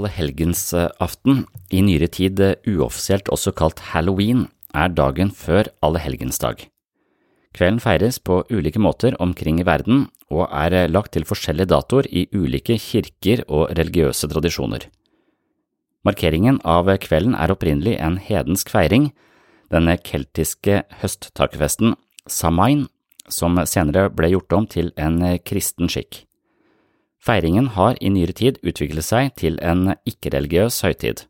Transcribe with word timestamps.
Allehelgensaften, 0.00 1.44
i 1.68 1.82
nyere 1.84 2.08
tid 2.08 2.40
uoffisielt 2.64 3.28
også 3.28 3.52
kalt 3.52 3.82
halloween, 3.92 4.46
er 4.72 4.88
dagen 4.88 5.28
før 5.34 5.68
allehelgensdag. 5.84 6.64
Kvelden 7.52 7.80
feires 7.82 8.20
på 8.22 8.44
ulike 8.48 8.80
måter 8.80 9.16
omkring 9.20 9.58
i 9.60 9.66
verden 9.66 10.06
og 10.30 10.46
er 10.54 10.88
lagt 10.88 11.12
til 11.16 11.26
forskjellige 11.26 11.72
datoer 11.72 12.06
i 12.08 12.28
ulike 12.32 12.78
kirker 12.78 13.42
og 13.48 13.74
religiøse 13.76 14.30
tradisjoner. 14.30 14.86
Markeringen 16.06 16.62
av 16.64 16.88
kvelden 17.02 17.34
er 17.36 17.52
opprinnelig 17.52 17.98
en 18.00 18.16
hedensk 18.22 18.70
feiring, 18.72 19.10
denne 19.68 19.98
keltiske 20.00 20.80
høsttakerfesten 21.02 21.98
Samain, 22.30 22.86
som 23.28 23.58
senere 23.68 24.08
ble 24.14 24.32
gjort 24.32 24.56
om 24.56 24.66
til 24.70 24.94
en 24.96 25.20
kristen 25.44 25.90
skikk. 25.92 26.24
Feiringen 27.20 27.68
har 27.76 27.98
i 28.00 28.08
nyere 28.08 28.32
tid 28.36 28.58
utviklet 28.64 29.04
seg 29.04 29.34
til 29.36 29.58
en 29.60 29.92
ikke-religiøs 30.08 30.80
høytid. 30.86 31.26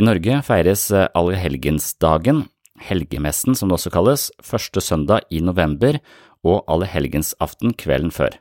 I 0.00 0.06
Norge 0.08 0.38
feires 0.46 0.86
allehelgensdagen, 0.92 2.46
helgemessen 2.80 3.56
som 3.58 3.68
det 3.68 3.76
også 3.76 3.92
kalles, 3.92 4.30
første 4.40 4.80
søndag 4.80 5.28
i 5.28 5.42
november 5.44 6.00
og 6.48 6.64
allehelgensaften 6.64 7.76
kvelden 7.76 8.14
før. 8.14 8.38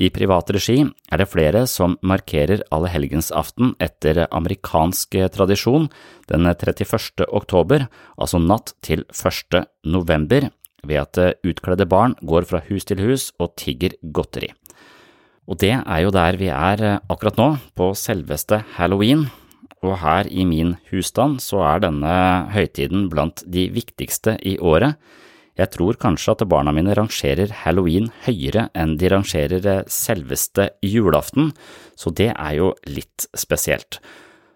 I 0.00 0.08
privat 0.10 0.48
regi 0.50 0.80
er 0.82 1.20
det 1.20 1.28
flere 1.30 1.66
som 1.70 1.98
markerer 2.02 2.64
allehelgensaften 2.74 3.76
etter 3.84 4.24
amerikansk 4.24 5.14
tradisjon 5.36 5.86
den 6.32 6.48
31. 6.50 7.28
oktober, 7.28 7.86
altså 8.18 8.40
natt 8.42 8.72
til 8.82 9.04
1. 9.12 9.60
november, 9.84 10.48
ved 10.84 11.00
at 11.04 11.46
utkledde 11.46 11.86
barn 11.86 12.16
går 12.24 12.48
fra 12.48 12.64
hus 12.66 12.88
til 12.88 13.04
hus 13.04 13.30
og 13.38 13.54
tigger 13.60 13.94
godteri. 14.02 14.50
Og 15.44 15.60
det 15.60 15.74
er 15.76 16.00
jo 16.04 16.12
der 16.14 16.38
vi 16.40 16.48
er 16.48 17.00
akkurat 17.10 17.36
nå, 17.40 17.48
på 17.76 17.92
selveste 17.98 18.62
halloween, 18.78 19.26
og 19.84 19.98
her 20.00 20.28
i 20.32 20.46
min 20.48 20.74
husstand 20.88 21.42
så 21.44 21.60
er 21.68 21.84
denne 21.84 22.14
høytiden 22.54 23.10
blant 23.12 23.44
de 23.44 23.68
viktigste 23.74 24.38
i 24.40 24.56
året. 24.56 24.96
Jeg 25.54 25.70
tror 25.70 25.98
kanskje 26.00 26.32
at 26.34 26.48
barna 26.50 26.72
mine 26.74 26.96
rangerer 26.96 27.52
halloween 27.62 28.08
høyere 28.24 28.66
enn 28.74 28.96
de 28.98 29.10
rangerer 29.12 29.84
selveste 29.86 30.72
julaften, 30.82 31.52
så 31.94 32.10
det 32.10 32.32
er 32.32 32.56
jo 32.58 32.72
litt 32.90 33.28
spesielt. 33.38 34.00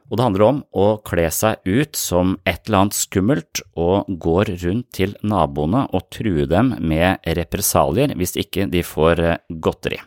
Og 0.09 0.17
det 0.17 0.25
handler 0.25 0.47
om 0.47 0.59
å 0.73 0.87
kle 1.05 1.29
seg 1.35 1.61
ut 1.69 1.97
som 2.01 2.39
et 2.49 2.65
eller 2.65 2.81
annet 2.81 2.97
skummelt 2.97 3.61
og 3.77 4.09
går 4.09 4.55
rundt 4.65 4.89
til 4.97 5.13
naboene 5.21 5.85
og 5.93 6.09
true 6.17 6.49
dem 6.49 6.73
med 6.81 7.21
represalier 7.37 8.17
hvis 8.17 8.39
ikke 8.41 8.67
de 8.73 8.83
får 8.83 9.21
godteri. 9.61 10.01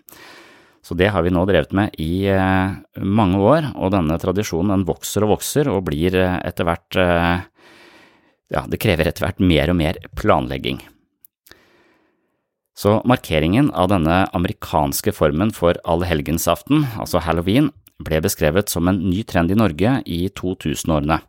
Så 0.82 0.98
det 0.98 1.12
har 1.14 1.22
vi 1.22 1.34
nå 1.34 1.44
drevet 1.46 1.74
med 1.78 1.94
i 2.02 2.26
eh, 2.34 2.74
mange 2.98 3.38
år, 3.38 3.70
og 3.78 3.94
denne 3.94 4.18
tradisjonen 4.22 4.74
den 4.74 4.86
vokser 4.88 5.26
og 5.26 5.36
vokser 5.36 5.70
og 5.70 5.84
blir 5.92 6.18
eh, 6.18 6.40
etter 6.48 6.68
hvert 6.68 6.98
eh, 6.98 7.44
Ja, 8.52 8.66
det 8.68 8.82
krever 8.84 9.08
etter 9.08 9.24
hvert 9.24 9.40
mer 9.40 9.72
og 9.72 9.78
mer 9.80 10.00
planlegging. 10.18 10.82
Så 12.76 12.98
markeringen 13.08 13.70
av 13.78 13.92
denne 13.92 14.26
amerikanske 14.36 15.14
formen 15.16 15.54
for 15.56 15.78
allhelgensaften, 15.88 16.88
altså 17.00 17.22
halloween, 17.24 17.70
ble 18.02 18.20
beskrevet 18.26 18.72
som 18.74 18.90
en 18.90 18.98
ny 19.06 19.22
trend 19.30 19.54
i 19.54 19.60
Norge 19.60 20.00
i 20.10 20.26
2000-årene, 20.34 21.20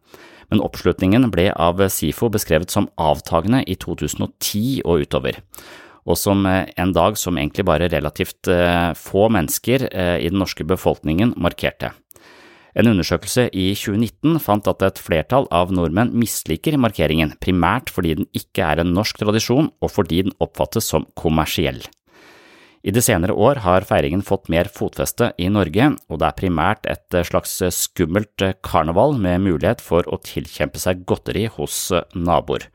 men 0.51 0.65
oppslutningen 0.65 1.29
ble 1.31 1.51
av 1.53 1.85
SIFO 1.93 2.31
beskrevet 2.33 2.73
som 2.73 2.89
avtagende 3.01 3.63
i 3.69 3.77
2010 3.77 4.83
og 4.83 5.05
utover 5.05 5.39
og 6.03 6.19
som 6.19 6.47
en 6.47 6.93
dag 6.97 7.19
som 7.21 7.39
egentlig 7.39 7.67
bare 7.69 7.91
relativt 7.93 8.51
få 8.99 9.29
mennesker 9.31 9.87
i 9.93 10.29
den 10.29 10.41
norske 10.43 10.67
befolkningen 10.67 11.37
markerte. 11.39 11.93
En 12.73 12.89
undersøkelse 12.89 13.51
i 13.53 13.67
2019 13.77 14.39
fant 14.41 14.69
at 14.71 14.85
et 14.87 15.01
flertall 15.01 15.45
av 15.53 15.75
nordmenn 15.77 16.15
misliker 16.17 16.79
markeringen, 16.81 17.35
primært 17.37 17.93
fordi 17.93 18.15
den 18.23 18.29
ikke 18.33 18.65
er 18.65 18.81
en 18.81 18.95
norsk 18.97 19.21
tradisjon 19.21 19.69
og 19.85 19.93
fordi 19.93 20.23
den 20.25 20.37
oppfattes 20.41 20.89
som 20.89 21.05
kommersiell. 21.19 21.83
I 22.83 22.91
de 22.91 23.03
senere 23.05 23.37
år 23.37 23.61
har 23.63 23.85
feiringen 23.87 24.25
fått 24.27 24.49
mer 24.51 24.67
fotfeste 24.73 25.29
i 25.39 25.47
Norge, 25.53 25.93
og 26.11 26.19
det 26.19 26.27
er 26.27 26.39
primært 26.41 26.89
et 26.91 27.19
slags 27.29 27.61
skummelt 27.77 28.43
karneval 28.65 29.15
med 29.23 29.45
mulighet 29.45 29.85
for 29.85 30.09
å 30.09 30.19
tilkjempe 30.25 30.81
seg 30.83 31.05
godteri 31.07 31.45
hos 31.59 31.93
naboer. 32.17 32.67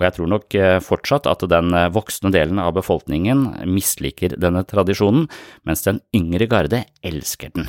Og 0.00 0.06
jeg 0.06 0.16
tror 0.16 0.30
nok 0.32 0.54
fortsatt 0.80 1.28
at 1.28 1.44
den 1.52 1.76
voksne 1.92 2.32
delen 2.32 2.56
av 2.62 2.72
befolkningen 2.78 3.68
misliker 3.68 4.32
denne 4.40 4.64
tradisjonen, 4.64 5.26
mens 5.68 5.84
den 5.84 6.00
yngre 6.16 6.48
garde 6.48 6.86
elsker 7.04 7.52
den. 7.52 7.68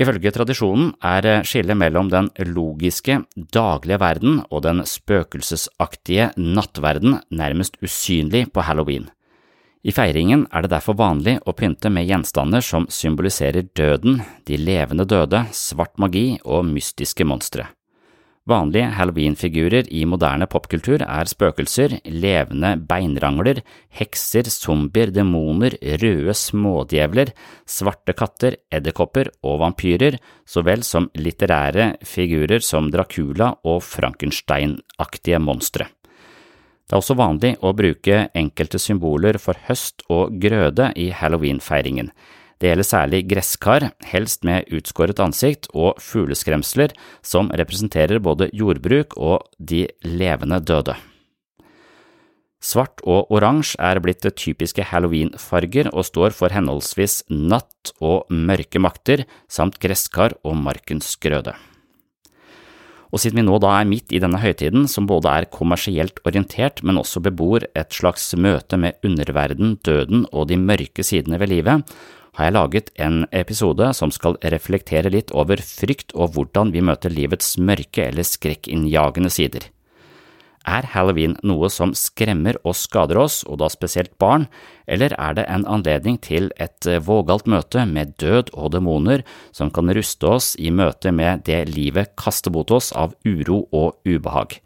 Ifølge 0.00 0.32
tradisjonen 0.34 0.88
er 1.06 1.44
skillet 1.46 1.78
mellom 1.78 2.08
den 2.10 2.30
logiske, 2.48 3.20
daglige 3.54 4.00
verden 4.02 4.40
og 4.48 4.64
den 4.64 4.82
spøkelsesaktige 4.88 6.32
nattverden 6.40 7.20
nærmest 7.30 7.78
usynlig 7.84 8.48
på 8.50 8.64
halloween. 8.66 9.06
I 9.84 9.92
feiringen 9.92 10.46
er 10.50 10.64
det 10.64 10.72
derfor 10.72 10.96
vanlig 10.96 11.36
å 11.44 11.52
pynte 11.54 11.92
med 11.92 12.08
gjenstander 12.08 12.64
som 12.64 12.88
symboliserer 12.88 13.68
døden, 13.76 14.22
de 14.48 14.56
levende 14.58 15.04
døde, 15.04 15.44
svart 15.52 15.94
magi 16.00 16.40
og 16.42 16.64
mystiske 16.72 17.26
monstre. 17.28 17.68
Vanlige 18.44 18.90
halloweenfigurer 18.92 19.86
i 19.88 20.02
moderne 20.04 20.44
popkultur 20.52 21.00
er 21.00 21.28
spøkelser, 21.30 21.94
levende 22.12 22.74
beinrangler, 22.90 23.62
hekser, 23.96 24.50
zombier, 24.52 25.08
demoner, 25.16 25.78
røde 26.02 26.34
smådjevler, 26.36 27.32
svarte 27.64 28.12
katter, 28.12 28.58
edderkopper 28.68 29.32
og 29.48 29.62
vampyrer, 29.62 30.18
så 30.44 30.60
vel 30.60 30.84
som 30.84 31.08
litterære 31.16 31.94
figurer 32.04 32.60
som 32.60 32.92
Dracula 32.92 33.54
og 33.64 33.80
Frankenstein-aktige 33.88 35.40
monstre. 35.40 35.88
Det 36.84 36.92
er 36.92 37.00
også 37.00 37.16
vanlig 37.16 37.56
å 37.64 37.72
bruke 37.72 38.26
enkelte 38.36 38.76
symboler 38.76 39.40
for 39.40 39.56
høst 39.70 40.04
og 40.12 40.36
grøde 40.36 40.92
i 41.00 41.08
halloweenfeiringen. 41.16 42.12
Det 42.64 42.70
gjelder 42.70 42.86
særlig 42.88 43.18
gresskar, 43.28 43.84
helst 44.08 44.40
med 44.48 44.70
utskåret 44.72 45.18
ansikt, 45.20 45.66
og 45.76 45.98
fugleskremsler, 46.00 46.94
som 47.20 47.50
representerer 47.52 48.22
både 48.24 48.46
jordbruk 48.56 49.18
og 49.20 49.44
de 49.60 49.82
levende 50.00 50.62
døde. 50.64 50.94
Svart 52.64 53.04
og 53.04 53.28
oransje 53.36 53.76
er 53.84 54.00
blitt 54.00 54.24
typiske 54.40 54.80
halloweenfarger 54.80 55.92
og 55.92 56.08
står 56.08 56.32
for 56.32 56.56
henholdsvis 56.56 57.18
natt 57.28 57.92
og 58.00 58.32
mørke 58.32 58.80
makter, 58.80 59.26
samt 59.44 59.76
gresskar 59.76 60.32
og 60.40 60.56
markens 60.56 61.12
grøde. 61.20 61.52
Og 63.12 63.20
siden 63.20 63.42
vi 63.42 63.46
nå 63.46 63.60
da 63.60 63.76
er 63.76 63.92
midt 63.92 64.08
i 64.16 64.24
denne 64.24 64.40
høytiden, 64.40 64.88
som 64.88 65.04
både 65.04 65.28
er 65.28 65.52
kommersielt 65.52 66.24
orientert, 66.24 66.80
men 66.80 66.96
også 66.96 67.20
bebor 67.28 67.68
et 67.76 67.92
slags 67.92 68.32
møte 68.40 68.80
med 68.80 68.96
underverden, 69.04 69.76
døden 69.84 70.24
og 70.32 70.48
de 70.48 70.56
mørke 70.56 71.04
sidene 71.04 71.36
ved 71.44 71.52
livet, 71.52 71.84
har 72.34 72.48
jeg 72.48 72.54
laget 72.56 72.90
en 72.98 73.22
episode 73.30 73.92
som 73.94 74.10
skal 74.14 74.38
reflektere 74.42 75.12
litt 75.12 75.30
over 75.30 75.60
frykt 75.62 76.14
og 76.18 76.34
hvordan 76.34 76.72
vi 76.74 76.82
møter 76.82 77.12
livets 77.14 77.54
mørke 77.58 78.08
eller 78.08 78.26
skrekkinnjagende 78.26 79.30
sider. 79.30 79.68
Er 80.64 80.86
halloween 80.94 81.34
noe 81.44 81.68
som 81.68 81.92
skremmer 81.92 82.56
og 82.64 82.72
skader 82.78 83.18
oss, 83.20 83.42
og 83.44 83.58
da 83.60 83.68
spesielt 83.68 84.14
barn, 84.18 84.46
eller 84.88 85.12
er 85.20 85.36
det 85.36 85.44
en 85.52 85.66
anledning 85.68 86.16
til 86.24 86.48
et 86.56 86.88
vågalt 87.04 87.46
møte 87.46 87.84
med 87.84 88.16
død 88.22 88.54
og 88.56 88.72
demoner 88.72 89.26
som 89.52 89.70
kan 89.70 89.92
ruste 89.92 90.26
oss 90.26 90.54
i 90.56 90.72
møte 90.72 91.12
med 91.12 91.44
det 91.44 91.66
livet 91.68 92.16
kaster 92.16 92.54
mot 92.54 92.72
oss 92.72 92.94
av 92.96 93.12
uro 93.28 93.66
og 93.76 94.00
ubehag? 94.08 94.56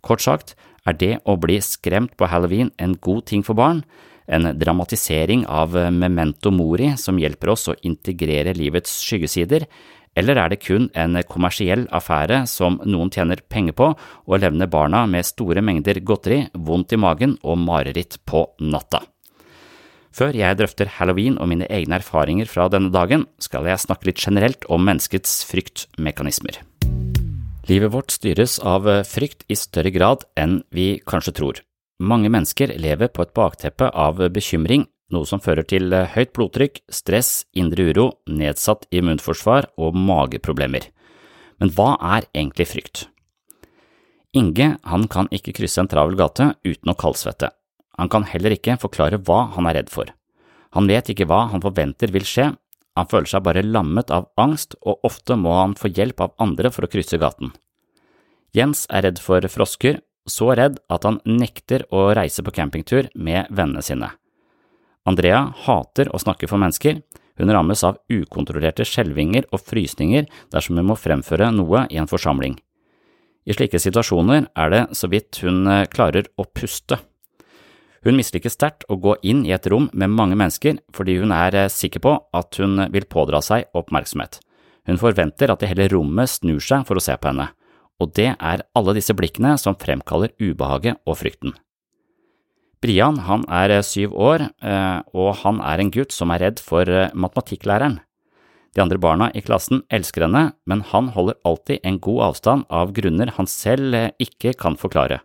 Kort 0.00 0.24
sagt, 0.24 0.56
er 0.88 0.96
det 0.96 1.14
å 1.28 1.36
bli 1.36 1.60
skremt 1.60 2.16
på 2.16 2.30
halloween 2.32 2.72
en 2.80 2.96
god 2.96 3.26
ting 3.28 3.44
for 3.44 3.58
barn, 3.58 3.84
en 4.28 4.50
dramatisering 4.58 5.46
av 5.48 5.74
memento 5.92 6.52
mori 6.52 6.92
som 7.00 7.18
hjelper 7.20 7.54
oss 7.54 7.68
å 7.72 7.76
integrere 7.88 8.54
livets 8.56 9.00
skyggesider, 9.02 9.64
eller 10.18 10.40
er 10.40 10.50
det 10.50 10.62
kun 10.64 10.88
en 10.98 11.18
kommersiell 11.28 11.84
affære 11.94 12.42
som 12.50 12.80
noen 12.84 13.10
tjener 13.14 13.40
penger 13.48 13.76
på 13.78 13.92
og 13.94 14.40
levner 14.42 14.70
barna 14.70 15.04
med 15.06 15.26
store 15.26 15.62
mengder 15.64 16.00
godteri, 16.02 16.46
vondt 16.54 16.96
i 16.96 17.00
magen 17.00 17.36
og 17.42 17.60
mareritt 17.62 18.18
på 18.26 18.44
natta? 18.60 19.04
Før 20.18 20.34
jeg 20.34 20.58
drøfter 20.58 20.90
halloween 20.96 21.36
og 21.38 21.50
mine 21.52 21.68
egne 21.70 22.00
erfaringer 22.00 22.48
fra 22.50 22.66
denne 22.72 22.90
dagen, 22.90 23.28
skal 23.38 23.68
jeg 23.68 23.84
snakke 23.84 24.10
litt 24.10 24.24
generelt 24.24 24.66
om 24.72 24.82
menneskets 24.82 25.44
fryktmekanismer. 25.46 26.58
Livet 27.68 27.92
vårt 27.92 28.10
styres 28.10 28.56
av 28.64 28.88
frykt 29.06 29.44
i 29.46 29.54
større 29.60 29.92
grad 29.94 30.24
enn 30.40 30.62
vi 30.74 30.96
kanskje 31.06 31.36
tror. 31.36 31.62
Mange 31.98 32.30
mennesker 32.30 32.70
lever 32.78 33.10
på 33.10 33.24
et 33.24 33.34
bakteppe 33.34 33.88
av 33.90 34.20
bekymring, 34.30 34.86
noe 35.10 35.26
som 35.26 35.40
fører 35.42 35.66
til 35.66 35.90
høyt 35.90 36.30
blodtrykk, 36.36 36.82
stress, 36.92 37.42
indre 37.58 37.88
uro, 37.90 38.06
nedsatt 38.30 38.86
immunforsvar 38.94 39.70
og 39.80 39.96
mageproblemer. 39.98 40.86
Men 41.58 41.72
hva 41.74 41.96
er 42.16 42.28
egentlig 42.36 42.68
frykt? 42.70 43.08
Inge 44.36 44.76
han 44.84 45.08
kan 45.10 45.26
ikke 45.34 45.56
krysse 45.56 45.80
en 45.82 45.90
travel 45.90 46.14
gate 46.20 46.52
uten 46.62 46.92
å 46.92 46.96
kaldsvette. 46.98 47.50
Han 47.98 48.10
kan 48.12 48.28
heller 48.30 48.54
ikke 48.54 48.78
forklare 48.78 49.18
hva 49.18 49.48
han 49.56 49.66
er 49.66 49.80
redd 49.80 49.90
for. 49.90 50.06
Han 50.76 50.86
vet 50.86 51.08
ikke 51.10 51.26
hva 51.26 51.48
han 51.50 51.64
forventer 51.64 52.12
vil 52.14 52.26
skje, 52.28 52.52
han 52.98 53.06
føler 53.06 53.30
seg 53.30 53.44
bare 53.46 53.62
lammet 53.62 54.10
av 54.10 54.26
angst, 54.38 54.74
og 54.82 55.04
ofte 55.06 55.36
må 55.38 55.54
han 55.54 55.76
få 55.78 55.90
hjelp 55.94 56.20
av 56.20 56.34
andre 56.42 56.70
for 56.74 56.86
å 56.86 56.90
krysse 56.90 57.18
gaten. 57.18 57.52
Jens 58.54 58.86
er 58.90 59.04
redd 59.06 59.20
for 59.22 59.44
frosker, 59.50 60.00
så 60.32 60.52
redd 60.56 60.78
at 60.92 61.04
han 61.08 61.20
nekter 61.26 61.84
å 61.94 62.08
reise 62.16 62.44
på 62.44 62.54
campingtur 62.54 63.10
med 63.14 63.50
vennene 63.50 63.82
sine. 63.84 64.12
Andrea 65.08 65.46
hater 65.64 66.10
å 66.12 66.20
snakke 66.20 66.48
for 66.50 66.60
mennesker, 66.60 67.00
hun 67.38 67.52
rammes 67.54 67.84
av 67.86 68.00
ukontrollerte 68.10 68.84
skjelvinger 68.86 69.46
og 69.54 69.62
frysninger 69.62 70.26
dersom 70.52 70.80
hun 70.80 70.88
må 70.90 70.96
fremføre 70.98 71.52
noe 71.54 71.86
i 71.90 72.00
en 72.00 72.10
forsamling. 72.10 72.58
I 73.48 73.54
slike 73.56 73.80
situasjoner 73.80 74.50
er 74.58 74.72
det 74.74 74.82
så 74.98 75.08
vidt 75.08 75.38
hun 75.44 75.62
eh, 75.70 75.86
klarer 75.88 76.26
å 76.36 76.44
puste. 76.44 76.98
Hun 78.04 78.18
misliker 78.18 78.52
sterkt 78.52 78.84
å 78.90 78.98
gå 79.00 79.14
inn 79.26 79.44
i 79.46 79.54
et 79.54 79.66
rom 79.70 79.88
med 79.92 80.12
mange 80.12 80.36
mennesker 80.38 80.82
fordi 80.94 81.16
hun 81.22 81.32
er 81.32 81.56
eh, 81.56 81.70
sikker 81.72 82.04
på 82.04 82.16
at 82.36 82.58
hun 82.60 82.82
vil 82.92 83.08
pådra 83.08 83.40
seg 83.44 83.70
oppmerksomhet. 83.78 84.42
Hun 84.88 85.00
forventer 85.00 85.52
at 85.52 85.62
det 85.62 85.70
hele 85.70 85.88
rommet 85.94 86.30
snur 86.32 86.60
seg 86.64 86.84
for 86.88 86.98
å 86.98 87.04
se 87.04 87.16
på 87.16 87.30
henne 87.30 87.48
og 87.98 88.12
det 88.14 88.32
er 88.34 88.66
alle 88.78 88.94
disse 88.96 89.14
blikkene 89.16 89.56
som 89.58 89.76
fremkaller 89.78 90.34
ubehaget 90.40 91.00
og 91.06 91.18
frykten. 91.20 91.54
Brian 92.78 93.18
han 93.26 93.42
er 93.50 93.72
eh, 93.74 93.82
syv 93.82 94.14
år, 94.14 94.44
eh, 94.62 94.98
og 95.10 95.32
han 95.42 95.58
er 95.66 95.82
en 95.82 95.90
gutt 95.90 96.14
som 96.14 96.30
er 96.30 96.44
redd 96.44 96.60
for 96.62 96.86
eh, 96.86 97.10
matematikklæreren. 97.10 97.98
De 98.76 98.82
andre 98.84 99.00
barna 99.02 99.30
i 99.34 99.42
klassen 99.42 99.82
elsker 99.90 100.26
henne, 100.28 100.52
men 100.68 100.84
han 100.92 101.08
holder 101.16 101.40
alltid 101.48 101.82
en 101.82 101.98
god 101.98 102.20
avstand 102.28 102.68
av 102.70 102.92
grunner 102.94 103.32
han 103.34 103.48
selv 103.50 103.96
ikke 104.22 104.52
kan 104.60 104.78
forklare. 104.78 105.18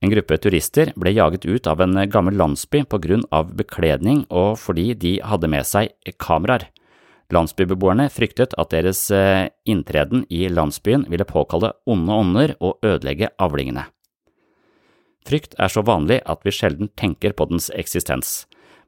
En 0.00 0.12
gruppe 0.12 0.38
turister 0.40 0.92
ble 1.00 1.12
jaget 1.16 1.44
ut 1.44 1.68
av 1.68 1.82
en 1.84 1.98
gammel 2.12 2.36
landsby 2.40 2.84
på 2.88 3.00
grunn 3.04 3.24
av 3.32 3.52
bekledning 3.58 4.24
og 4.32 4.56
fordi 4.60 4.92
de 5.00 5.18
hadde 5.24 5.50
med 5.52 5.68
seg 5.68 5.92
kameraer. 6.20 6.66
Landsbybeboerne 7.32 8.10
fryktet 8.12 8.52
at 8.60 8.72
deres 8.74 9.06
eh, 9.14 9.48
inntreden 9.64 10.26
i 10.28 10.44
landsbyen 10.52 11.06
ville 11.08 11.24
påkalle 11.24 11.72
onde 11.88 12.12
ånder 12.12 12.54
og 12.60 12.84
ødelegge 12.84 13.30
avlingene. 13.40 13.86
Frykt 15.24 15.56
er 15.56 15.72
så 15.72 15.80
vanlig 15.80 16.20
at 16.28 16.42
vi 16.44 16.52
sjelden 16.52 16.90
tenker 17.00 17.32
på 17.32 17.46
dens 17.48 17.70
eksistens, 17.72 18.42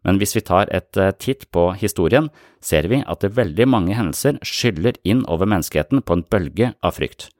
men 0.05 0.21
hvis 0.21 0.37
vi 0.37 0.45
tar 0.45 0.69
et 0.75 0.99
eh, 1.00 1.14
titt 1.16 1.49
på 1.50 1.71
historien, 1.81 2.28
ser 2.61 2.88
vi 2.93 3.00
at 3.02 3.25
det 3.25 3.35
veldig 3.38 3.66
mange 3.73 3.97
hendelser 3.97 4.38
skyller 4.45 5.00
inn 5.02 5.25
over 5.26 5.49
menneskeheten 5.49 6.05
på 6.05 6.19
en 6.19 6.26
bølge 6.31 6.75
av 6.85 6.99
frykt. 7.00 7.31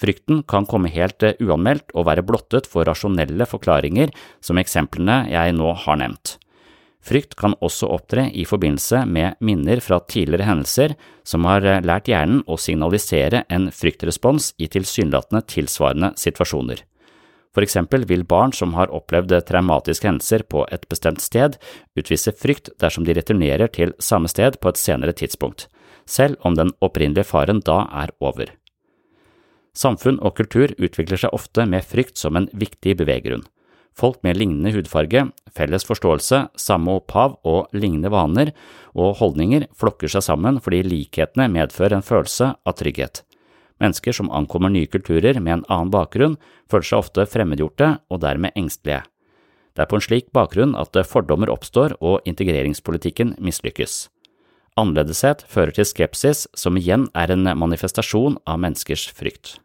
Frykten 0.00 0.42
kan 0.50 0.66
komme 0.66 0.90
helt 0.90 1.22
eh, 1.22 1.38
uanmeldt 1.40 1.94
og 1.94 2.08
være 2.10 2.26
blottet 2.26 2.66
for 2.70 2.86
rasjonelle 2.88 3.46
forklaringer 3.46 4.10
som 4.42 4.58
eksemplene 4.58 5.22
jeg 5.30 5.54
nå 5.54 5.70
har 5.86 6.02
nevnt. 6.02 6.36
Frykt 7.04 7.36
kan 7.36 7.52
også 7.60 7.90
opptre 7.92 8.30
i 8.32 8.46
forbindelse 8.48 9.02
med 9.04 9.36
minner 9.44 9.82
fra 9.84 9.98
tidligere 10.08 10.46
hendelser 10.48 10.94
som 11.26 11.44
har 11.44 11.66
eh, 11.68 11.82
lært 11.84 12.08
hjernen 12.08 12.40
å 12.48 12.56
signalisere 12.56 13.42
en 13.52 13.68
fryktrespons 13.72 14.54
i 14.56 14.70
tilsynelatende 14.72 15.44
tilsvarende 15.52 16.14
situasjoner. 16.20 16.80
For 17.54 17.62
eksempel 17.62 18.06
vil 18.10 18.24
barn 18.26 18.54
som 18.56 18.72
har 18.74 18.90
opplevd 18.90 19.36
traumatiske 19.46 20.08
hendelser 20.08 20.42
på 20.50 20.64
et 20.74 20.88
bestemt 20.90 21.22
sted, 21.22 21.58
utvise 21.94 22.32
frykt 22.34 22.72
dersom 22.82 23.06
de 23.06 23.14
returnerer 23.14 23.70
til 23.70 23.94
samme 24.02 24.30
sted 24.32 24.58
på 24.58 24.72
et 24.72 24.80
senere 24.80 25.14
tidspunkt, 25.14 25.68
selv 26.08 26.40
om 26.42 26.56
den 26.58 26.72
opprinnelige 26.82 27.28
faren 27.28 27.62
da 27.62 27.84
er 27.92 28.10
over. 28.18 28.50
Samfunn 29.74 30.18
og 30.22 30.36
kultur 30.38 30.72
utvikler 30.78 31.20
seg 31.20 31.34
ofte 31.34 31.66
med 31.66 31.86
frykt 31.86 32.18
som 32.18 32.38
en 32.38 32.48
viktig 32.54 32.96
beveggrunn. 32.98 33.44
Folk 33.94 34.18
med 34.26 34.36
lignende 34.36 34.72
hudfarge, 34.74 35.28
felles 35.54 35.86
forståelse, 35.86 36.40
samme 36.58 36.96
opphav 36.98 37.36
og 37.46 37.70
lignende 37.76 38.10
vaner 38.10 38.50
og 38.94 39.20
holdninger 39.20 39.68
flokker 39.78 40.10
seg 40.10 40.24
sammen 40.26 40.58
fordi 40.62 40.82
likhetene 40.86 41.46
medfører 41.52 42.00
en 42.00 42.06
følelse 42.06 42.50
av 42.58 42.76
trygghet. 42.80 43.22
Mennesker 43.82 44.14
som 44.14 44.30
ankommer 44.34 44.70
nye 44.70 44.90
kulturer 44.90 45.38
med 45.40 45.58
en 45.58 45.66
annen 45.68 45.92
bakgrunn, 45.94 46.36
føler 46.70 46.88
seg 46.88 47.02
ofte 47.02 47.26
fremmedgjorte 47.30 47.90
og 48.10 48.22
dermed 48.22 48.54
engstelige. 48.58 49.02
Det 49.74 49.82
er 49.82 49.90
på 49.90 49.98
en 49.98 50.06
slik 50.06 50.30
bakgrunn 50.34 50.76
at 50.78 50.94
fordommer 51.10 51.50
oppstår 51.50 51.96
og 51.98 52.26
integreringspolitikken 52.30 53.34
mislykkes. 53.42 54.08
Annerledeshet 54.78 55.44
fører 55.50 55.74
til 55.74 55.86
skepsis, 55.86 56.46
som 56.54 56.78
igjen 56.78 57.06
er 57.14 57.30
en 57.30 57.46
manifestasjon 57.58 58.38
av 58.46 58.58
menneskers 58.62 59.06
frykt. 59.14 59.58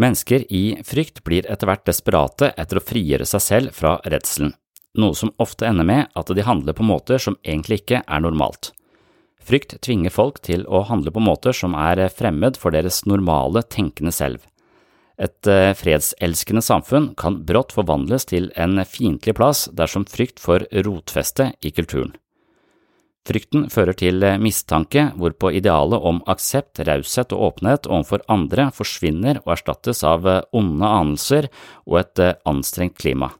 Mennesker 0.00 0.44
i 0.52 0.78
frykt 0.84 1.20
blir 1.24 1.46
etter 1.50 1.68
hvert 1.68 1.84
desperate 1.86 2.52
etter 2.56 2.78
å 2.78 2.84
frigjøre 2.84 3.26
seg 3.28 3.42
selv 3.44 3.74
fra 3.76 3.98
redselen, 4.08 4.54
noe 4.98 5.16
som 5.16 5.34
ofte 5.42 5.68
ender 5.68 5.86
med 5.88 6.08
at 6.16 6.32
de 6.32 6.46
handler 6.46 6.76
på 6.76 6.86
måter 6.86 7.20
som 7.20 7.36
egentlig 7.44 7.82
ikke 7.82 8.02
er 8.06 8.24
normalt. 8.24 8.72
Frykt 9.42 9.76
tvinger 9.82 10.14
folk 10.14 10.38
til 10.46 10.64
å 10.70 10.84
handle 10.88 11.12
på 11.12 11.22
måter 11.22 11.56
som 11.56 11.74
er 11.74 12.06
fremmed 12.14 12.56
for 12.56 12.74
deres 12.74 13.02
normale 13.10 13.64
tenkende 13.66 14.14
selv. 14.14 14.40
Et 15.20 15.50
eh, 15.50 15.74
fredselskende 15.76 16.62
samfunn 16.64 17.12
kan 17.18 17.42
brått 17.46 17.74
forvandles 17.76 18.24
til 18.30 18.48
en 18.56 18.80
fiendtlig 18.88 19.36
plass 19.36 19.66
dersom 19.76 20.06
frykt 20.08 20.40
får 20.40 20.66
rotfeste 20.86 21.52
i 21.60 21.74
kulturen. 21.74 22.14
Frykten 23.28 23.68
fører 23.70 23.94
til 23.98 24.24
eh, 24.26 24.38
mistanke, 24.42 25.10
hvorpå 25.18 25.52
idealet 25.54 26.02
om 26.02 26.18
aksept, 26.30 26.82
raushet 26.88 27.34
og 27.36 27.52
åpenhet 27.52 27.86
overfor 27.86 28.24
andre 28.32 28.70
forsvinner 28.74 29.38
og 29.44 29.54
erstattes 29.56 30.02
av 30.06 30.26
eh, 30.26 30.40
onde 30.58 30.88
anelser 30.88 31.48
og 31.86 32.00
et 32.02 32.24
anstrengt 32.48 32.98
klima. 32.98 33.30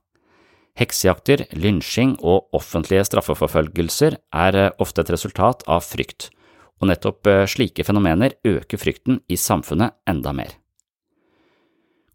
Heksejakter, 0.78 1.44
lynsjing 1.52 2.14
og 2.22 2.48
offentlige 2.56 3.04
straffeforfølgelser 3.10 4.16
er 4.46 4.62
ofte 4.80 5.04
et 5.04 5.12
resultat 5.12 5.66
av 5.68 5.84
frykt, 5.84 6.30
og 6.80 6.88
nettopp 6.88 7.28
slike 7.50 7.84
fenomener 7.84 8.38
øker 8.48 8.80
frykten 8.80 9.20
i 9.28 9.36
samfunnet 9.36 9.98
enda 10.08 10.32
mer. 10.32 10.56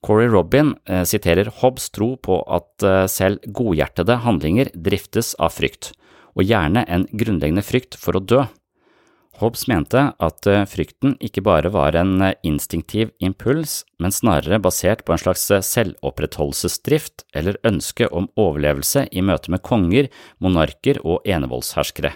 Corey 0.07 0.29
Robin 0.29 0.75
eh, 0.86 1.03
siterer 1.03 1.50
Hobbes 1.59 1.89
tro 1.91 2.13
på 2.21 2.39
at 2.47 2.86
eh, 2.86 3.05
selv 3.12 3.43
godhjertede 3.51 4.19
handlinger 4.24 4.69
driftes 4.74 5.33
av 5.41 5.55
frykt, 5.57 5.91
og 6.38 6.46
gjerne 6.46 6.86
en 6.86 7.08
grunnleggende 7.12 7.65
frykt 7.65 7.98
for 8.00 8.17
å 8.17 8.24
dø. 8.24 8.44
Hobbes 9.38 9.67
mente 9.70 10.01
at 10.17 10.48
eh, 10.50 10.63
frykten 10.70 11.15
ikke 11.22 11.44
bare 11.46 11.70
var 11.74 11.98
en 11.98 12.22
instinktiv 12.46 13.12
impuls, 13.22 13.84
men 14.01 14.13
snarere 14.13 14.62
basert 14.62 15.03
på 15.06 15.13
en 15.13 15.22
slags 15.22 15.46
selvopprettholdelsesdrift 15.67 17.27
eller 17.38 17.60
ønske 17.67 18.10
om 18.10 18.32
overlevelse 18.38 19.06
i 19.12 19.22
møte 19.25 19.53
med 19.53 19.62
konger, 19.65 20.10
monarker 20.41 21.01
og 21.03 21.25
enevoldsherskere. 21.25 22.15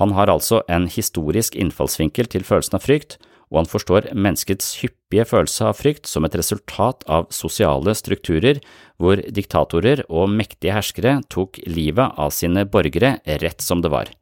Han 0.00 0.14
har 0.16 0.32
altså 0.32 0.62
en 0.68 0.86
historisk 0.88 1.58
innfallsvinkel 1.60 2.30
til 2.32 2.46
følelsen 2.46 2.78
av 2.78 2.86
frykt, 2.86 3.18
og 3.50 3.62
han 3.62 3.68
forstår 3.70 4.12
menneskets 4.14 4.76
hyppige 4.80 5.26
følelse 5.26 5.66
av 5.66 5.78
frykt 5.78 6.06
som 6.06 6.24
et 6.26 6.36
resultat 6.38 7.02
av 7.10 7.26
sosiale 7.34 7.96
strukturer 7.98 8.60
hvor 9.00 9.18
diktatorer 9.26 10.04
og 10.08 10.30
mektige 10.30 10.76
herskere 10.76 11.16
tok 11.32 11.58
livet 11.66 12.14
av 12.14 12.30
sine 12.34 12.64
borgere 12.64 13.16
rett 13.42 13.64
som 13.64 13.82
det 13.82 13.90
var. 13.90 14.12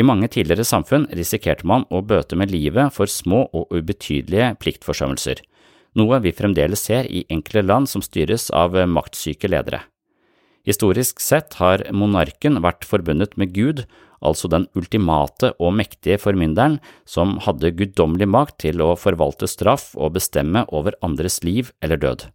I 0.00 0.04
mange 0.04 0.28
tidligere 0.32 0.64
samfunn 0.64 1.06
risikerte 1.12 1.66
man 1.68 1.86
å 1.92 2.02
bøte 2.04 2.36
med 2.36 2.52
livet 2.52 2.92
for 2.92 3.08
små 3.08 3.46
og 3.52 3.72
ubetydelige 3.72 4.54
pliktforsømmelser, 4.60 5.40
noe 5.96 6.20
vi 6.24 6.32
fremdeles 6.36 6.84
ser 6.88 7.08
i 7.08 7.24
enkle 7.32 7.64
land 7.64 7.88
som 7.88 8.04
styres 8.04 8.48
av 8.52 8.76
maktsyke 8.88 9.48
ledere. 9.52 9.82
Historisk 10.68 11.20
sett 11.20 11.56
har 11.58 11.82
monarken 11.90 12.60
vært 12.62 12.86
forbundet 12.86 13.36
med 13.40 13.52
Gud 13.56 13.84
altså 14.24 14.50
den 14.50 14.68
ultimate 14.78 15.52
og 15.58 15.74
mektige 15.78 16.18
formynderen 16.22 16.78
som 17.08 17.36
hadde 17.44 17.74
guddommelig 17.78 18.28
makt 18.30 18.60
til 18.64 18.82
å 18.84 18.94
forvalte 18.98 19.48
straff 19.50 19.92
og 19.94 20.14
bestemme 20.18 20.64
over 20.70 20.96
andres 21.02 21.42
liv 21.46 21.72
eller 21.82 22.00
død. 22.00 22.28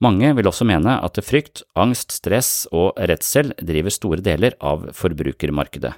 Mange 0.00 0.30
vil 0.32 0.48
også 0.48 0.64
mene 0.64 0.94
at 1.04 1.18
frykt, 1.20 1.60
angst, 1.76 2.14
stress 2.16 2.64
og 2.72 2.96
redsel 2.96 3.52
driver 3.60 3.92
store 3.92 4.24
deler 4.24 4.56
av 4.64 4.88
forbrukermarkedet. 4.96 5.92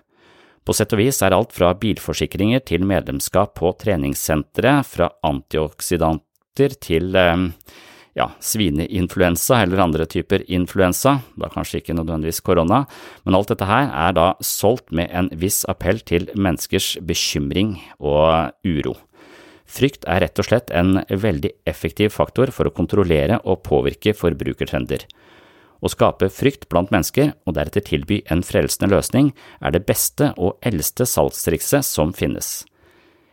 På 0.63 0.75
sett 0.75 0.93
og 0.95 1.01
vis 1.03 1.19
er 1.23 1.35
alt 1.35 1.55
fra 1.55 1.73
bilforsikringer 1.79 2.63
til 2.67 2.85
medlemskap 2.87 3.55
på 3.59 3.71
treningssentre, 3.79 4.81
fra 4.87 5.09
antioksidanter 5.27 6.77
til 6.83 7.19
eh, 7.19 7.49
ja, 8.19 8.29
svineinfluensa 8.45 9.63
eller 9.63 9.81
andre 9.85 10.07
typer 10.11 10.45
influensa, 10.53 11.19
da 11.39 11.49
kanskje 11.53 11.81
ikke 11.81 11.97
nødvendigvis 11.97 12.43
korona, 12.45 12.85
men 13.25 13.37
alt 13.39 13.53
dette 13.53 13.69
her 13.69 13.89
er 13.89 14.17
da 14.17 14.27
solgt 14.45 14.93
med 14.93 15.09
en 15.17 15.31
viss 15.33 15.63
appell 15.71 16.03
til 16.05 16.29
menneskers 16.37 16.95
bekymring 17.09 17.79
og 17.99 18.53
uro. 18.67 18.97
Frykt 19.73 20.05
er 20.11 20.21
rett 20.27 20.41
og 20.41 20.45
slett 20.45 20.73
en 20.77 20.99
veldig 21.09 21.55
effektiv 21.69 22.13
faktor 22.13 22.53
for 22.53 22.69
å 22.69 22.75
kontrollere 22.77 23.39
og 23.49 23.63
påvirke 23.65 24.13
forbrukertrender. 24.17 25.07
Å 25.83 25.91
skape 25.91 26.29
frykt 26.31 26.69
blant 26.71 26.93
mennesker 26.95 27.33
og 27.49 27.57
deretter 27.57 27.83
tilby 27.87 28.21
en 28.31 28.45
frelsende 28.47 28.93
løsning 28.93 29.33
er 29.65 29.73
det 29.75 29.87
beste 29.89 30.31
og 30.37 30.61
eldste 30.63 31.09
salgstrikset 31.09 31.89
som 31.89 32.13
finnes. 32.15 32.61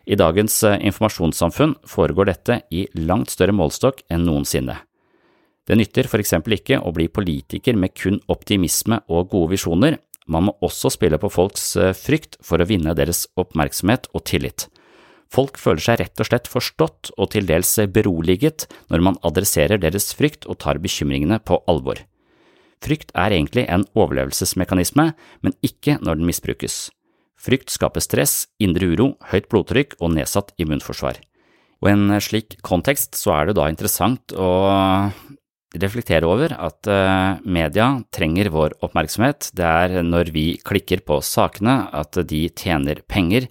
I 0.05 0.17
dagens 0.19 0.61
eh, 0.63 0.79
informasjonssamfunn 0.89 1.75
foregår 1.87 2.29
dette 2.31 2.61
i 2.71 2.85
langt 2.99 3.33
større 3.33 3.55
målstokk 3.55 4.03
enn 4.09 4.27
noensinne. 4.27 4.77
Det 5.67 5.77
nytter 5.77 6.07
for 6.09 6.21
eksempel 6.21 6.55
ikke 6.57 6.79
å 6.81 6.93
bli 6.95 7.09
politiker 7.13 7.77
med 7.77 7.93
kun 7.97 8.17
optimisme 8.31 9.01
og 9.07 9.29
gode 9.33 9.53
visjoner, 9.53 9.99
man 10.29 10.45
må 10.45 10.53
også 10.65 10.91
spille 10.93 11.17
på 11.21 11.31
folks 11.33 11.71
eh, 11.77 11.95
frykt 11.97 12.37
for 12.45 12.61
å 12.61 12.67
vinne 12.69 12.93
deres 12.97 13.25
oppmerksomhet 13.39 14.11
og 14.13 14.25
tillit. 14.29 14.67
Folk 15.29 15.59
føler 15.61 15.81
seg 15.83 15.99
rett 16.01 16.21
og 16.21 16.29
slett 16.29 16.49
forstått 16.49 17.11
og 17.17 17.31
til 17.33 17.45
dels 17.49 17.75
beroliget 17.93 18.65
når 18.89 19.03
man 19.05 19.19
adresserer 19.25 19.81
deres 19.81 20.09
frykt 20.17 20.47
og 20.49 20.57
tar 20.63 20.81
bekymringene 20.81 21.37
på 21.45 21.59
alvor. 21.69 22.01
Frykt 22.81 23.11
er 23.13 23.35
egentlig 23.35 23.65
en 23.69 23.85
overlevelsesmekanisme, 23.93 25.11
men 25.43 25.57
ikke 25.65 25.99
når 26.01 26.17
den 26.17 26.29
misbrukes. 26.29 26.87
Frykt 27.39 27.71
skaper 27.71 28.03
stress, 28.03 28.49
indre 28.59 28.91
uro, 28.91 29.13
høyt 29.31 29.47
blodtrykk 29.51 29.95
og 30.03 30.13
nedsatt 30.17 30.51
immunforsvar. 30.59 31.21
Og 31.79 31.87
i 31.87 31.95
en 31.95 32.19
slik 32.19 32.57
kontekst 32.65 33.15
så 33.15 33.37
er 33.37 33.49
det 33.49 33.55
da 33.59 33.69
interessant 33.71 34.35
å 34.35 34.49
reflektere 35.79 36.27
over 36.27 36.51
at 36.57 36.89
eh, 36.89 37.39
media 37.45 37.91
trenger 38.15 38.49
vår 38.51 38.75
oppmerksomhet. 38.83 39.51
Det 39.55 39.65
er 39.65 40.01
når 40.03 40.33
vi 40.35 40.47
klikker 40.65 41.03
på 41.05 41.21
sakene 41.23 41.83
at 41.95 42.19
de 42.27 42.47
tjener 42.49 43.03
penger 43.07 43.47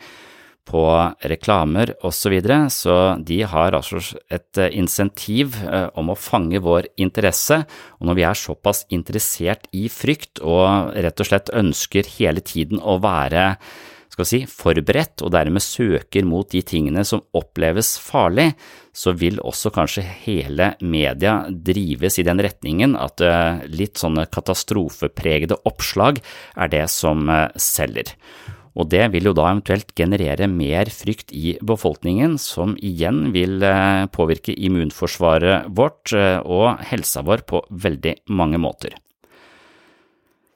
på 0.69 0.85
reklamer 1.31 1.95
osv., 2.03 2.17
så, 2.19 2.33
videre. 2.33 2.57
så 2.69 2.95
de 3.25 3.41
har 3.49 3.77
altså 3.77 4.03
et 4.29 4.61
eh, 4.61 4.75
insentiv 4.77 5.57
eh, 5.65 5.89
om 5.99 6.13
å 6.13 6.19
fange 6.19 6.61
vår 6.65 6.91
interesse, 7.01 7.63
og 7.99 8.09
når 8.09 8.19
vi 8.19 8.27
er 8.29 8.41
såpass 8.41 8.85
interessert 8.93 9.69
i 9.73 9.87
frykt 9.93 10.43
og 10.45 10.93
rett 10.99 11.23
og 11.23 11.31
slett 11.31 11.55
ønsker 11.57 12.11
hele 12.19 12.45
tiden 12.45 12.83
å 12.83 12.99
være 13.01 13.55
skal 14.13 14.27
si, 14.27 14.41
forberedt 14.51 15.23
og 15.23 15.31
dermed 15.31 15.63
søker 15.63 16.27
mot 16.27 16.49
de 16.51 16.61
tingene 16.67 17.05
som 17.07 17.23
oppleves 17.39 17.93
farlig, 18.03 18.51
så 18.91 19.13
vil 19.15 19.39
også 19.39 19.71
kanskje 19.71 20.03
hele 20.25 20.73
media 20.83 21.37
drives 21.49 22.19
i 22.19 22.27
den 22.27 22.43
retningen 22.43 22.99
at 22.99 23.23
eh, 23.25 23.65
litt 23.71 24.01
sånne 24.01 24.27
katastrofepregede 24.35 25.63
oppslag 25.71 26.21
er 26.59 26.73
det 26.75 26.87
som 26.93 27.31
selger 27.55 28.17
og 28.79 28.87
det 28.93 29.09
vil 29.11 29.27
jo 29.27 29.35
da 29.35 29.49
eventuelt 29.51 29.91
generere 29.99 30.47
mer 30.51 30.87
frykt 30.95 31.33
i 31.35 31.57
befolkningen, 31.67 32.37
som 32.39 32.77
igjen 32.79 33.33
vil 33.35 33.59
eh, 33.67 34.07
påvirke 34.15 34.55
immunforsvaret 34.55 35.67
vårt 35.75 36.15
eh, 36.15 36.39
og 36.47 36.79
helsa 36.87 37.25
vår 37.27 37.43
på 37.51 37.65
veldig 37.69 38.15
mange 38.39 38.61
måter. 38.63 38.95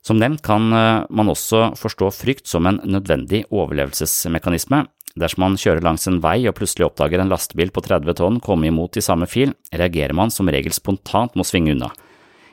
Som 0.06 0.20
nevnt 0.22 0.44
kan 0.46 0.70
eh, 0.70 1.04
man 1.10 1.32
også 1.34 1.72
forstå 1.78 2.12
frykt 2.14 2.50
som 2.50 2.70
en 2.70 2.78
nødvendig 2.86 3.42
overlevelsesmekanisme. 3.50 4.84
Dersom 5.18 5.42
man 5.42 5.58
kjører 5.60 5.82
langs 5.84 6.06
en 6.08 6.20
vei 6.22 6.38
og 6.46 6.54
plutselig 6.56 6.86
oppdager 6.86 7.20
en 7.20 7.32
lastebil 7.32 7.74
på 7.74 7.82
30 7.84 8.16
tonn 8.22 8.38
komme 8.44 8.70
imot 8.70 8.96
i 8.96 9.04
samme 9.04 9.26
fil, 9.28 9.50
reagerer 9.74 10.14
man 10.16 10.30
som 10.32 10.48
regel 10.48 10.72
spontant 10.72 11.34
med 11.34 11.42
å 11.42 11.50
svinge 11.50 11.74
unna. 11.74 11.90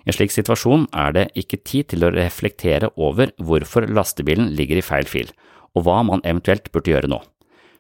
I 0.01 0.09
en 0.09 0.17
slik 0.17 0.33
situasjon 0.33 0.87
er 0.97 1.13
det 1.13 1.27
ikke 1.37 1.61
tid 1.61 1.91
til 1.93 2.07
å 2.07 2.11
reflektere 2.15 2.89
over 2.97 3.29
hvorfor 3.37 3.85
lastebilen 3.85 4.49
ligger 4.57 4.79
i 4.79 4.85
feil 4.85 5.05
fil, 5.05 5.29
og 5.75 5.85
hva 5.85 6.01
man 6.05 6.23
eventuelt 6.25 6.71
burde 6.73 6.91
gjøre 6.93 7.11
nå. 7.11 7.19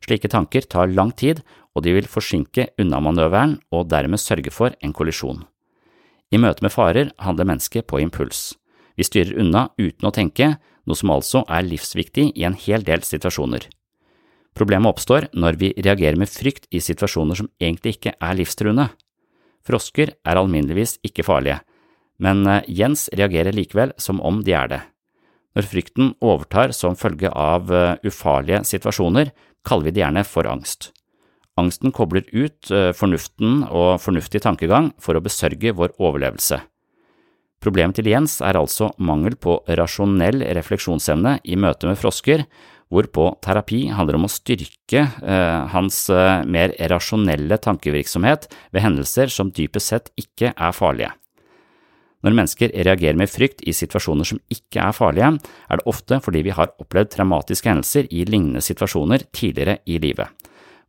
Slike 0.05 0.31
tanker 0.31 0.65
tar 0.67 0.91
lang 0.91 1.11
tid, 1.11 1.41
og 1.75 1.83
de 1.85 1.93
vil 1.95 2.07
forsinke 2.09 2.69
unnamanøveren 2.79 3.57
og 3.75 3.89
dermed 3.91 4.21
sørge 4.21 4.51
for 4.51 4.75
en 4.83 4.95
kollisjon. 4.95 5.43
I 6.31 6.37
møte 6.37 6.63
med 6.65 6.73
farer 6.73 7.11
handler 7.19 7.47
mennesket 7.49 7.87
på 7.89 8.01
impuls. 8.03 8.53
Vi 8.97 9.05
styrer 9.07 9.37
unna 9.41 9.69
uten 9.79 10.07
å 10.07 10.13
tenke, 10.13 10.57
noe 10.85 10.97
som 10.97 11.11
altså 11.13 11.43
er 11.47 11.65
livsviktig 11.65 12.31
i 12.35 12.45
en 12.47 12.57
hel 12.57 12.83
del 12.85 13.03
situasjoner. 13.05 13.67
Problemet 14.57 14.91
oppstår 14.91 15.29
når 15.37 15.59
vi 15.61 15.71
reagerer 15.77 16.17
med 16.19 16.31
frykt 16.31 16.67
i 16.73 16.81
situasjoner 16.83 17.37
som 17.39 17.49
egentlig 17.61 17.97
ikke 17.97 18.15
er 18.17 18.37
livstruende. 18.37 18.89
Frosker 19.65 20.15
er 20.25 20.39
alminneligvis 20.39 20.97
ikke 21.05 21.25
farlige, 21.27 21.59
men 22.19 22.45
eh, 22.47 22.65
Jens 22.67 23.07
reagerer 23.15 23.55
likevel 23.55 23.93
som 24.01 24.19
om 24.25 24.41
de 24.43 24.55
er 24.57 24.71
det. 24.71 24.81
Når 25.57 25.65
frykten 25.65 26.13
overtar 26.21 26.73
som 26.77 26.97
følge 26.99 27.31
av 27.33 27.71
eh, 27.73 27.97
ufarlige 28.05 28.63
situasjoner, 28.69 29.33
kaller 29.65 29.89
vi 29.89 29.95
det 29.95 30.03
gjerne 30.03 30.25
for 30.27 30.49
angst. 30.49 30.91
Angsten 31.59 31.93
kobler 31.95 32.27
ut 32.31 32.71
eh, 32.71 32.91
fornuften 32.95 33.63
og 33.67 33.97
fornuftig 34.03 34.43
tankegang 34.45 34.93
for 35.01 35.17
å 35.17 35.23
besørge 35.23 35.73
vår 35.75 35.95
overlevelse. 35.97 36.61
Problemet 37.59 37.97
til 37.99 38.07
Jens 38.07 38.37
er 38.45 38.55
altså 38.55 38.93
mangel 39.03 39.35
på 39.35 39.57
rasjonell 39.75 40.45
refleksjonsevne 40.55 41.41
i 41.43 41.57
møte 41.59 41.89
med 41.89 41.99
frosker, 41.99 42.45
hvorpå 42.89 43.25
terapi 43.43 43.83
handler 43.93 44.17
om 44.17 44.25
å 44.25 44.31
styrke 44.31 45.03
eh, 45.03 45.59
hans 45.73 46.05
eh, 46.13 46.45
mer 46.47 46.73
rasjonelle 46.91 47.59
tankevirksomhet 47.61 48.47
ved 48.71 48.85
hendelser 48.85 49.33
som 49.33 49.51
dypest 49.53 49.93
sett 49.93 50.13
ikke 50.19 50.53
er 50.55 50.75
farlige. 50.75 51.11
Når 52.25 52.35
mennesker 52.35 52.73
reagerer 52.75 53.15
med 53.15 53.31
frykt 53.31 53.61
i 53.63 53.71
situasjoner 53.75 54.27
som 54.27 54.41
ikke 54.51 54.83
er 54.83 54.95
farlige, 54.95 55.31
er 55.71 55.79
det 55.79 55.87
ofte 55.87 56.19
fordi 56.23 56.43
vi 56.49 56.55
har 56.55 56.73
opplevd 56.81 57.13
traumatiske 57.13 57.71
hendelser 57.71 58.09
i 58.11 58.25
lignende 58.27 58.63
situasjoner 58.63 59.23
tidligere 59.31 59.79
i 59.87 59.99
livet. 60.03 60.27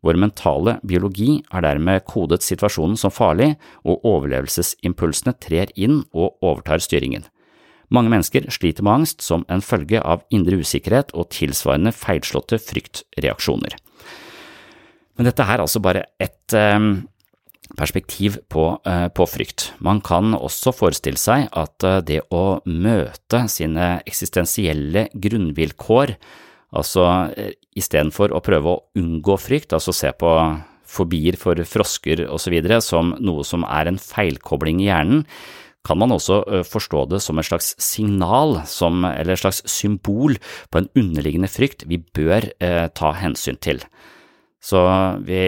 Vår 0.01 0.17
mentale 0.17 0.79
biologi 0.87 1.43
har 1.53 1.63
dermed 1.63 2.07
kodet 2.09 2.41
situasjonen 2.43 2.97
som 2.97 3.13
farlig, 3.13 3.53
og 3.85 4.01
overlevelsesimpulsene 4.09 5.37
trer 5.45 5.71
inn 5.77 6.01
og 6.17 6.41
overtar 6.41 6.81
styringen. 6.83 7.27
Mange 7.91 8.11
mennesker 8.13 8.47
sliter 8.55 8.87
med 8.87 9.03
angst 9.03 9.23
som 9.27 9.45
en 9.51 9.63
følge 9.63 10.01
av 10.01 10.23
indre 10.31 10.61
usikkerhet 10.63 11.13
og 11.13 11.29
tilsvarende 11.35 11.93
feilslåtte 11.93 12.59
fryktreaksjoner. 12.63 13.77
Men 15.19 15.29
dette 15.29 15.45
er 15.45 15.61
altså 15.61 15.83
bare 15.85 16.07
ett 16.23 16.55
eh, 16.57 16.79
perspektiv 17.79 18.39
på, 18.49 18.81
eh, 18.87 19.09
på, 19.09 19.27
frykt. 19.27 19.73
Man 19.79 20.01
kan 20.01 20.35
også 20.35 20.73
forestille 20.75 21.21
seg 21.21 21.49
at 21.53 21.87
eh, 21.87 22.01
det 22.07 22.21
å 22.35 22.61
møte 22.67 23.45
sine 23.53 24.01
eksistensielle 24.09 25.09
grunnvilkår, 25.15 26.15
altså 26.77 27.07
eh, 27.37 27.55
istedenfor 27.79 28.35
å 28.35 28.43
prøve 28.45 28.75
å 28.75 28.83
unngå 28.99 29.39
frykt, 29.41 29.75
altså 29.77 29.95
se 29.97 30.13
på 30.13 30.35
fobier 30.91 31.39
for 31.39 31.59
frosker 31.63 32.27
osv. 32.27 32.57
som 32.83 33.15
noe 33.23 33.47
som 33.47 33.65
er 33.65 33.87
en 33.87 33.99
feilkobling 34.03 34.83
i 34.83 34.91
hjernen, 34.91 35.27
kan 35.87 35.97
man 35.97 36.13
også 36.13 36.43
forstå 36.69 37.07
det 37.09 37.23
som 37.25 37.39
et 37.41 37.47
slags 37.49 37.71
signal, 37.81 38.59
som, 38.69 39.01
eller 39.09 39.33
et 39.33 39.41
slags 39.41 39.63
symbol 39.65 40.37
på 40.69 40.83
en 40.83 40.91
underliggende 40.93 41.49
frykt 41.49 41.87
vi 41.89 42.03
bør 42.05 42.51
eh, 42.61 42.87
ta 42.93 43.15
hensyn 43.17 43.57
til. 43.65 43.81
Så 44.61 44.81
vi, 45.25 45.41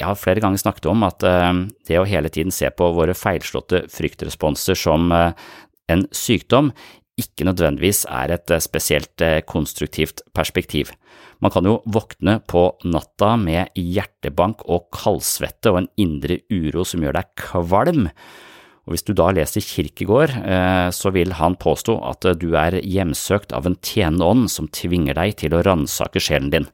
jeg 0.00 0.06
har 0.08 0.16
flere 0.16 0.40
ganger 0.40 0.60
snakket 0.60 0.88
om 0.88 1.04
at 1.04 1.24
uh, 1.28 1.52
det 1.84 2.00
å 2.00 2.08
hele 2.08 2.32
tiden 2.32 2.54
se 2.54 2.70
på 2.72 2.88
våre 2.96 3.16
feilslåtte 3.16 3.84
fryktresponser 3.92 4.78
som 4.78 5.12
uh, 5.12 5.36
en 5.92 6.06
sykdom, 6.16 6.72
ikke 7.20 7.46
nødvendigvis 7.46 8.06
er 8.08 8.32
et 8.34 8.54
uh, 8.54 8.62
spesielt 8.64 9.24
konstruktivt 9.50 10.24
perspektiv. 10.34 10.94
Man 11.44 11.52
kan 11.52 11.68
jo 11.68 11.76
våkne 11.84 12.38
på 12.48 12.64
natta 12.88 13.34
med 13.36 13.76
hjertebank 13.76 14.64
og 14.64 14.88
kaldsvette 14.96 15.68
og 15.74 15.82
en 15.82 15.92
indre 16.00 16.40
uro 16.48 16.86
som 16.88 17.04
gjør 17.04 17.18
deg 17.20 17.30
kvalm. 17.44 18.08
Og 18.84 18.94
Hvis 18.94 19.04
du 19.04 19.12
da 19.16 19.28
leser 19.32 19.64
Kirkegård, 19.64 20.32
så 20.92 21.12
vil 21.12 21.32
han 21.36 21.56
påstå 21.56 21.94
at 22.04 22.26
du 22.36 22.50
er 22.60 22.76
hjemsøkt 22.84 23.54
av 23.56 23.64
en 23.68 23.76
tjenende 23.80 24.28
ånd 24.28 24.50
som 24.52 24.68
tvinger 24.68 25.16
deg 25.16 25.38
til 25.40 25.56
å 25.56 25.62
ransake 25.64 26.20
sjelen 26.20 26.52
din. 26.52 26.68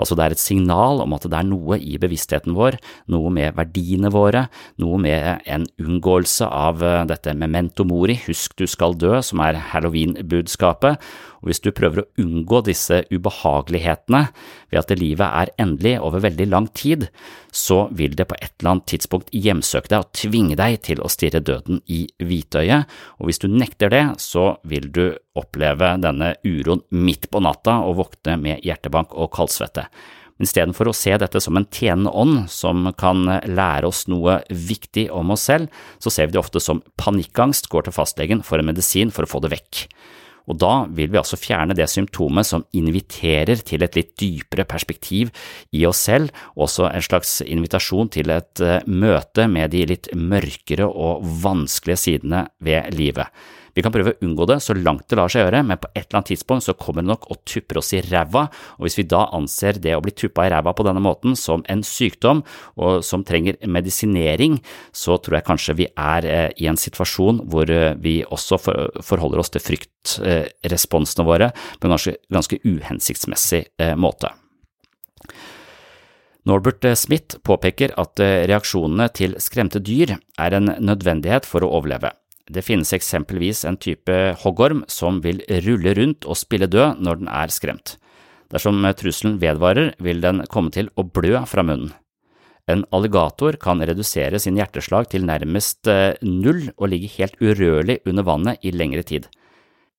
Altså 0.00 0.16
det 0.18 0.24
er 0.24 0.36
et 0.36 0.42
signal 0.42 1.02
om 1.04 1.16
at 1.16 1.26
det 1.28 1.38
er 1.38 1.48
noe 1.48 1.78
i 1.78 1.98
bevisstheten 2.00 2.56
vår, 2.56 2.78
noe 3.12 3.32
med 3.34 3.56
verdiene 3.58 4.12
våre, 4.12 4.46
noe 4.82 5.00
med 5.02 5.44
en 5.50 5.66
unngåelse 5.82 6.48
av 6.48 6.82
eh, 6.86 7.02
dette 7.10 7.34
memento 7.38 7.86
mori, 7.88 8.16
husk 8.26 8.56
du 8.58 8.66
skal 8.70 8.96
dø, 8.98 9.18
som 9.24 9.42
er 9.44 9.60
halloween-budskapet, 9.72 11.00
og 11.42 11.50
hvis 11.50 11.60
du 11.62 11.72
prøver 11.74 12.02
å 12.02 12.22
unngå 12.22 12.60
disse 12.68 13.00
ubehagelighetene 13.10 14.22
ved 14.70 14.78
at 14.78 14.94
livet 14.94 15.26
er 15.26 15.52
endelig 15.62 15.96
over 16.00 16.22
veldig 16.22 16.46
lang 16.52 16.68
tid, 16.78 17.08
så 17.50 17.88
vil 17.90 18.14
det 18.18 18.28
på 18.30 18.38
et 18.38 18.54
eller 18.60 18.76
annet 18.76 18.88
tidspunkt 18.94 19.34
hjemsøke 19.34 19.90
deg 19.90 20.04
og 20.04 20.14
tvinge 20.16 20.56
deg 20.60 20.78
til 20.86 21.02
å 21.02 21.10
stirre 21.12 21.42
døden 21.42 21.82
i 21.90 22.04
hvitøyet, 22.22 22.88
og 23.18 23.28
hvis 23.28 23.42
du 23.42 23.48
nekter 23.50 23.92
det, 23.92 24.04
så 24.22 24.54
vil 24.62 24.88
du 24.94 25.04
oppleve 25.38 25.96
denne 26.00 26.34
uroen 26.46 26.84
midt 26.94 27.28
på 27.32 27.42
natta 27.42 27.80
og 27.86 27.98
våkne 27.98 28.38
med 28.40 28.66
hjertebank 28.66 29.16
og 29.18 29.32
kaldsvette. 29.34 29.88
Istedenfor 30.42 30.90
å 30.90 30.96
se 30.96 31.12
dette 31.20 31.40
som 31.42 31.58
en 31.58 31.68
tjenende 31.70 32.10
ånd 32.18 32.48
som 32.50 32.88
kan 32.98 33.22
lære 33.28 33.86
oss 33.86 34.06
noe 34.10 34.40
viktig 34.48 35.06
om 35.14 35.34
oss 35.34 35.46
selv, 35.50 35.70
så 36.02 36.10
ser 36.10 36.28
vi 36.28 36.36
det 36.36 36.42
ofte 36.42 36.62
som 36.62 36.82
panikkangst, 36.98 37.68
går 37.70 37.86
til 37.86 37.96
fastlegen 37.96 38.42
for 38.46 38.58
en 38.58 38.70
medisin 38.70 39.12
for 39.14 39.26
å 39.26 39.30
få 39.30 39.42
det 39.44 39.52
vekk. 39.54 39.84
Og 40.50 40.58
da 40.58 40.72
vil 40.90 41.10
vi 41.12 41.20
altså 41.20 41.38
fjerne 41.38 41.76
det 41.78 41.88
symptomet 41.90 42.48
som 42.48 42.64
inviterer 42.76 43.62
til 43.62 43.84
et 43.84 43.96
litt 43.98 44.14
dypere 44.20 44.66
perspektiv 44.68 45.30
i 45.74 45.84
oss 45.88 46.02
selv, 46.08 46.32
også 46.56 46.88
en 46.90 47.06
slags 47.06 47.40
invitasjon 47.46 48.10
til 48.12 48.32
et 48.34 48.62
eh, 48.62 48.80
møte 48.86 49.46
med 49.50 49.72
de 49.74 49.86
litt 49.92 50.10
mørkere 50.16 50.88
og 50.88 51.26
vanskelige 51.44 52.02
sidene 52.06 52.46
ved 52.62 52.90
livet. 52.96 53.28
Vi 53.72 53.82
kan 53.84 53.92
prøve 53.94 54.12
å 54.12 54.26
unngå 54.26 54.46
det 54.50 54.58
så 54.64 54.74
langt 54.76 55.06
det 55.08 55.16
lar 55.16 55.32
seg 55.32 55.46
gjøre, 55.46 55.62
men 55.64 55.80
på 55.80 55.88
et 55.94 56.04
eller 56.04 56.18
annet 56.20 56.30
tidspunkt 56.34 56.66
så 56.66 56.74
kommer 56.76 57.04
det 57.04 57.12
nok 57.12 57.28
og 57.32 57.40
tupper 57.48 57.80
oss 57.80 57.92
i 57.96 58.02
ræva, 58.04 58.44
og 58.76 58.86
hvis 58.86 58.98
vi 59.00 59.06
da 59.08 59.24
anser 59.32 59.80
det 59.82 59.94
å 59.96 60.02
bli 60.04 60.12
tuppa 60.16 60.46
i 60.46 60.52
ræva 60.52 60.74
på 60.76 60.86
denne 60.86 61.02
måten 61.04 61.36
som 61.38 61.64
en 61.72 61.84
sykdom 61.86 62.42
og 62.76 63.00
som 63.06 63.24
trenger 63.24 63.56
medisinering, 63.64 64.58
så 64.92 65.16
tror 65.16 65.38
jeg 65.38 65.48
kanskje 65.48 65.78
vi 65.80 65.88
er 65.88 66.28
eh, 66.28 66.50
i 66.60 66.68
en 66.70 66.80
situasjon 66.80 67.44
hvor 67.52 67.70
eh, 67.72 67.96
vi 68.02 68.20
også 68.28 68.60
forholder 68.60 69.40
oss 69.40 69.52
til 69.54 69.64
fryktresponsene 69.64 71.26
våre 71.26 71.52
på 71.80 71.88
en 71.88 71.96
ganske, 71.96 72.60
uhensiktsmessig 72.62 73.64
eh, 73.80 73.96
måte. 73.96 74.32
Norbert 76.48 76.84
Smith 76.98 77.38
påpeker 77.46 77.92
at 78.02 78.18
reaksjonene 78.18 79.06
til 79.14 79.36
skremte 79.38 79.78
dyr 79.78 80.16
er 80.42 80.56
en 80.58 80.72
nødvendighet 80.82 81.46
for 81.46 81.62
å 81.62 81.70
overleve. 81.78 82.10
Det 82.50 82.64
finnes 82.66 82.92
eksempelvis 82.92 83.64
en 83.68 83.78
type 83.78 84.14
hoggorm 84.42 84.82
som 84.90 85.20
vil 85.22 85.42
rulle 85.66 85.94
rundt 85.98 86.26
og 86.26 86.38
spille 86.40 86.66
død 86.66 87.02
når 87.02 87.20
den 87.22 87.30
er 87.30 87.52
skremt. 87.54 87.96
Dersom 88.52 88.84
trusselen 88.98 89.38
vedvarer, 89.40 89.94
vil 89.98 90.20
den 90.20 90.42
komme 90.52 90.72
til 90.74 90.90
å 90.98 91.06
blø 91.06 91.40
fra 91.48 91.64
munnen. 91.64 91.94
En 92.70 92.84
alligator 92.94 93.56
kan 93.58 93.82
redusere 93.82 94.38
sin 94.38 94.58
hjerteslag 94.58 95.08
til 95.10 95.24
nærmest 95.26 95.88
eh, 95.90 96.14
null 96.22 96.68
og 96.76 96.92
ligge 96.92 97.10
helt 97.16 97.34
urørlig 97.42 97.98
under 98.06 98.26
vannet 98.26 98.62
i 98.62 98.70
lengre 98.70 99.02
tid. 99.02 99.26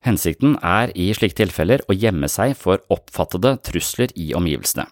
Hensikten 0.03 0.55
er 0.63 0.91
i 0.99 1.09
slike 1.15 1.37
tilfeller 1.39 1.83
å 1.87 1.95
gjemme 1.95 2.29
seg 2.31 2.55
for 2.59 2.83
oppfattede 2.91 3.57
trusler 3.67 4.11
i 4.19 4.31
omgivelsene. 4.35 4.87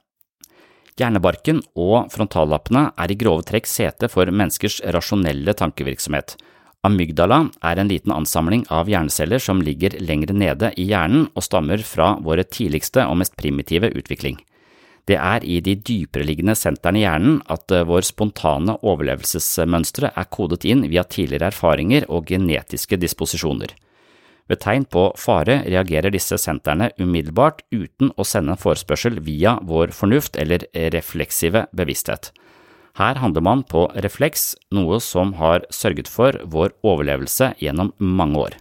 Hjernebarken 0.99 1.61
og 1.79 2.11
frontallappene 2.13 2.89
er 2.99 3.11
i 3.11 3.17
grove 3.17 3.45
trekk 3.47 3.69
sete 3.69 4.09
for 4.11 4.27
menneskers 4.27 4.81
rasjonelle 4.93 5.55
tankevirksomhet, 5.57 6.35
Amygdala 6.81 7.43
er 7.61 7.77
en 7.77 7.89
liten 7.91 8.13
ansamling 8.15 8.63
av 8.73 8.87
hjerneceller 8.89 9.41
som 9.43 9.59
ligger 9.61 9.93
lengre 10.01 10.33
nede 10.33 10.71
i 10.81 10.87
hjernen 10.89 11.27
og 11.35 11.45
stammer 11.45 11.83
fra 11.85 12.15
våre 12.25 12.41
tidligste 12.41 13.03
og 13.05 13.19
mest 13.21 13.35
primitive 13.37 13.91
utvikling. 13.93 14.39
Det 15.05 15.17
er 15.17 15.45
i 15.45 15.59
de 15.61 15.75
dypereliggende 15.77 16.55
sentrene 16.57 17.01
i 17.01 17.03
hjernen 17.03 17.37
at 17.53 17.73
eh, 17.73 17.85
vår 17.85 18.05
spontane 18.05 18.79
overlevelsesmønstre 18.81 20.11
er 20.17 20.29
kodet 20.33 20.65
inn 20.69 20.83
via 20.89 21.05
tidligere 21.05 21.51
erfaringer 21.53 22.05
og 22.09 22.29
genetiske 22.29 22.97
disposisjoner. 23.01 23.73
Ved 24.49 24.61
tegn 24.65 24.85
på 24.89 25.07
fare 25.21 25.61
reagerer 25.63 26.13
disse 26.13 26.37
sentrene 26.41 26.89
umiddelbart 26.97 27.61
uten 27.71 28.09
å 28.17 28.25
sende 28.25 28.55
en 28.55 28.61
forespørsel 28.61 29.21
via 29.25 29.59
vår 29.61 29.93
fornuft 29.95 30.37
eller 30.41 30.65
refleksive 30.93 31.67
bevissthet. 31.77 32.31
Her 32.99 33.19
handler 33.21 33.43
man 33.45 33.63
på 33.63 33.85
refleks, 34.03 34.55
noe 34.71 34.99
som 34.99 35.35
har 35.39 35.63
sørget 35.71 36.09
for 36.11 36.35
vår 36.43 36.73
overlevelse 36.83 37.53
gjennom 37.61 37.93
mange 37.99 38.41
år. 38.47 38.57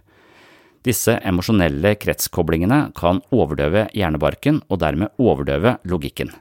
Disse 0.87 1.17
emosjonelle 1.27 1.93
kretskoblingene 2.01 2.87
kan 2.97 3.19
overdøve 3.29 3.85
hjernebarken 3.93 4.63
og 4.69 4.79
dermed 4.81 5.11
overdøve 5.21 5.75
logikken. 5.85 6.31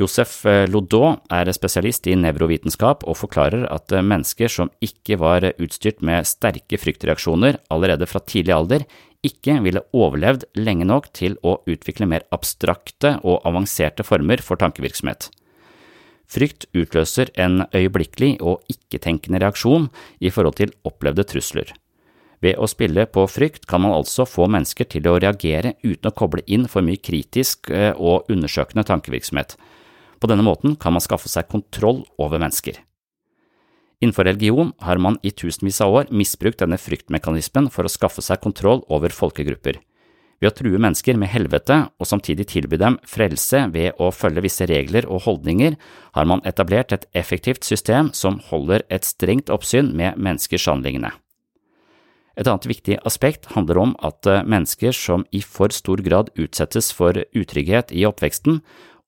Josef 0.00 0.46
Lodot 0.70 1.26
er 1.34 1.50
spesialist 1.52 2.06
i 2.08 2.14
nevrovitenskap 2.16 3.02
og 3.04 3.18
forklarer 3.20 3.66
at 3.68 3.92
mennesker 3.92 4.48
som 4.48 4.70
ikke 4.80 5.18
var 5.20 5.44
utstyrt 5.60 6.00
med 6.06 6.28
sterke 6.30 6.78
fryktreaksjoner 6.80 7.58
allerede 7.74 8.08
fra 8.08 8.22
tidlig 8.24 8.54
alder, 8.56 8.86
ikke 9.26 9.58
ville 9.60 9.82
overlevd 9.92 10.46
lenge 10.56 10.86
nok 10.88 11.10
til 11.12 11.36
å 11.44 11.58
utvikle 11.68 12.08
mer 12.08 12.24
abstrakte 12.32 13.18
og 13.20 13.44
avanserte 13.44 14.06
former 14.06 14.40
for 14.40 14.56
tankevirksomhet. 14.62 15.28
Frykt 16.30 16.68
utløser 16.78 17.32
en 17.42 17.64
øyeblikkelig 17.74 18.36
og 18.38 18.62
ikke-tenkende 18.70 19.40
reaksjon 19.42 19.88
i 20.22 20.30
forhold 20.30 20.60
til 20.60 20.74
opplevde 20.86 21.24
trusler. 21.26 21.72
Ved 22.40 22.56
å 22.56 22.68
spille 22.70 23.04
på 23.10 23.26
frykt 23.28 23.66
kan 23.68 23.82
man 23.84 23.92
altså 23.92 24.24
få 24.24 24.46
mennesker 24.48 24.86
til 24.88 25.08
å 25.10 25.18
reagere 25.18 25.74
uten 25.82 26.08
å 26.08 26.14
koble 26.16 26.44
inn 26.46 26.68
for 26.70 26.86
mye 26.86 27.02
kritisk 27.02 27.68
eh, 27.74 27.92
og 27.98 28.30
undersøkende 28.32 28.86
tankevirksomhet. 28.88 29.58
På 30.20 30.30
denne 30.30 30.46
måten 30.46 30.78
kan 30.80 30.94
man 30.94 31.04
skaffe 31.04 31.28
seg 31.32 31.50
kontroll 31.50 32.04
over 32.20 32.40
mennesker. 32.40 32.78
Innenfor 34.00 34.24
religion 34.24 34.72
har 34.80 34.96
man 34.96 35.18
i 35.20 35.34
tusenvis 35.34 35.82
av 35.84 35.92
år 35.98 36.14
misbrukt 36.14 36.62
denne 36.62 36.78
fryktmekanismen 36.80 37.68
for 37.74 37.84
å 37.84 37.92
skaffe 37.92 38.24
seg 38.24 38.40
kontroll 38.40 38.80
over 38.88 39.12
folkegrupper. 39.12 39.82
Ved 40.40 40.48
å 40.48 40.56
true 40.56 40.78
mennesker 40.80 41.18
med 41.20 41.28
helvete 41.28 41.76
og 42.00 42.08
samtidig 42.08 42.46
tilby 42.48 42.78
dem 42.80 42.96
frelse 43.04 43.66
ved 43.74 43.98
å 44.00 44.08
følge 44.14 44.46
visse 44.46 44.64
regler 44.68 45.04
og 45.04 45.26
holdninger, 45.26 45.76
har 46.16 46.28
man 46.28 46.40
etablert 46.48 46.94
et 46.96 47.04
effektivt 47.12 47.66
system 47.68 48.08
som 48.16 48.40
holder 48.48 48.86
et 48.88 49.04
strengt 49.04 49.52
oppsyn 49.52 49.92
med 49.96 50.16
menneskers 50.16 50.64
handlingene. 50.70 51.12
Et 52.40 52.48
annet 52.48 52.70
viktig 52.70 52.96
aspekt 53.04 53.50
handler 53.52 53.82
om 53.82 53.92
at 54.00 54.24
mennesker 54.48 54.96
som 54.96 55.26
i 55.28 55.42
for 55.44 55.74
stor 55.76 56.00
grad 56.00 56.32
utsettes 56.40 56.88
for 56.96 57.20
utrygghet 57.36 57.92
i 57.92 58.06
oppveksten, 58.08 58.62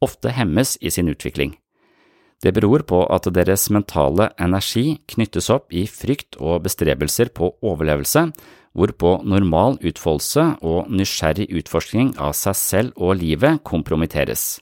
ofte 0.05 0.35
hemmes 0.37 0.77
i 0.83 0.93
sin 0.93 1.09
utvikling. 1.09 1.55
Det 2.43 2.53
beror 2.53 2.83
på 2.85 3.05
at 3.15 3.29
deres 3.31 3.69
mentale 3.71 4.33
energi 4.43 4.99
knyttes 5.15 5.49
opp 5.55 5.73
i 5.73 5.87
frykt 5.87 6.37
og 6.43 6.65
bestrebelser 6.67 7.31
på 7.33 7.55
overlevelse, 7.63 8.33
hvorpå 8.77 9.19
normal 9.29 9.79
utfoldelse 9.85 10.45
og 10.65 10.91
nysgjerrig 10.93 11.49
utforskning 11.61 12.15
av 12.21 12.37
seg 12.37 12.59
selv 12.59 12.93
og 12.97 13.19
livet 13.21 13.63
kompromitteres. 13.69 14.61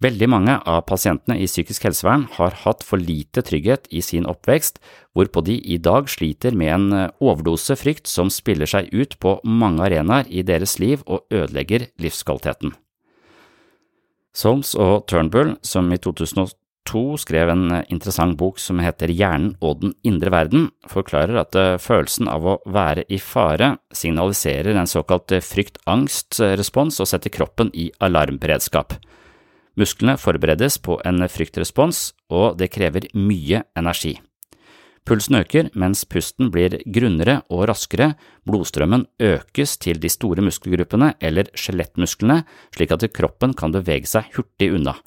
Veldig 0.00 0.28
mange 0.32 0.54
av 0.64 0.86
pasientene 0.88 1.36
i 1.36 1.48
psykisk 1.48 1.84
helsevern 1.84 2.22
har 2.38 2.54
hatt 2.62 2.84
for 2.86 2.96
lite 2.96 3.42
trygghet 3.44 3.84
i 3.92 4.00
sin 4.00 4.24
oppvekst, 4.24 4.78
hvorpå 5.12 5.42
de 5.44 5.58
i 5.60 5.76
dag 5.76 6.08
sliter 6.08 6.56
med 6.56 6.72
en 6.72 7.10
overdose 7.20 7.76
frykt 7.76 8.08
som 8.08 8.32
spiller 8.32 8.70
seg 8.70 8.88
ut 8.96 9.18
på 9.20 9.36
mange 9.44 9.84
arenaer 9.84 10.30
i 10.32 10.40
deres 10.40 10.78
liv 10.80 11.04
og 11.04 11.28
ødelegger 11.28 11.90
livskvaliteten. 12.00 12.72
Solms 14.32 14.72
og 14.78 15.04
Turnbull, 15.10 15.58
som 15.60 15.90
i 15.92 16.00
2002 16.90 17.18
skrev 17.22 17.50
en 17.52 17.82
interessant 17.88 18.36
bok 18.38 18.58
som 18.58 18.80
heter 18.82 19.12
Hjernen 19.14 19.54
og 19.62 19.82
den 19.82 19.94
indre 20.06 20.32
verden, 20.34 20.68
forklarer 20.90 21.38
at 21.42 21.58
følelsen 21.82 22.28
av 22.30 22.46
å 22.46 22.56
være 22.66 23.06
i 23.08 23.20
fare 23.22 23.76
signaliserer 23.94 24.74
en 24.76 24.90
såkalt 24.90 25.32
frykt-angst-respons 25.46 27.00
og 27.00 27.10
setter 27.10 27.32
kroppen 27.34 27.70
i 27.74 27.90
alarmberedskap. 28.02 28.96
Musklene 29.78 30.16
forberedes 30.18 30.80
på 30.82 30.98
en 31.06 31.22
fryktrespons, 31.30 32.10
og 32.28 32.58
det 32.58 32.72
krever 32.74 33.06
mye 33.14 33.62
energi. 33.78 34.18
Pulsen 35.06 35.38
øker 35.38 35.70
mens 35.80 36.02
pusten 36.04 36.50
blir 36.52 36.76
grunnere 36.84 37.40
og 37.48 37.64
raskere, 37.70 38.12
blodstrømmen 38.46 39.06
økes 39.22 39.78
til 39.80 39.98
de 40.02 40.10
store 40.12 40.44
muskelgruppene 40.44 41.14
eller 41.24 41.48
skjelettmusklene 41.56 42.42
slik 42.76 42.92
at 42.94 43.06
kroppen 43.16 43.56
kan 43.56 43.72
bevege 43.72 44.10
seg 44.10 44.28
hurtig 44.36 44.74
unna. 44.76 44.98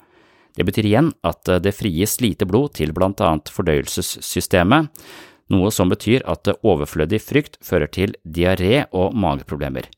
Det 0.54 0.66
betyr 0.66 0.86
igjen 0.86 1.10
at 1.26 1.48
det 1.62 1.74
frigis 1.74 2.20
lite 2.22 2.46
blod 2.46 2.76
til 2.78 2.94
blant 2.94 3.20
annet 3.24 3.50
fordøyelsessystemet, 3.50 4.90
noe 5.52 5.70
som 5.74 5.90
betyr 5.92 6.24
at 6.30 6.48
overflødig 6.62 7.20
frykt 7.20 7.58
fører 7.64 7.90
til 7.90 8.14
diaré 8.24 8.84
og 8.92 9.16
mageproblemer. 9.18 9.88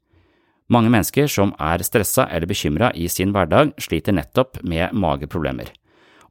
Mange 0.73 0.91
mennesker 0.91 1.29
som 1.31 1.53
er 1.63 1.85
stressa 1.87 2.27
eller 2.27 2.51
bekymra 2.51 2.91
i 2.99 3.07
sin 3.13 3.35
hverdag, 3.35 3.77
sliter 3.79 4.17
nettopp 4.17 4.63
med 4.67 4.97
mageproblemer. 4.97 5.71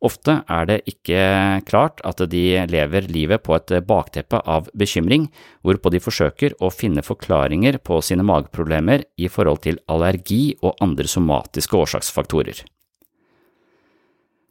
Ofte 0.03 0.41
er 0.51 0.67
det 0.67 0.81
ikke 0.91 1.21
klart 1.69 2.01
at 2.05 2.19
de 2.29 2.43
lever 2.67 3.07
livet 3.07 3.41
på 3.45 3.55
et 3.55 3.71
bakteppe 3.87 4.41
av 4.43 4.67
bekymring, 4.75 5.29
hvorpå 5.63 5.93
de 5.93 6.03
forsøker 6.03 6.57
å 6.59 6.69
finne 6.73 7.05
forklaringer 7.05 7.79
på 7.79 8.01
sine 8.03 8.25
mageproblemer 8.27 9.07
i 9.17 9.31
forhold 9.31 9.63
til 9.63 9.79
allergi 9.87 10.57
og 10.61 10.75
andre 10.83 11.07
somatiske 11.07 11.79
årsaksfaktorer. 11.79 12.65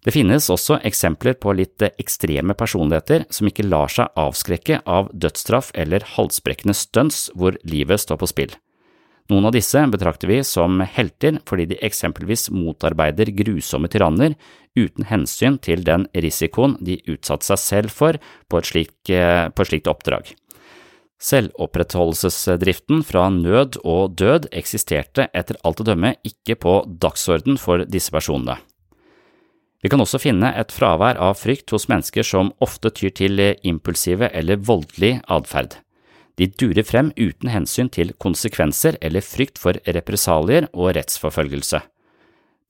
Det 0.05 0.13
finnes 0.13 0.51
også 0.53 0.83
eksempler 0.85 1.39
på 1.41 1.55
litt 1.57 1.81
ekstreme 1.87 2.53
personligheter 2.59 3.25
som 3.33 3.49
ikke 3.49 3.65
lar 3.65 3.89
seg 3.93 4.13
avskrekke 4.21 4.83
av 4.85 5.09
dødsstraff 5.17 5.71
eller 5.81 6.05
halsbrekkende 6.17 6.77
stunts 6.77 7.31
hvor 7.33 7.57
livet 7.65 8.03
står 8.03 8.21
på 8.21 8.29
spill. 8.29 8.53
Noen 9.33 9.49
av 9.49 9.55
disse 9.57 9.81
betrakter 9.89 10.29
vi 10.29 10.43
som 10.45 10.83
helter 10.85 11.39
fordi 11.49 11.65
de 11.71 11.79
eksempelvis 11.89 12.51
motarbeider 12.53 13.33
grusomme 13.33 13.89
tyranner 13.89 14.35
uten 14.77 15.09
hensyn 15.09 15.57
til 15.65 15.87
den 15.87 16.05
risikoen 16.13 16.77
de 16.85 16.99
utsatte 17.09 17.49
seg 17.49 17.63
selv 17.63 17.95
for 17.95 18.21
på 18.53 18.61
et 18.61 18.69
slikt, 18.69 19.09
på 19.09 19.65
et 19.65 19.71
slikt 19.71 19.89
oppdrag. 19.89 20.35
Selvopprettholdelsesdriften 21.25 23.01
fra 23.09 23.31
nød 23.33 23.81
og 23.81 24.19
død 24.21 24.51
eksisterte 24.53 25.31
etter 25.33 25.57
alt 25.65 25.81
å 25.81 25.89
dømme 25.89 26.13
ikke 26.29 26.61
på 26.61 26.77
dagsorden 27.01 27.57
for 27.57 27.89
disse 27.89 28.13
personene. 28.13 28.61
Vi 29.85 29.91
kan 29.93 30.01
også 30.01 30.17
finne 30.17 30.49
et 30.57 30.73
fravær 30.73 31.19
av 31.21 31.35
frykt 31.37 31.75
hos 31.75 31.91
mennesker 31.91 32.25
som 32.25 32.55
ofte 32.65 32.89
tyr 32.97 33.13
til 33.13 33.43
impulsive 33.69 34.31
eller 34.33 34.63
voldelig 34.65 35.19
atferd. 35.29 35.75
De 36.41 36.49
durer 36.49 36.87
frem 36.89 37.11
uten 37.19 37.51
hensyn 37.53 37.91
til 37.93 38.15
konsekvenser 38.17 38.97
eller 39.05 39.21
frykt 39.21 39.61
for 39.61 39.77
represalier 39.85 40.71
og 40.73 40.95
rettsforfølgelse. 40.97 41.83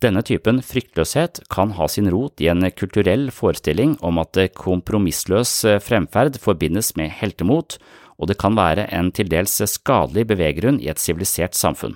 Denne 0.03 0.25
typen 0.27 0.59
fryktløshet 0.59 1.45
kan 1.55 1.77
ha 1.79 1.87
sin 1.89 2.11
rot 2.11 2.43
i 2.43 2.51
en 2.51 2.67
kulturell 2.75 3.31
forestilling 3.33 3.95
om 4.05 4.19
at 4.19 4.37
kompromissløs 4.59 5.53
fremferd 5.87 6.41
forbindes 6.43 6.97
med 6.99 7.15
heltemot, 7.23 7.79
og 8.19 8.29
det 8.29 8.41
kan 8.43 8.59
være 8.59 8.89
en 8.91 9.15
til 9.15 9.31
dels 9.31 9.55
skadelig 9.71 10.27
beveggrunn 10.35 10.83
i 10.83 10.91
et 10.91 10.99
sivilisert 11.01 11.55
samfunn. 11.55 11.95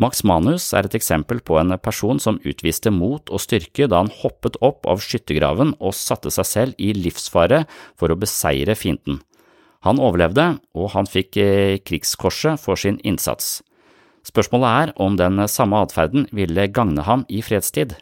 Max 0.00 0.22
Manus 0.24 0.70
er 0.72 0.86
et 0.86 0.94
eksempel 0.96 1.42
på 1.44 1.58
en 1.60 1.74
person 1.82 2.20
som 2.22 2.38
utviste 2.48 2.88
mot 2.94 3.26
og 3.28 3.42
styrke 3.42 3.84
da 3.90 3.98
han 4.00 4.12
hoppet 4.22 4.56
opp 4.64 4.88
av 4.88 5.02
skyttergraven 5.04 5.74
og 5.76 5.96
satte 5.96 6.32
seg 6.32 6.48
selv 6.48 6.80
i 6.80 6.94
livsfare 6.96 7.66
for 8.00 8.08
å 8.08 8.16
beseire 8.16 8.78
fienden. 8.78 9.18
Han 9.84 10.00
overlevde, 10.00 10.46
og 10.76 10.92
han 10.94 11.08
fikk 11.08 11.36
eh, 11.40 11.76
krigskorset 11.84 12.60
for 12.60 12.80
sin 12.80 12.96
innsats. 13.04 13.60
Spørsmålet 14.24 14.70
er 14.70 14.94
om 15.00 15.20
den 15.20 15.40
samme 15.48 15.80
atferden 15.84 16.26
ville 16.36 16.68
gagne 16.72 17.04
ham 17.04 17.26
i 17.28 17.44
fredstid. 17.44 17.96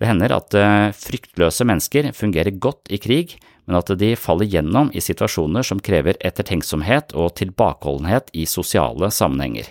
Det 0.00 0.08
hender 0.08 0.32
at 0.36 0.56
eh, 0.56 0.88
fryktløse 0.96 1.68
mennesker 1.68 2.12
fungerer 2.16 2.56
godt 2.56 2.88
i 2.92 3.00
krig, 3.00 3.36
men 3.68 3.80
at 3.80 3.92
de 4.00 4.14
faller 4.16 4.48
gjennom 4.48 4.92
i 4.92 5.04
situasjoner 5.04 5.64
som 5.68 5.84
krever 5.84 6.16
ettertenksomhet 6.20 7.12
og 7.12 7.36
tilbakeholdenhet 7.40 8.32
i 8.32 8.48
sosiale 8.48 9.12
sammenhenger. 9.12 9.68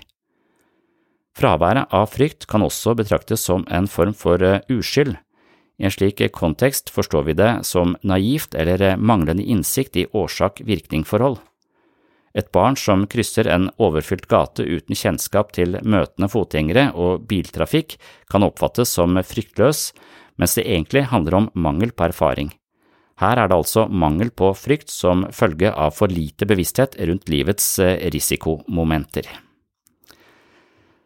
Fraværet 1.34 1.90
av 1.90 2.12
frykt 2.14 2.46
kan 2.48 2.62
også 2.62 2.94
betraktes 2.98 3.42
som 3.48 3.66
en 3.74 3.88
form 3.90 4.14
for 4.14 4.42
eh, 4.44 4.62
uskyld, 4.70 5.16
i 5.82 5.88
en 5.88 5.92
slik 5.92 6.22
kontekst 6.32 6.92
forstår 6.94 7.24
vi 7.28 7.34
det 7.38 7.52
som 7.66 7.96
naivt 8.06 8.54
eller 8.56 8.96
manglende 8.98 9.44
innsikt 9.44 9.98
i 9.98 10.06
årsak-virkning-forhold. 10.14 11.40
Et 12.34 12.50
barn 12.54 12.78
som 12.78 13.06
krysser 13.10 13.50
en 13.50 13.70
overfylt 13.78 14.26
gate 14.30 14.64
uten 14.66 14.98
kjennskap 14.98 15.52
til 15.54 15.78
møtende 15.82 16.30
fotgjengere 16.32 16.88
og 16.98 17.28
biltrafikk, 17.30 17.98
kan 18.30 18.46
oppfattes 18.46 18.94
som 18.98 19.18
fryktløs, 19.22 19.92
mens 20.38 20.58
det 20.58 20.66
egentlig 20.66 21.08
handler 21.12 21.42
om 21.42 21.50
mangel 21.54 21.94
på 21.94 22.08
erfaring. 22.10 22.50
Her 23.22 23.38
er 23.38 23.50
det 23.50 23.60
altså 23.60 23.86
mangel 23.90 24.32
på 24.34 24.50
frykt 24.58 24.90
som 24.90 25.28
følge 25.30 25.70
av 25.70 25.94
for 25.94 26.10
lite 26.10 26.50
bevissthet 26.50 26.98
rundt 26.98 27.30
livets 27.30 27.76
risikomomenter. 28.16 29.30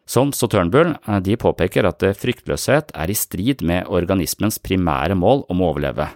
Solms 0.08 0.40
og 0.40 0.54
Turnbull 0.54 0.94
eh, 0.94 1.18
de 1.24 1.36
påpeker 1.40 1.86
at 1.88 2.04
eh, 2.06 2.16
fryktløshet 2.16 2.94
er 2.96 3.12
i 3.12 3.16
strid 3.16 3.60
med 3.66 3.90
organismens 3.92 4.56
primære 4.62 5.18
mål 5.18 5.44
om 5.52 5.60
å 5.60 5.74
overleve. 5.74 6.08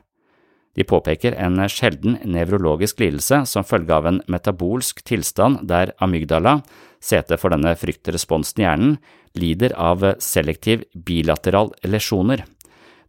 De 0.73 0.87
påpeker 0.89 1.37
en 1.37 1.61
sjelden 1.69 2.17
nevrologisk 2.25 3.03
lidelse 3.03 3.43
som 3.51 3.67
følge 3.69 3.93
av 3.93 4.09
en 4.09 4.23
metabolsk 4.33 5.03
tilstand 5.05 5.67
der 5.69 5.93
amygdala, 6.01 6.63
sete 6.97 7.37
for 7.37 7.53
denne 7.53 7.75
fryktresponsen 7.77 8.63
i 8.63 8.65
hjernen, 8.65 8.97
lider 9.37 9.77
av 9.77 10.07
selektiv 10.25 10.87
bilateral 10.97 11.75
lesjoner. 11.85 12.47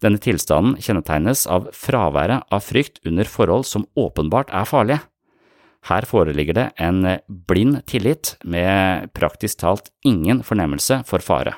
Denne 0.03 0.19
tilstanden 0.19 0.75
kjennetegnes 0.83 1.45
av 1.47 1.69
fraværet 1.71 2.43
av 2.51 2.67
frykt 2.67 2.99
under 3.07 3.29
forhold 3.29 3.63
som 3.69 3.87
åpenbart 3.95 4.51
er 4.51 4.67
farlige. 4.67 4.99
Her 5.89 6.07
foreligger 6.07 6.55
det 6.57 6.69
en 6.81 7.03
blind 7.27 7.81
tillit 7.89 8.37
med 8.43 9.11
praktisk 9.17 9.59
talt 9.63 9.91
ingen 10.07 10.43
fornemmelse 10.45 11.03
for 11.09 11.23
fare. 11.23 11.57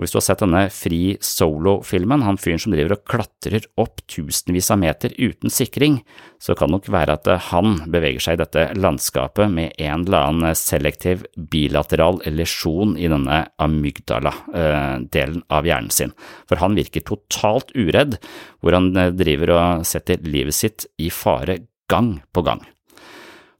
Og 0.00 0.06
hvis 0.06 0.14
du 0.14 0.16
har 0.16 0.24
sett 0.24 0.40
denne 0.40 0.62
Fri 0.72 1.00
Solo-filmen, 1.20 2.22
han 2.24 2.38
fyren 2.40 2.60
som 2.62 2.72
driver 2.72 2.94
og 2.94 3.02
klatrer 3.04 3.66
opp 3.82 4.00
tusenvis 4.08 4.70
av 4.72 4.78
meter 4.80 5.12
uten 5.18 5.52
sikring, 5.52 5.98
så 6.40 6.56
kan 6.56 6.70
det 6.70 6.78
nok 6.78 6.88
være 6.94 7.18
at 7.18 7.28
han 7.50 7.82
beveger 7.92 8.24
seg 8.24 8.38
i 8.38 8.40
dette 8.40 8.64
landskapet 8.80 9.52
med 9.52 9.76
en 9.76 10.06
eller 10.06 10.30
annen 10.30 10.56
selektiv 10.56 11.26
bilateral 11.52 12.22
lesjon 12.32 12.96
i 12.96 13.12
denne 13.12 13.42
amygdala-delen 13.60 15.44
av 15.52 15.68
hjernen 15.68 15.92
sin, 15.92 16.16
for 16.48 16.64
han 16.64 16.80
virker 16.80 17.04
totalt 17.04 17.76
uredd, 17.76 18.16
hvor 18.64 18.80
han 18.80 18.94
driver 19.20 19.56
og 19.58 19.88
setter 19.90 20.24
livet 20.24 20.56
sitt 20.56 20.88
i 20.96 21.12
fare 21.12 21.60
gang 21.92 22.22
på 22.32 22.48
gang. 22.48 22.64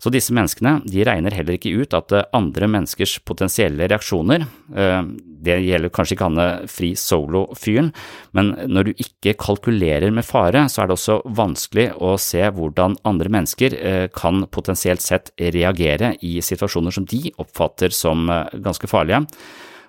Så 0.00 0.08
disse 0.12 0.32
menneskene 0.32 0.78
de 0.88 1.04
regner 1.04 1.34
heller 1.36 1.58
ikke 1.58 1.74
ut 1.76 1.94
at 1.96 2.12
eh, 2.16 2.26
andre 2.36 2.68
menneskers 2.72 3.18
potensielle 3.28 3.88
reaksjoner, 3.90 4.46
eh, 4.72 5.00
det 5.40 5.58
gjelder 5.64 5.92
kanskje 5.92 6.16
ikke 6.16 6.28
Hanne 6.28 6.48
fri 6.72 6.90
solo-fyren, 6.98 7.90
men 8.36 8.52
når 8.68 8.88
du 8.88 9.04
ikke 9.04 9.36
kalkulerer 9.40 10.12
med 10.12 10.24
fare, 10.24 10.66
så 10.72 10.82
er 10.82 10.90
det 10.90 10.96
også 10.96 11.18
vanskelig 11.36 11.86
å 12.00 12.14
se 12.20 12.42
hvordan 12.56 12.96
andre 13.08 13.32
mennesker 13.32 13.76
eh, 13.76 14.06
kan 14.16 14.46
potensielt 14.48 15.04
sett 15.04 15.34
reagere 15.40 16.14
i 16.24 16.38
situasjoner 16.44 16.96
som 16.96 17.08
de 17.08 17.26
oppfatter 17.40 17.92
som 17.94 18.28
ganske 18.60 18.88
farlige 18.90 19.26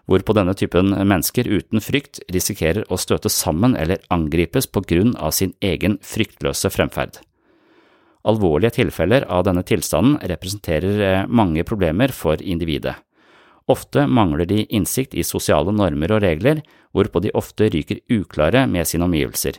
hvorpå 0.09 0.33
denne 0.35 0.55
typen 0.57 0.91
mennesker 0.91 1.47
uten 1.47 1.83
frykt 1.83 2.19
risikerer 2.33 2.87
å 2.91 2.99
støte 2.99 3.31
sammen 3.31 3.77
eller 3.79 4.01
angripes 4.11 4.67
på 4.67 4.83
grunn 4.87 5.13
av 5.15 5.35
sin 5.37 5.53
egen 5.63 5.99
fryktløse 6.03 6.71
fremferd. 6.73 7.21
Alvorlige 8.27 8.75
tilfeller 8.77 9.25
av 9.29 9.45
denne 9.47 9.63
tilstanden 9.65 10.19
representerer 10.29 11.01
eh, 11.05 11.23
mange 11.27 11.63
problemer 11.65 12.13
for 12.13 12.41
individet. 12.41 12.95
Ofte 13.71 14.05
mangler 14.07 14.45
de 14.49 14.65
innsikt 14.73 15.15
i 15.15 15.25
sosiale 15.25 15.73
normer 15.73 16.13
og 16.15 16.23
regler, 16.25 16.61
hvorpå 16.93 17.21
de 17.23 17.33
ofte 17.37 17.69
ryker 17.71 18.01
uklare 18.11 18.65
med 18.67 18.89
sine 18.89 19.07
omgivelser. 19.07 19.57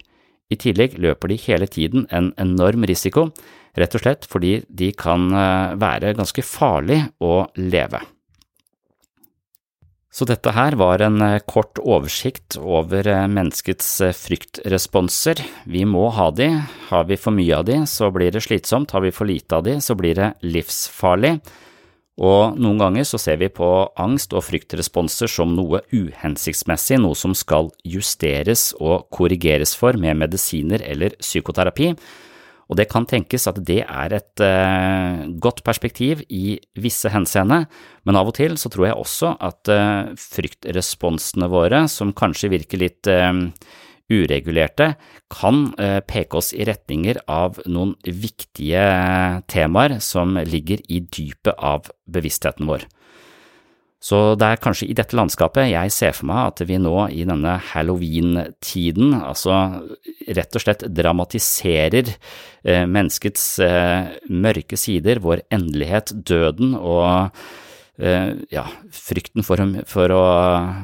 I 0.53 0.59
tillegg 0.61 0.99
løper 1.01 1.33
de 1.33 1.39
hele 1.47 1.67
tiden 1.71 2.07
en 2.11 2.33
enorm 2.41 2.85
risiko, 2.89 3.31
rett 3.79 3.95
og 3.97 4.05
slett 4.05 4.27
fordi 4.29 4.59
de 4.69 4.93
kan 4.95 5.31
eh, 5.33 5.79
være 5.81 6.17
ganske 6.19 6.45
farlig 6.47 7.01
å 7.25 7.47
leve. 7.57 8.03
Så 10.13 10.27
dette 10.29 10.53
her 10.53 10.77
var 10.77 11.01
en 11.01 11.23
eh, 11.25 11.41
kort 11.49 11.81
oversikt 11.81 12.59
over 12.61 13.09
eh, 13.09 13.25
menneskets 13.33 13.89
fryktresponser. 14.19 15.41
Vi 15.65 15.87
må 15.89 16.11
ha 16.13 16.29
de. 16.31 16.51
Har 16.91 17.09
vi 17.09 17.17
for 17.17 17.33
mye 17.33 17.63
av 17.63 17.65
de, 17.71 17.81
så 17.89 18.13
blir 18.13 18.35
det 18.35 18.45
slitsomt. 18.45 18.93
Har 18.93 19.07
vi 19.07 19.15
for 19.15 19.31
lite 19.31 19.57
av 19.57 19.65
de, 19.65 19.79
så 19.81 19.97
blir 19.97 20.19
det 20.21 20.35
livsfarlig. 20.45 21.39
Og 22.21 22.59
noen 22.61 22.77
ganger 22.83 23.07
så 23.09 23.17
ser 23.17 23.39
vi 23.41 23.49
på 23.49 23.69
angst- 23.97 24.35
og 24.37 24.45
fryktresponser 24.45 25.31
som 25.33 25.55
noe 25.57 25.81
uhensiktsmessig, 25.95 27.01
noe 27.01 27.17
som 27.17 27.33
skal 27.33 27.73
justeres 27.89 28.71
og 28.77 29.09
korrigeres 29.15 29.73
for 29.79 29.97
med 29.97 30.21
medisiner 30.21 30.85
eller 30.85 31.17
psykoterapi. 31.23 31.95
Og 32.73 32.79
det 32.81 32.89
kan 32.89 33.05
tenkes 33.05 33.45
at 33.51 33.61
det 33.69 33.83
er 33.85 34.15
et 34.17 34.43
eh, 34.43 35.27
godt 35.45 35.61
perspektiv 35.67 36.23
i 36.33 36.57
visse 36.81 37.11
henseende, 37.13 37.67
men 38.09 38.17
av 38.17 38.31
og 38.31 38.39
til 38.39 38.57
så 38.57 38.73
tror 38.73 38.89
jeg 38.89 38.97
også 38.97 39.35
at 39.45 39.69
eh, 39.73 40.13
fryktresponsene 40.17 41.51
våre, 41.53 41.85
som 41.93 42.15
kanskje 42.17 42.53
virker 42.55 42.81
litt 42.81 43.11
eh, 43.13 43.29
uregulerte, 44.13 44.95
kan 45.33 45.67
eh, 45.77 46.01
peke 46.09 46.41
oss 46.41 46.55
i 46.57 46.65
retninger 46.69 47.21
av 47.29 47.61
noen 47.69 47.93
viktige 48.07 48.87
temaer 49.53 49.99
som 50.01 50.41
ligger 50.49 50.81
i 50.89 51.05
dypet 51.05 51.53
av 51.59 51.93
bevisstheten 52.09 52.73
vår. 52.73 52.89
Så 54.03 54.21
det 54.35 54.49
er 54.49 54.63
kanskje 54.63 54.89
i 54.91 54.97
dette 54.99 55.15
landskapet 55.15 55.71
jeg 55.71 55.93
ser 55.95 56.15
for 56.17 56.27
meg 56.33 56.51
at 56.51 56.63
vi 56.67 56.79
nå 56.83 56.95
i 57.15 57.23
denne 57.29 57.55
halloween-tiden, 57.71 59.15
altså 59.21 59.59
rett 60.35 60.59
og 60.59 60.65
slett 60.65 60.83
dramatiserer 60.91 62.11
eh, 62.11 62.83
menneskets 62.83 63.47
eh, 63.63 64.13
mørke 64.35 64.79
sider, 64.81 65.23
vår 65.23 65.45
endelighet, 65.55 66.17
døden 66.27 66.75
og 66.79 67.31
ja, 68.03 68.63
frykten 68.97 69.45
for, 69.47 69.61
for, 69.87 70.11
å, 70.17 70.23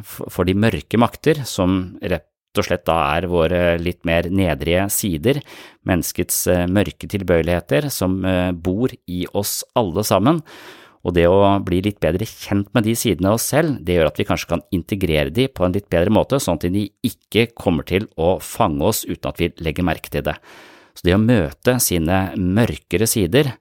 for, 0.04 0.46
de 0.46 0.52
mørke 0.54 1.00
makter 1.00 1.40
som 1.48 1.96
rett 1.98 2.28
og 2.58 2.66
slett 2.66 2.86
da 2.88 2.96
er 3.16 3.28
våre 3.30 3.62
litt 3.80 4.04
mer 4.08 4.28
nedrige 4.32 4.86
sider, 4.92 5.40
menneskets 5.88 6.42
eh, 6.52 6.66
mørke 6.70 7.08
tilbøyeligheter 7.10 7.88
som 7.92 8.18
eh, 8.26 8.50
bor 8.52 8.92
i 9.06 9.24
oss 9.36 9.62
alle 9.78 10.04
sammen. 10.06 10.42
Og 11.06 11.14
det 11.14 11.26
å 11.30 11.40
bli 11.64 11.80
litt 11.84 12.00
bedre 12.02 12.26
kjent 12.26 12.72
med 12.74 12.88
de 12.88 12.94
sidene 12.98 13.30
av 13.30 13.38
oss 13.38 13.46
selv, 13.52 13.76
det 13.84 13.98
gjør 13.98 14.10
at 14.10 14.18
vi 14.18 14.26
kanskje 14.28 14.50
kan 14.50 14.64
integrere 14.74 15.34
de 15.34 15.46
på 15.50 15.66
en 15.66 15.76
litt 15.76 15.86
bedre 15.92 16.12
måte, 16.14 16.40
sånn 16.42 16.58
at 16.58 16.66
de 16.74 16.88
ikke 17.06 17.48
kommer 17.54 17.86
til 17.88 18.08
å 18.18 18.36
fange 18.42 18.82
oss 18.88 19.04
uten 19.06 19.30
at 19.30 19.38
vi 19.40 19.52
legger 19.62 19.86
merke 19.86 20.12
til 20.12 20.26
det. 20.26 20.34
Så 20.98 21.06
det 21.06 21.14
å 21.14 21.22
møte 21.22 21.76
sine 21.82 22.18
mørkere 22.34 23.06
sider, 23.06 23.52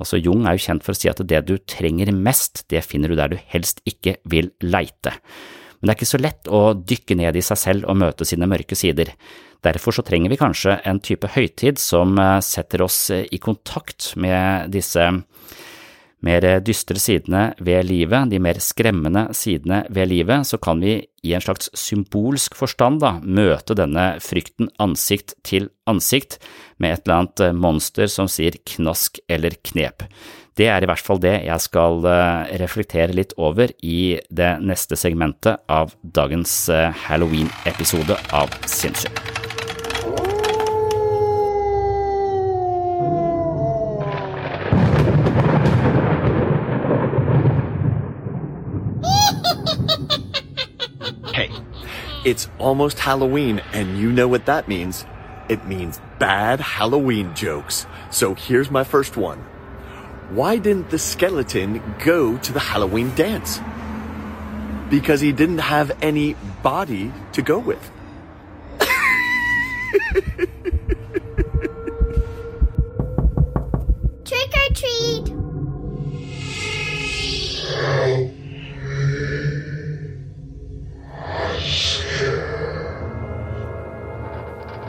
altså 0.00 0.16
Jung 0.16 0.48
er 0.48 0.56
jo 0.56 0.64
kjent 0.64 0.86
for 0.86 0.96
å 0.96 0.98
si 0.98 1.12
at 1.12 1.20
det 1.20 1.42
du 1.44 1.58
trenger 1.68 2.08
mest, 2.16 2.64
det 2.72 2.86
finner 2.86 3.12
du 3.12 3.20
der 3.20 3.34
du 3.34 3.38
helst 3.52 3.84
ikke 3.84 4.16
vil 4.24 4.54
leite 4.64 5.18
men 5.76 5.90
det 5.90 5.92
er 5.92 5.98
ikke 6.00 6.08
så 6.08 6.18
lett 6.22 6.48
å 6.48 6.60
dykke 6.74 7.16
ned 7.20 7.36
i 7.36 7.44
seg 7.44 7.60
selv 7.60 7.90
og 7.90 7.98
møte 8.00 8.26
sine 8.26 8.48
mørke 8.50 8.74
sider. 8.78 9.12
Derfor 9.64 9.94
så 9.94 10.04
trenger 10.06 10.32
vi 10.32 10.38
kanskje 10.40 10.78
en 10.88 11.00
type 11.04 11.28
høytid 11.34 11.80
som 11.80 12.16
eh, 12.20 12.40
setter 12.44 12.84
oss 12.86 12.98
eh, 13.14 13.26
i 13.30 13.40
kontakt 13.42 14.12
med 14.20 14.72
disse 14.74 15.04
mer 16.24 16.44
dystre 16.64 17.00
sidene 17.00 17.50
ved 17.60 17.86
livet, 17.90 18.30
de 18.30 18.40
mer 18.42 18.60
skremmende 18.62 19.26
sidene 19.36 19.82
ved 19.92 20.10
livet, 20.10 20.46
så 20.48 20.58
kan 20.62 20.80
vi 20.80 20.98
i 21.26 21.34
en 21.34 21.44
slags 21.44 21.70
symbolsk 21.76 22.56
forstand 22.56 23.02
da, 23.02 23.16
møte 23.22 23.76
denne 23.78 24.14
frykten 24.22 24.70
ansikt 24.82 25.36
til 25.46 25.70
ansikt 25.90 26.38
med 26.82 26.96
et 26.96 27.06
eller 27.06 27.20
annet 27.20 27.44
eh, 27.44 27.54
monster 27.66 28.10
som 28.10 28.30
sier 28.30 28.58
knask 28.66 29.20
eller 29.28 29.58
knep. 29.66 30.06
Det 30.56 30.70
er 30.72 30.82
i 30.82 30.88
hvert 30.88 31.04
fall 31.04 31.20
det 31.20 31.34
jeg 31.44 31.64
skal 31.66 32.06
eh, 32.08 32.52
reflektere 32.62 33.16
litt 33.16 33.36
over 33.36 33.72
i 33.84 34.16
det 34.30 34.56
neste 34.64 34.98
segmentet 34.98 35.60
av 35.68 35.96
dagens 36.02 36.58
eh, 36.72 36.92
Halloween-episode 37.06 38.20
av 38.36 38.54
Sinnsyn. 38.70 39.35
It's 52.26 52.48
almost 52.58 52.98
Halloween, 52.98 53.62
and 53.72 53.96
you 53.96 54.10
know 54.10 54.26
what 54.26 54.46
that 54.46 54.66
means. 54.66 55.06
It 55.48 55.64
means 55.64 56.00
bad 56.18 56.58
Halloween 56.58 57.32
jokes. 57.36 57.86
So 58.10 58.34
here's 58.34 58.68
my 58.68 58.82
first 58.82 59.16
one. 59.16 59.38
why 60.30 60.58
didn't 60.58 60.90
the 60.90 60.98
skeleton 60.98 61.80
go 62.04 62.36
to 62.36 62.52
the 62.52 62.58
Halloween 62.58 63.14
dance? 63.14 63.60
Because 64.90 65.20
he 65.20 65.30
didn't 65.30 65.58
have 65.58 65.96
any 66.02 66.34
body 66.64 67.12
to 67.34 67.42
go 67.42 67.60
with. 67.60 67.90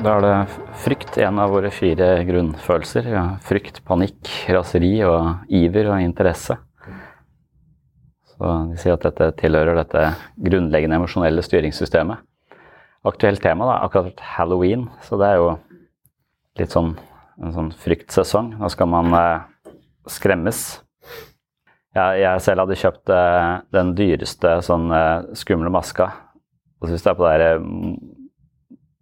Da 0.08 0.13
er 0.15 0.24
det 0.24 0.60
frykt 0.86 1.17
en 1.20 1.39
av 1.43 1.50
våre 1.52 1.67
fire 1.67 2.06
grunnfølelser. 2.24 3.10
Ja, 3.12 3.24
frykt, 3.43 3.82
panikk, 3.84 4.30
raseri 4.56 4.93
og 5.04 5.50
iver 5.52 5.89
og 5.91 6.00
interesse. 6.00 6.56
Så 8.32 8.54
De 8.70 8.78
sier 8.80 8.96
at 8.96 9.04
dette 9.04 9.28
tilhører 9.41 9.76
dette 9.76 10.06
grunnleggende 10.48 11.02
emosjonelle 11.02 11.43
styringssystemet. 11.43 12.24
Aktuelt 13.04 13.43
tema 13.43 13.67
da, 13.67 13.82
akkurat 13.84 14.24
halloween, 14.38 14.86
så 15.04 15.20
det 15.20 15.28
er 15.28 15.41
jo 15.41 15.50
litt 16.62 16.72
sånn 16.72 16.93
en 17.43 17.58
sånn 17.58 17.74
fryktsesong. 17.84 18.54
Da 18.62 18.72
skal 18.72 18.88
man 18.93 19.12
eh, 19.12 19.74
skremmes. 20.08 20.62
Jeg, 21.98 22.22
jeg, 22.24 22.46
selv 22.48 22.63
hadde 22.63 22.80
kjøpt 22.80 23.12
eh, 23.12 23.58
den 23.76 23.91
dyreste 24.00 24.56
sånn 24.63 24.88
eh, 24.88 25.34
skumle 25.36 25.74
maska. 25.74 26.13
Og 26.80 26.88
så 26.88 26.96
hvis 26.96 27.04
det 27.04 27.12
er 27.12 27.20
på 27.20 27.28
det 27.28 27.36
her 27.36 27.60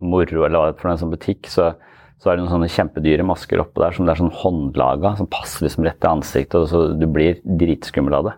moro 0.08 0.46
eller 0.48 0.76
for 0.80 0.91
en 0.91 1.02
sånn 1.02 1.13
butikk, 1.13 1.50
så, 1.52 1.74
så 2.22 2.32
er 2.32 2.38
det 2.38 2.46
noen 2.46 2.54
sånne 2.56 2.72
kjempedyre 2.72 3.26
masker 3.28 3.62
oppå 3.63 3.84
der 3.84 3.96
som 3.96 4.08
det 4.08 4.15
er 4.15 4.24
sånn 4.24 4.34
håndlaga, 4.44 5.15
som 5.20 5.30
passer 5.32 5.68
liksom 5.68 5.88
rett 5.88 6.00
til 6.02 6.12
ansiktet, 6.12 6.58
og 6.62 6.70
så 6.72 6.84
du 6.98 7.08
blir 7.12 7.41
dritskummel 7.44 8.20
av 8.20 8.30
det. 8.30 8.36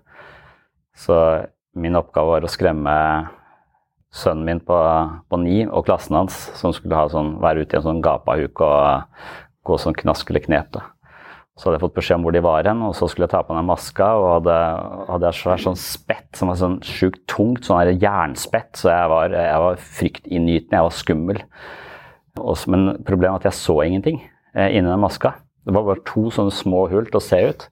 Så 0.98 1.18
min 1.78 1.98
oppgave 2.00 2.38
var 2.38 2.48
å 2.48 2.52
skremme 2.52 2.94
sønnen 4.14 4.46
min 4.48 4.62
på, 4.66 4.78
på 5.30 5.40
ni 5.42 5.62
og 5.68 5.86
klassen 5.88 6.18
hans, 6.18 6.38
som 6.58 6.74
skulle 6.74 7.08
sånn, 7.14 7.36
være 7.44 7.66
ute 7.66 7.78
i 7.78 7.80
en 7.82 7.88
sånn 7.92 8.04
gapahuk 8.06 8.64
og 8.66 9.20
gå 9.68 9.78
sånn 9.82 9.98
knask 9.98 10.32
eller 10.32 10.46
knep. 10.48 10.72
da. 10.74 10.88
Så 11.58 11.66
hadde 11.66 11.80
jeg 11.80 11.86
fått 11.88 11.96
beskjed 11.98 12.20
om 12.20 12.26
hvor 12.28 12.36
de 12.36 12.42
var 12.46 12.68
hen, 12.70 12.84
og 12.86 12.94
så 12.94 13.08
skulle 13.10 13.26
jeg 13.26 13.34
ta 13.34 13.42
på 13.46 13.56
meg 13.58 13.66
maska. 13.66 14.12
Og 14.20 14.28
hadde, 14.36 14.58
hadde 15.08 15.32
jeg 15.32 15.40
svær 15.40 15.64
sånn 15.64 15.80
spett 15.82 16.38
som 16.38 16.52
var 16.52 16.60
sånn 16.60 16.78
sjukt 16.86 17.24
tungt, 17.32 17.66
sånn 17.66 17.98
jernspett. 17.98 18.76
Så 18.78 18.92
jeg 18.94 19.10
var, 19.10 19.34
jeg 19.34 19.64
var 19.64 19.82
fryktinngytende, 19.98 20.78
jeg 20.78 20.88
var 20.88 20.94
skummel. 21.00 21.42
Også, 22.38 22.70
men 22.70 22.92
problemet 23.08 23.40
er 23.40 23.42
at 23.42 23.50
jeg 23.50 23.58
så 23.58 23.80
ingenting 23.88 24.22
eh, 24.54 24.70
inni 24.70 24.86
den 24.86 25.02
maska. 25.02 25.34
Det 25.66 25.74
var 25.74 25.88
bare 25.90 26.06
to 26.06 26.28
sånne 26.32 26.54
små 26.54 26.86
hull 26.94 27.10
til 27.10 27.18
å 27.18 27.26
se 27.26 27.42
ut. 27.50 27.68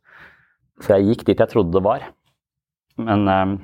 Så 0.81 0.95
jeg 0.95 1.11
gikk 1.11 1.29
dit 1.29 1.45
jeg 1.45 1.53
trodde 1.53 1.77
det 1.77 1.85
var. 1.85 2.09
Men 2.97 3.29
eh, 3.29 3.55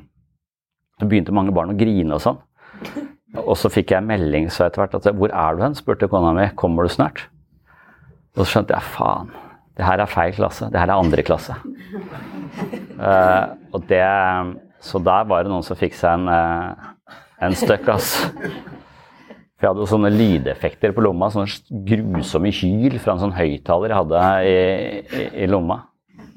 det 1.02 1.10
begynte 1.10 1.34
mange 1.34 1.56
barn 1.56 1.74
å 1.74 1.80
grine 1.80 2.22
og 2.22 2.22
sånn. 2.22 2.42
Og 3.48 3.56
så 3.58 3.72
fikk 3.72 3.96
jeg 3.96 4.06
melding 4.06 4.50
så 4.52 4.68
etter 4.68 4.84
hvert 4.84 4.98
at 4.98 5.16
'Hvor 5.16 5.32
er 5.32 5.56
du 5.56 5.62
hen?' 5.64 5.78
spurte 5.78 6.10
kona 6.12 6.34
mi. 6.36 6.50
'Kommer 6.54 6.84
du 6.86 6.92
snart?' 6.94 7.30
Og 8.36 8.44
så 8.44 8.52
skjønte 8.52 8.76
jeg 8.76 8.92
faen. 8.94 9.32
Det 9.78 9.88
her 9.88 10.04
er 10.04 10.12
feil 10.12 10.36
klasse. 10.36 10.68
Det 10.72 10.80
her 10.80 10.92
er 10.92 11.00
andre 11.00 11.24
klasse. 11.26 11.56
Uh, 13.00 13.56
og 13.72 13.86
det, 13.90 14.04
så 14.84 15.00
der 15.02 15.28
var 15.30 15.46
det 15.46 15.54
noen 15.54 15.66
som 15.66 15.80
fikk 15.80 15.96
seg 15.98 16.20
en, 16.20 16.28
uh, 16.28 17.18
en 17.42 17.56
støkk, 17.58 17.94
altså. 17.96 18.30
For 19.62 19.68
jeg 19.68 19.76
hadde 19.76 19.84
jo 19.84 19.92
sånne 19.92 20.10
lydeffekter 20.14 20.94
på 20.98 21.04
lomma. 21.06 21.30
Sånne 21.34 21.84
grusomme 21.88 22.52
hyl 22.58 22.98
fra 23.02 23.16
en 23.16 23.24
sånn 23.28 23.36
høyttaler 23.38 23.94
jeg 23.94 24.00
hadde 24.00 24.22
i, 24.50 24.56
i, 25.06 25.26
i, 25.44 25.50
lomma. 25.50 25.84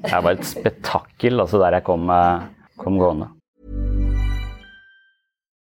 Jeg 0.05 0.21
var 0.21 0.35
et 0.35 0.45
spetakkel 0.45 1.41
altså, 1.41 1.59
der 1.63 1.79
jeg 1.79 1.87
kom, 1.87 2.05
uh, 2.13 2.45
kom 2.81 3.01
gående. 3.01 3.31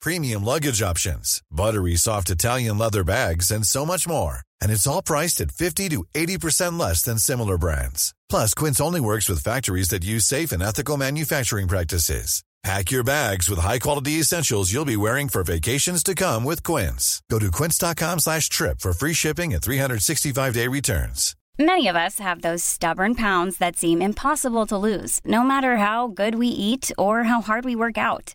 premium 0.00 0.42
luggage 0.44 0.82
options, 0.82 1.42
buttery 1.50 1.96
soft 1.96 2.30
Italian 2.30 2.78
leather 2.78 3.04
bags, 3.04 3.50
and 3.50 3.64
so 3.64 3.86
much 3.86 4.08
more. 4.08 4.40
And 4.60 4.72
it's 4.72 4.86
all 4.86 5.02
priced 5.02 5.40
at 5.40 5.52
50 5.52 5.88
to 5.90 6.04
80% 6.14 6.78
less 6.78 7.02
than 7.02 7.18
similar 7.18 7.56
brands. 7.56 8.14
Plus, 8.28 8.54
Quince 8.54 8.80
only 8.80 9.00
works 9.00 9.28
with 9.28 9.44
factories 9.44 9.90
that 9.90 10.04
use 10.04 10.24
safe 10.24 10.52
and 10.52 10.62
ethical 10.62 10.96
manufacturing 10.96 11.68
practices. 11.68 12.42
Pack 12.62 12.90
your 12.90 13.04
bags 13.04 13.48
with 13.48 13.58
high-quality 13.58 14.20
essentials 14.20 14.70
you'll 14.70 14.84
be 14.84 14.96
wearing 14.96 15.28
for 15.30 15.42
vacations 15.42 16.02
to 16.02 16.14
come 16.14 16.44
with 16.44 16.62
Quince. 16.62 17.22
Go 17.30 17.38
to 17.38 17.50
quince.com 17.50 18.18
slash 18.18 18.50
trip 18.50 18.80
for 18.80 18.92
free 18.92 19.14
shipping 19.14 19.54
and 19.54 19.62
365-day 19.62 20.68
returns. 20.68 21.34
Many 21.58 21.88
of 21.88 21.96
us 21.96 22.18
have 22.18 22.42
those 22.42 22.64
stubborn 22.64 23.14
pounds 23.14 23.58
that 23.58 23.76
seem 23.76 24.02
impossible 24.02 24.66
to 24.66 24.76
lose, 24.76 25.20
no 25.24 25.42
matter 25.42 25.76
how 25.78 26.08
good 26.08 26.34
we 26.34 26.48
eat 26.48 26.90
or 26.98 27.24
how 27.24 27.40
hard 27.40 27.64
we 27.64 27.76
work 27.76 27.96
out. 27.98 28.34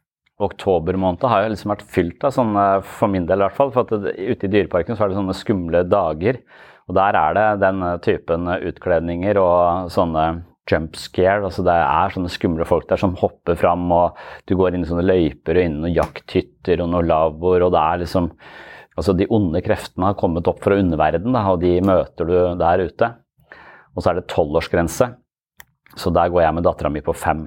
denne 0.41 0.49
oktobermåneden 0.49 1.29
har 1.29 1.43
jo 1.43 1.49
liksom 1.53 1.71
vært 1.71 1.89
fylt 1.93 2.23
av 2.25 2.33
sånne, 2.33 2.65
for 2.83 3.09
min 3.11 3.25
del 3.29 3.41
i 3.41 3.45
hvert 3.45 3.57
fall. 3.57 3.71
For 3.71 3.85
at 3.85 3.91
ute 4.17 4.47
i 4.47 4.49
Dyreparken 4.49 4.97
så 4.97 5.05
er 5.05 5.11
det 5.11 5.19
sånne 5.19 5.37
skumle 5.37 5.83
dager. 5.85 6.41
Og 6.89 6.95
der 6.95 7.15
er 7.15 7.35
det 7.37 7.61
den 7.61 7.83
typen 8.01 8.47
utkledninger 8.49 9.37
og 9.37 9.91
sånne 9.93 10.43
jump 10.69 10.95
scare. 10.95 11.43
altså 11.45 11.63
Det 11.63 11.73
er 11.73 12.15
sånne 12.15 12.31
skumle 12.31 12.65
folk 12.65 12.87
der 12.89 12.97
som 12.97 13.15
hopper 13.15 13.55
fram, 13.55 13.85
og 13.91 14.17
du 14.47 14.55
går 14.55 14.75
inn 14.75 14.83
i 14.83 14.89
sånne 14.89 15.05
løyper 15.05 15.57
og 15.57 15.63
inn 15.63 15.77
i 15.77 15.81
noen 15.85 15.95
jakthytter 15.95 16.81
og 16.81 16.91
noen 16.91 17.09
lavvoer, 17.09 17.67
og 17.67 17.73
det 17.75 17.85
er 17.85 18.05
liksom 18.05 18.33
Altså 18.99 19.13
de 19.15 19.23
onde 19.31 19.61
kreftene 19.63 20.09
har 20.09 20.17
kommet 20.19 20.49
opp 20.51 20.57
fra 20.65 20.75
underverden, 20.75 21.31
da, 21.31 21.45
og 21.47 21.61
de 21.61 21.77
møter 21.79 22.27
du 22.27 22.33
der 22.59 22.81
ute. 22.83 23.07
Og 23.95 24.03
så 24.03 24.11
er 24.11 24.17
det 24.19 24.27
tolvårsgrense, 24.27 25.07
så 25.95 26.11
der 26.11 26.27
går 26.29 26.43
jeg 26.43 26.57
med 26.57 26.65
dattera 26.67 26.91
mi 26.91 26.99
på 26.99 27.15
fem. 27.15 27.45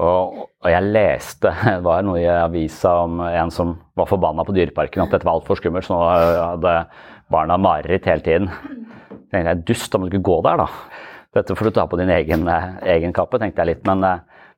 Og, 0.00 0.46
og, 0.46 0.68
jeg 0.72 0.88
leste 0.88 1.50
det 1.66 1.84
var 1.84 2.04
noe 2.06 2.20
i 2.20 2.28
avisa 2.30 2.94
om 3.04 3.20
en 3.26 3.52
som 3.52 3.74
var 3.98 4.08
forbanna 4.08 4.44
på 4.48 4.54
Dyreparken, 4.56 5.04
at 5.04 5.12
dette 5.12 5.28
var 5.28 5.36
altfor 5.36 5.60
skummelt, 5.60 5.84
så 5.84 5.96
nå 5.96 6.02
hadde 6.08 6.76
barna 7.32 7.58
mareritt 7.60 8.08
hele 8.08 8.24
tiden. 8.24 8.48
Jeg 8.48 9.24
tenkte 9.32 9.48
jeg, 9.50 9.64
Dust, 9.68 9.96
må 9.96 10.08
du 10.08 10.14
ikke 10.14 10.28
gå 10.30 10.38
der, 10.48 10.64
da. 10.64 10.68
Dette 11.36 11.56
får 11.56 11.68
du 11.68 11.76
ta 11.76 11.86
på 11.88 11.96
din 12.00 12.12
egen, 12.12 12.44
egen 12.48 13.14
kappe, 13.16 13.40
tenkte 13.40 13.64
jeg 13.64 13.70
litt. 13.70 13.86
Men, 13.88 14.04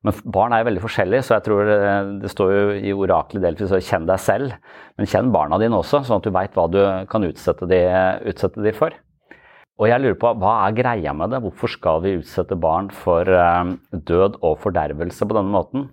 men, 0.03 0.23
barn 0.35 0.55
er 0.55 0.63
jo 0.63 0.69
veldig 0.71 0.83
forskjellige, 0.83 1.27
så 1.27 1.37
jeg 1.37 1.47
tror 1.47 1.69
det, 1.69 1.79
det 2.25 2.31
står 2.33 2.55
jo 2.55 2.65
i 2.79 2.95
oraklet 3.05 3.45
Delfis 3.45 3.75
kjenn 3.87 4.09
deg 4.11 4.23
selv. 4.23 4.57
Men 4.99 5.11
kjenn 5.11 5.31
barna 5.35 5.59
dine 5.63 5.79
også, 5.79 6.03
sånn 6.07 6.19
at 6.19 6.27
du 6.27 6.35
veit 6.35 6.59
hva 6.59 6.67
du 6.71 6.81
kan 7.11 7.27
utsette 7.27 7.71
de, 7.71 7.85
utsette 8.31 8.67
de 8.67 8.75
for. 8.75 8.95
Og 9.81 9.91
jeg 9.91 10.01
lurer 10.01 10.19
på, 10.21 10.31
Hva 10.39 10.55
er 10.69 10.77
greia 10.77 11.13
med 11.17 11.33
det? 11.35 11.43
Hvorfor 11.43 11.71
skal 11.73 12.03
vi 12.05 12.17
utsette 12.21 12.57
barn 12.57 12.91
for 12.95 13.27
uh, 13.27 13.75
død 13.91 14.39
og 14.43 14.61
fordervelse 14.63 15.27
på 15.27 15.37
denne 15.37 15.51
måten? 15.51 15.89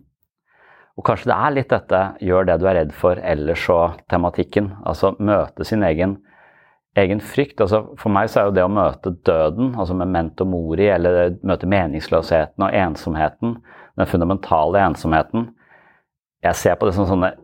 Og 0.99 1.05
Kanskje 1.07 1.31
det 1.31 1.37
er 1.37 1.53
litt 1.55 1.71
dette 1.71 2.01
'gjør 2.21 2.45
det 2.45 2.59
du 2.61 2.67
er 2.67 2.77
redd 2.77 2.91
for, 2.93 3.17
ellers 3.17 3.63
så'-tematikken. 3.65 4.69
Altså 4.85 5.15
møte 5.17 5.65
sin 5.65 5.83
egen, 5.87 6.17
egen 6.95 7.21
frykt. 7.21 7.61
Altså, 7.61 7.95
for 7.97 8.13
meg 8.13 8.29
så 8.29 8.41
er 8.41 8.49
jo 8.49 8.57
det 8.57 8.65
å 8.67 8.73
møte 8.75 9.15
døden, 9.25 9.73
altså 9.79 9.95
memento 9.97 10.45
mori, 10.45 10.89
eller 10.91 11.37
møte 11.41 11.65
meningsløsheten 11.65 12.67
og 12.67 12.75
ensomheten, 12.75 13.55
den 13.97 14.07
fundamentale 14.07 14.85
ensomheten 14.87 15.49
Jeg 16.43 16.55
ser 16.55 16.75
på 16.75 16.87
det 16.87 16.95
som 16.95 17.05
sånne 17.05 17.35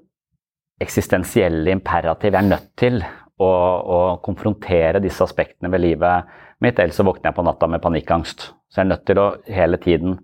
eksistensielle 0.82 1.70
imperativ. 1.70 2.34
Jeg 2.34 2.44
er 2.44 2.50
nødt 2.50 2.70
til 2.78 3.04
å, 3.38 3.48
å, 3.48 3.98
konfrontere 4.26 5.02
disse 5.04 5.24
aspektene 5.26 5.72
ved 5.74 5.84
livet 5.84 6.38
mitt, 6.64 6.80
ellers 6.80 6.98
så 6.98 7.06
våkner 7.06 7.30
jeg 7.30 7.38
på 7.38 7.46
natta 7.46 7.70
med 7.70 7.84
panikkangst. 7.84 8.48
Så 8.68 8.82
jeg 8.82 8.88
er 8.88 8.92
nødt 8.92 9.06
til 9.08 9.22
å 9.22 9.28
hele 9.46 9.80
tiden 9.82 10.18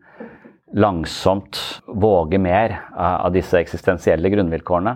langsomt 0.73 1.59
våge 1.85 2.39
mer 2.41 2.79
av 2.97 3.29
disse 3.35 3.59
eksistensielle 3.59 4.31
grunnvilkårene. 4.33 4.95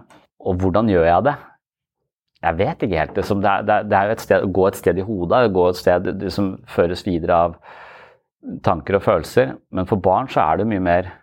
Og 0.49 0.63
hvordan 0.63 0.89
gjør 0.89 1.05
jeg 1.05 1.27
det? 1.27 1.35
Jeg 2.47 2.57
vet 2.57 2.83
ikke 2.85 3.01
helt. 3.01 3.17
Det, 3.17 3.51
er, 3.51 3.85
det 3.85 3.97
er 3.97 4.09
jo 4.09 4.15
et 4.15 4.23
sted, 4.23 4.45
å 4.45 4.53
gå 4.53 4.65
et 4.69 4.79
sted 4.79 4.97
i 4.97 5.05
hodet, 5.05 5.43
gå 5.53 5.67
et 5.69 5.79
sted 5.79 6.25
som 6.33 6.51
føres 6.69 7.05
videre 7.05 7.37
av 7.47 7.55
tanker 8.65 8.97
og 8.97 9.05
følelser. 9.05 9.55
Men 9.73 9.89
for 9.89 10.01
barn 10.01 10.29
så 10.31 10.43
er 10.45 10.61
det 10.61 10.69
mye 10.69 10.83
mer 10.83 11.13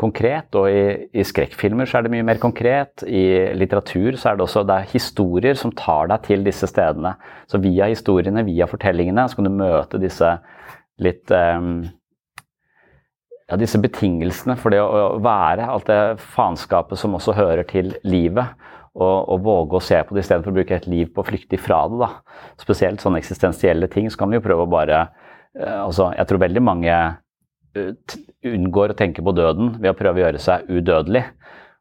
konkret, 0.00 0.56
og 0.56 0.70
i, 0.72 1.08
i, 1.12 1.24
skrekkfilmer 1.26 1.88
så 1.88 1.98
er 1.98 2.06
det 2.06 2.12
mye 2.14 2.26
mer 2.26 2.40
konkret. 2.40 3.04
I 3.04 3.52
litteratur 3.58 4.16
så 4.16 4.30
er 4.30 4.38
det 4.38 4.46
også 4.46 4.64
det 4.68 4.78
er 4.78 4.92
historier 4.94 5.58
som 5.58 5.74
tar 5.76 6.10
deg 6.12 6.24
til 6.26 6.44
disse 6.46 6.68
stedene. 6.70 7.14
Så 7.50 7.60
via 7.62 7.90
historiene, 7.90 8.46
via 8.48 8.68
fortellingene, 8.70 9.26
så 9.28 9.38
kan 9.38 9.48
du 9.48 9.54
møte 9.58 10.00
disse 10.00 10.32
litt 11.00 11.32
um, 11.32 11.82
ja, 13.50 13.58
disse 13.60 13.80
betingelsene 13.82 14.56
for 14.60 14.72
det 14.72 14.80
å 14.82 15.20
være 15.22 15.68
alt 15.68 15.88
det 15.90 16.00
faenskapet 16.36 17.00
som 17.00 17.16
også 17.18 17.36
hører 17.36 17.66
til 17.68 17.94
livet. 18.06 18.56
Og, 18.90 19.28
og 19.30 19.44
våge 19.46 19.78
å 19.78 19.84
se 19.86 20.00
på 20.02 20.16
det 20.16 20.24
istedenfor 20.24 20.50
å 20.50 20.56
bruke 20.56 20.74
et 20.74 20.88
liv 20.90 21.12
på 21.14 21.22
å 21.22 21.26
flykte 21.28 21.54
ifra 21.54 21.84
det. 21.88 22.00
da. 22.02 22.08
Spesielt 22.58 23.02
sånne 23.02 23.20
eksistensielle 23.22 23.86
ting. 23.92 24.08
Så 24.10 24.18
kan 24.18 24.32
vi 24.32 24.40
jo 24.40 24.44
prøve 24.44 24.66
å 24.66 24.70
bare 24.70 25.04
uh, 25.06 25.84
altså, 25.84 26.10
Jeg 26.16 26.26
tror 26.26 26.42
veldig 26.42 26.62
mange 26.66 26.96
unngår 28.46 28.94
å 28.94 28.96
tenke 28.96 29.22
på 29.24 29.34
døden 29.36 29.74
ved 29.80 29.92
å 29.92 29.98
prøve 29.98 30.20
å 30.20 30.24
gjøre 30.24 30.40
seg 30.42 30.68
udødelig. 30.70 31.24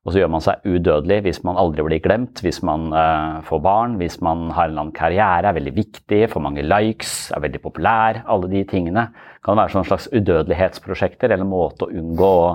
Og 0.08 0.14
så 0.14 0.22
gjør 0.22 0.32
man 0.32 0.44
seg 0.44 0.64
udødelig 0.64 1.20
hvis 1.26 1.42
man 1.46 1.60
aldri 1.60 1.84
blir 1.86 2.02
glemt, 2.04 2.40
hvis 2.44 2.62
man 2.66 2.88
uh, 2.96 3.40
får 3.48 3.60
barn, 3.64 3.98
hvis 4.00 4.18
man 4.24 4.48
har 4.56 4.70
en 4.70 4.72
eller 4.72 4.86
annen 4.86 4.96
karriere, 4.96 5.52
er 5.52 5.58
veldig 5.58 5.74
viktig, 5.76 6.22
får 6.32 6.44
mange 6.44 6.64
likes, 6.64 7.14
er 7.36 7.44
veldig 7.44 7.62
populær. 7.64 8.22
Alle 8.32 8.50
de 8.52 8.64
tingene 8.68 9.10
kan 9.46 9.60
være 9.60 9.76
sånne 9.76 9.90
slags 9.92 10.08
udødelighetsprosjekter 10.16 11.36
eller 11.36 11.48
måte 11.48 11.88
å 11.88 11.92
unngå 11.92 12.30
å, 12.40 12.50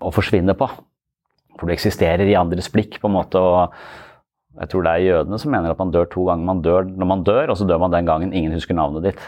å, 0.00 0.12
forsvinne 0.16 0.56
på. 0.58 0.70
For 1.60 1.68
du 1.68 1.74
eksisterer 1.74 2.24
i 2.28 2.38
andres 2.38 2.70
blikk, 2.72 3.00
på 3.02 3.10
en 3.10 3.16
måte. 3.18 3.42
og 3.42 4.58
Jeg 4.62 4.72
tror 4.72 4.86
det 4.86 4.94
er 4.94 5.06
jødene 5.06 5.42
som 5.42 5.52
mener 5.52 5.74
at 5.74 5.80
man 5.82 5.92
dør 5.92 6.08
to 6.08 6.24
ganger. 6.28 6.48
Man 6.48 6.64
dør 6.64 6.88
når 6.88 7.12
man 7.12 7.26
dør, 7.26 7.52
og 7.52 7.60
så 7.60 7.68
dør 7.68 7.84
man 7.84 7.92
den 7.92 8.08
gangen 8.08 8.32
ingen 8.32 8.56
husker 8.56 8.78
navnet 8.78 9.10
ditt. 9.10 9.22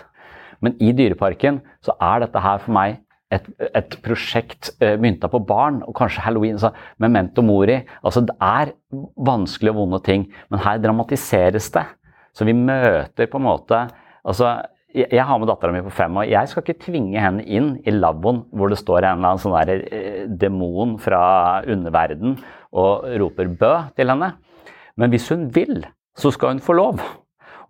Men 0.64 0.80
i 0.80 0.94
Dyreparken 0.96 1.61
så 1.85 1.92
er 2.00 2.24
dette 2.24 2.40
her 2.40 2.61
for 2.64 2.76
meg 2.76 3.00
et, 3.30 3.46
et 3.74 3.96
prosjekt 4.04 4.72
uh, 4.82 4.96
mynta 5.00 5.30
på 5.30 5.42
barn, 5.46 5.80
og 5.86 5.94
kanskje 5.98 6.24
halloween. 6.24 6.58
Så 6.60 6.72
memento 7.02 7.44
mori. 7.46 7.80
Altså, 8.02 8.24
det 8.26 8.36
er 8.42 8.74
vanskelige 9.30 9.74
og 9.74 9.84
vonde 9.84 10.02
ting, 10.06 10.26
men 10.50 10.64
her 10.64 10.82
dramatiseres 10.82 11.70
det. 11.76 11.86
Så 12.36 12.46
vi 12.46 12.54
møter 12.56 13.30
på 13.30 13.40
en 13.40 13.48
måte 13.48 13.84
altså, 14.22 14.60
jeg, 14.94 15.22
har 15.22 15.38
med 15.38 15.46
dattera 15.50 15.74
mi 15.74 15.82
på 15.86 15.92
fem, 15.94 16.18
og 16.18 16.30
jeg 16.30 16.50
skal 16.50 16.64
ikke 16.64 16.82
tvinge 16.86 17.22
henne 17.22 17.44
inn 17.46 17.72
i 17.86 17.94
lavvoen 17.94 18.42
hvor 18.56 18.72
det 18.72 18.81
står 18.81 19.04
en 19.04 19.20
eller 19.20 19.33
annen 19.33 19.42
sånn 19.42 19.54
der, 19.54 19.85
eh, 19.94 20.24
demon 20.26 20.96
fra 21.02 21.62
underverden 21.62 22.38
og 22.70 23.06
roper 23.22 23.50
'bø' 23.50 23.94
til 23.96 24.10
henne. 24.10 24.33
Men 24.96 25.10
hvis 25.10 25.28
hun 25.31 25.48
vil, 25.54 25.85
så 26.16 26.33
skal 26.35 26.54
hun 26.54 26.64
få 26.64 26.74
lov. 26.74 27.00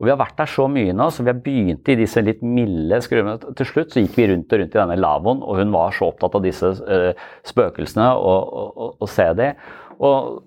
Og 0.01 0.07
Vi 0.09 0.13
har 0.15 0.17
vært 0.17 0.39
der 0.41 0.49
så 0.49 0.65
mye 0.73 0.95
nå, 0.97 1.11
så 1.13 1.25
vi 1.27 1.29
har 1.29 1.43
begynt 1.45 1.89
i 1.93 1.99
disse 2.01 2.23
litt 2.25 2.41
milde 2.41 3.03
skruene. 3.05 3.37
Til 3.59 3.69
slutt 3.69 3.93
så 3.93 4.01
gikk 4.01 4.17
vi 4.17 4.31
rundt 4.31 4.55
og 4.55 4.63
rundt 4.63 4.73
i 4.73 4.81
denne 4.81 4.97
lavvoen, 4.97 5.43
og 5.45 5.61
hun 5.61 5.75
var 5.75 5.93
så 5.93 6.09
opptatt 6.09 6.39
av 6.39 6.47
disse 6.47 6.73
uh, 6.81 7.29
spøkelsene 7.45 8.09
og, 8.17 8.41
og, 8.49 8.71
og, 8.71 8.97
og, 8.97 9.13
se 9.13 9.29
dem. 9.37 9.61
Og 10.01 10.41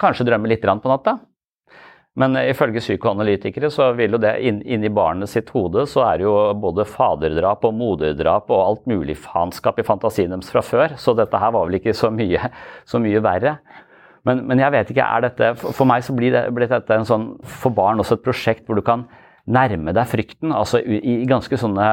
kanskje 0.00 0.28
drømme 0.28 0.52
litt 0.52 0.68
på 0.68 0.92
natta. 0.92 1.16
Men 2.20 2.36
ifølge 2.42 2.82
psykoanalytikere 2.82 3.70
så 3.72 3.92
vil 3.96 4.16
jo 4.16 4.20
det 4.20 4.34
inni 4.44 4.74
inn 4.74 4.88
barnet 4.92 5.30
sitt 5.30 5.48
hode 5.54 5.86
så 5.88 6.02
er 6.04 6.18
det 6.20 6.26
jo 6.26 6.34
både 6.60 6.84
faderdrap 6.84 7.64
og 7.64 7.76
moderdrap 7.78 8.50
og 8.50 8.64
alt 8.64 8.90
mulig 8.90 9.14
faenskap 9.16 9.78
i 9.80 9.86
fantasien 9.86 10.34
deres 10.34 10.50
fra 10.52 10.60
før, 10.60 10.96
så 11.00 11.14
dette 11.16 11.40
her 11.40 11.54
var 11.54 11.70
vel 11.70 11.78
ikke 11.78 11.94
så 11.96 12.10
mye, 12.12 12.50
så 12.84 13.00
mye 13.00 13.22
verre. 13.24 13.54
Men, 14.28 14.44
men, 14.48 14.60
jeg 14.60 14.74
vet 14.74 14.92
ikke, 14.92 15.06
er 15.06 15.24
dette 15.24 15.46
For 15.62 15.88
meg 15.88 16.04
så 16.04 16.12
blir, 16.16 16.34
det, 16.34 16.42
blir 16.52 16.68
dette 16.68 16.96
en 16.96 17.08
sånn, 17.08 17.26
for 17.62 17.72
barn 17.72 18.02
også 18.02 18.18
et 18.18 18.24
prosjekt 18.26 18.66
hvor 18.68 18.76
du 18.76 18.84
kan 18.84 19.06
nærme 19.50 19.94
deg 19.96 20.06
frykten 20.06 20.52
altså 20.54 20.78
i, 20.84 20.98
i 21.00 21.14
ganske 21.28 21.56
sånne 21.58 21.86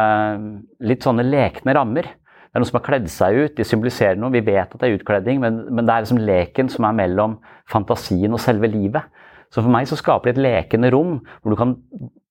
litt 0.84 1.06
sånne 1.08 1.24
lekne 1.26 1.74
rammer. 1.78 2.10
Det 2.12 2.60
er 2.60 2.62
noen 2.64 2.70
som 2.70 2.78
har 2.80 2.86
kledd 2.86 3.08
seg 3.12 3.38
ut, 3.38 3.56
de 3.58 3.66
symboliserer 3.68 4.20
noe. 4.20 4.34
Vi 4.36 4.44
vet 4.46 4.68
at 4.68 4.76
det 4.82 4.90
er 4.90 4.98
utkledding, 4.98 5.40
men, 5.44 5.62
men 5.72 5.88
det 5.88 5.94
er 5.94 6.04
liksom 6.04 6.22
leken 6.28 6.72
som 6.74 6.88
er 6.88 6.98
mellom 7.00 7.38
fantasien 7.70 8.36
og 8.36 8.44
selve 8.44 8.70
livet. 8.72 9.08
Så 9.54 9.64
for 9.64 9.72
meg 9.72 9.88
så 9.90 9.98
skaper 10.00 10.32
det 10.32 10.36
et 10.36 10.44
lekende 10.44 10.92
rom 10.94 11.20
hvor 11.42 11.54
du 11.54 11.60
kan 11.60 11.76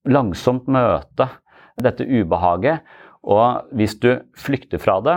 langsomt 0.09 0.69
møte 0.71 1.29
dette 1.83 2.07
ubehaget. 2.07 2.85
Og 3.27 3.73
hvis 3.77 3.97
du 4.03 4.13
flykter 4.39 4.81
fra 4.83 4.99
det, 5.05 5.17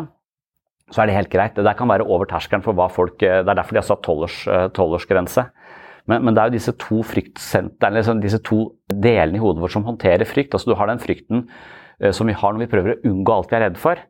så 0.90 1.02
er 1.02 1.10
det 1.10 1.18
helt 1.18 1.32
greit. 1.34 1.56
Det 1.58 1.66
der 1.66 1.78
kan 1.78 1.90
være 1.90 2.08
over 2.08 2.30
terskelen 2.30 2.64
for 2.66 2.78
hva 2.78 2.88
folk 2.92 3.20
Det 3.22 3.30
er 3.30 3.46
derfor 3.48 3.76
de 3.76 3.82
har 3.82 3.90
satt 3.90 4.74
tolvårsgrense. 4.76 5.46
Men, 6.10 6.24
men, 6.26 6.34
det 6.34 6.42
er 6.42 6.50
jo 6.50 6.58
disse 6.58 6.74
to 6.82 7.02
liksom 7.06 8.22
disse 8.24 8.40
to 8.46 8.62
delene 8.90 9.38
i 9.38 9.42
hodet 9.42 9.62
vårt 9.62 9.76
som 9.76 9.86
håndterer 9.86 10.26
frykt. 10.26 10.56
Altså 10.56 10.72
Du 10.72 10.78
har 10.80 10.90
den 10.90 11.02
frykten 11.02 11.44
eh, 12.02 12.14
som 12.16 12.30
vi 12.30 12.38
har 12.38 12.56
når 12.56 12.66
vi 12.66 12.72
prøver 12.72 12.96
å 12.96 13.12
unngå 13.12 13.36
alt 13.36 13.52
vi 13.52 13.60
er 13.60 13.68
redd 13.68 13.78
for. 13.78 14.02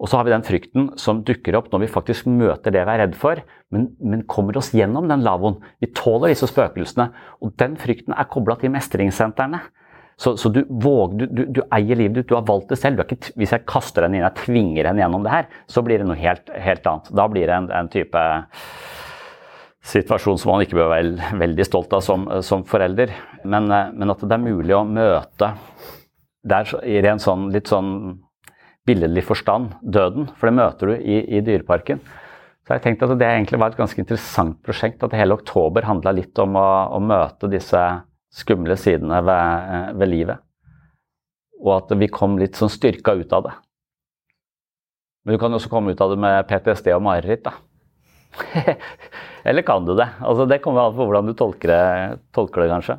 Og 0.00 0.08
så 0.08 0.16
har 0.16 0.24
vi 0.24 0.32
den 0.32 0.46
frykten 0.46 0.86
som 0.96 1.20
dukker 1.28 1.58
opp 1.58 1.68
når 1.72 1.82
vi 1.82 1.90
faktisk 1.92 2.28
møter 2.32 2.72
det 2.72 2.86
vi 2.86 2.92
er 2.94 3.02
redd 3.02 3.18
for, 3.20 3.42
men, 3.68 3.90
men 4.00 4.22
kommer 4.24 4.56
oss 4.56 4.72
gjennom 4.72 5.10
den 5.10 5.20
lavvoen. 5.26 5.58
Vi 5.84 5.90
tåler 5.92 6.32
disse 6.32 6.48
spøkelsene. 6.48 7.10
Og 7.44 7.52
den 7.60 7.76
frykten 7.80 8.16
er 8.16 8.30
kobla 8.32 8.56
til 8.62 8.72
mestringssentrene. 8.72 9.60
Så, 10.20 10.34
så 10.36 10.50
du, 10.52 10.66
våger, 10.68 11.16
du, 11.16 11.26
du, 11.32 11.44
du, 11.56 11.60
eier 11.72 11.96
livet 11.96 12.18
ditt, 12.18 12.28
du 12.28 12.36
har 12.36 12.44
valgt 12.44 12.68
det 12.68 12.76
selv. 12.76 13.00
Ikke, 13.06 13.32
hvis 13.40 13.54
jeg 13.54 13.64
kaster 13.68 14.04
henne 14.04 14.18
inn, 14.18 14.26
jeg 14.26 14.36
tvinger 14.42 14.90
henne 14.90 15.00
gjennom 15.00 15.24
det 15.24 15.32
her, 15.32 15.46
så 15.64 15.80
blir 15.86 16.02
det 16.02 16.08
noe 16.10 16.18
helt, 16.20 16.50
helt 16.60 16.88
annet. 16.90 17.08
Da 17.16 17.24
blir 17.32 17.48
det 17.48 17.56
en, 17.56 17.68
en, 17.78 17.88
type 17.88 18.24
situasjon 19.90 20.36
som 20.42 20.52
man 20.52 20.66
ikke 20.66 20.76
bør 20.76 20.90
være 20.92 21.30
veldig 21.40 21.64
stolt 21.64 21.96
av 21.96 22.04
som, 22.04 22.28
som 22.44 22.66
forelder. 22.68 23.14
Men, 23.48 23.72
men, 23.72 24.12
at 24.12 24.26
det 24.26 24.36
er 24.36 24.44
mulig 24.44 24.76
å 24.76 24.82
møte 24.84 25.54
Det 26.44 26.58
er 26.58 26.74
i 26.84 27.00
ren 27.00 27.22
sånn, 27.22 27.48
litt 27.54 27.72
sånn 27.72 28.20
billedlig 28.88 29.24
forstand 29.24 29.72
døden, 29.80 30.28
for 30.36 30.50
det 30.50 30.56
møter 30.58 30.92
du 30.92 30.98
i, 31.00 31.22
i 31.38 31.40
Dyreparken. 31.44 32.00
Så 32.66 32.76
jeg 32.76 32.84
tenkte 32.84 33.08
at 33.08 33.16
det 33.18 33.26
egentlig 33.26 33.58
var 33.60 33.72
et 33.72 33.80
ganske 33.80 33.98
interessant 33.98 34.60
prosjekt. 34.62 35.00
At 35.02 35.16
hele 35.16 35.34
oktober 35.40 35.88
handla 35.88 36.12
litt 36.14 36.36
om 36.44 36.60
å, 36.60 36.68
å, 36.92 37.00
møte 37.02 37.48
disse 37.50 37.80
skumle 38.30 38.76
sidene 38.78 39.20
ved, 39.26 39.96
ved, 39.98 40.10
livet. 40.10 40.44
Og 41.60 41.74
at 41.76 41.92
vi 41.98 42.08
kom 42.12 42.38
litt 42.40 42.58
sånn 42.58 42.72
styrka 42.72 43.16
ut 43.18 43.34
av 43.36 43.48
det. 43.48 43.56
Men 45.24 45.36
du 45.36 45.42
kan 45.42 45.52
også 45.52 45.70
komme 45.72 45.92
ut 45.92 46.00
av 46.00 46.14
det 46.14 46.20
med 46.22 46.46
PTSD 46.48 46.94
og 46.94 47.04
mareritt, 47.04 47.44
da. 47.44 47.58
Eller 49.48 49.66
kan 49.66 49.84
du 49.84 49.92
det? 49.98 50.06
Altså, 50.22 50.46
det 50.48 50.62
kommer 50.64 50.86
an 50.86 50.96
på 50.96 51.04
hvordan 51.04 51.28
du 51.28 51.34
tolker 51.36 51.72
det, 51.72 51.84
tolker 52.36 52.64
det 52.64 52.70
kanskje. 52.72 52.96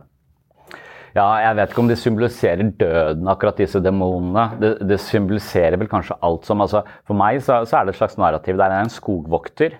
Ja, 1.12 1.26
jeg 1.44 1.58
vet 1.58 1.74
ikke 1.74 1.82
om 1.84 1.90
det 1.90 1.98
symboliserer 2.00 2.70
døden, 2.80 3.28
akkurat 3.28 3.58
disse 3.60 3.82
demonene. 3.84 4.46
Det, 4.62 4.70
det 4.88 5.00
symboliserer 5.04 5.76
vel 5.80 5.90
kanskje 5.92 6.16
alt 6.24 6.48
som 6.48 6.64
altså, 6.64 6.86
For 7.08 7.20
meg 7.20 7.42
så, 7.44 7.66
så, 7.68 7.82
er 7.82 7.88
det 7.88 7.96
et 7.96 8.00
slags 8.00 8.16
narrativ. 8.22 8.56
Det 8.60 8.68
er 8.68 8.78
en 8.78 8.94
skogvokter, 8.94 9.76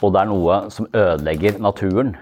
og 0.00 0.14
det 0.14 0.22
er 0.22 0.30
noe 0.32 0.58
som 0.74 0.88
ødelegger 0.90 1.60
naturen. 1.62 2.16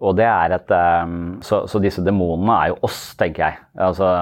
Og 0.00 0.16
det 0.16 0.26
er 0.26 0.56
et 0.56 0.70
um, 1.04 1.40
så, 1.44 1.64
så, 1.68 1.80
disse 1.82 2.04
demonene 2.04 2.56
er 2.56 2.72
jo 2.72 2.78
oss, 2.88 3.00
tenker 3.20 3.46
jeg. 3.46 3.58
Altså, 3.88 4.12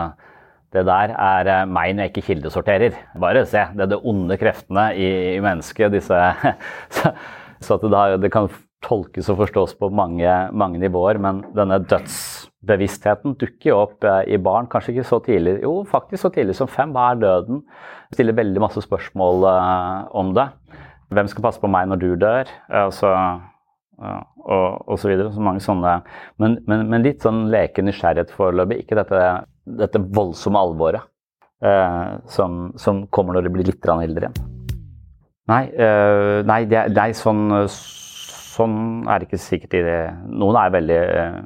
det 0.74 0.84
der 0.88 1.14
er 1.14 1.50
uh, 1.52 1.66
meg 1.70 1.94
når 1.94 2.08
jeg 2.08 2.14
ikke 2.14 2.26
kildesorterer. 2.32 2.96
Bare 3.20 3.44
se. 3.46 3.62
Det 3.74 3.86
er 3.86 3.92
de 3.94 4.00
onde 4.02 4.38
kreftene 4.40 4.88
i, 4.98 5.10
i 5.36 5.42
mennesket. 5.44 5.92
disse 5.94 6.18
så, 6.96 7.14
så 7.62 7.78
det, 7.82 7.92
da, 7.94 8.08
det 8.18 8.32
kan 8.34 8.50
tolkes 8.84 9.28
og 9.32 9.40
forstås 9.42 9.74
på 9.78 9.90
mange, 9.90 10.30
mange 10.54 10.78
nivåer, 10.78 11.18
men 11.22 11.40
denne 11.56 11.80
dødsbevisstheten 11.90 13.34
dukker 13.40 13.72
jo 13.72 13.80
opp 13.80 14.06
eh, 14.06 14.34
i 14.34 14.38
barn. 14.42 14.68
Kanskje 14.70 14.94
ikke 14.94 15.08
så 15.08 15.18
tidlig, 15.24 15.58
jo 15.64 15.80
faktisk 15.88 16.26
så 16.26 16.32
tidlig 16.34 16.56
som 16.58 16.70
fem. 16.70 16.94
Hva 16.94 17.12
er 17.12 17.22
døden? 17.22 17.62
Stiller 18.14 18.38
veldig 18.38 18.62
masse 18.62 18.82
spørsmål 18.84 19.46
uh, 19.46 20.06
om 20.16 20.32
det. 20.36 20.48
Hvem 21.12 21.30
skal 21.30 21.44
passe 21.44 21.60
på 21.60 21.70
meg 21.72 21.88
når 21.90 22.02
du 22.02 22.10
dør? 22.20 22.50
Altså, 22.68 23.10
og, 23.98 24.66
og 24.86 24.96
så 25.00 25.10
videre. 25.10 25.32
Så 25.34 25.44
mange 25.44 25.62
sånne. 25.64 25.98
Men, 26.42 26.58
men, 26.70 26.86
men 26.90 27.06
litt 27.06 27.26
sånn 27.26 27.46
leke 27.52 27.84
nysgjerrighet 27.84 28.34
foreløpig. 28.34 28.84
Ikke 28.84 28.98
dette, 28.98 29.22
dette 29.82 30.02
voldsomme 30.16 30.62
alvoret 30.62 31.02
eh, 31.64 32.18
som, 32.30 32.68
som, 32.80 33.06
kommer 33.14 33.38
når 33.38 33.48
det 33.48 33.54
blir 33.56 33.70
litt 33.72 33.92
eldre 33.94 34.28
igjen. 34.28 34.54
Nei, 35.48 35.62
nei 36.44 36.58
det, 36.68 36.82
er 36.92 37.14
sånn 37.16 37.46
sånn 38.58 39.06
er 39.08 39.20
det 39.20 39.28
ikke 39.28 39.42
sikkert 39.42 39.78
i 39.78 39.86
det. 39.86 39.98
Noen 40.34 40.58
er 40.60 40.74
veldig 40.74 40.98
eh, 40.98 41.40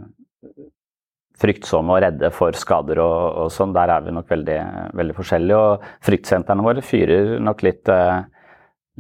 fryktsomme 1.43 1.97
og 1.97 2.05
redde 2.05 2.31
for 2.35 2.57
skader 2.59 3.03
og, 3.03 3.19
og, 3.45 3.51
sånn. 3.55 3.75
Der 3.77 3.93
er 3.97 4.07
vi 4.07 4.15
nok 4.15 4.31
veldig, 4.33 4.61
veldig 4.99 5.17
forskjellige. 5.19 5.59
Og 5.73 6.07
fryktsentrene 6.07 6.67
våre 6.67 6.85
fyrer 6.87 7.35
nok 7.43 7.65
litt, 7.67 7.91
eh, 7.93 8.23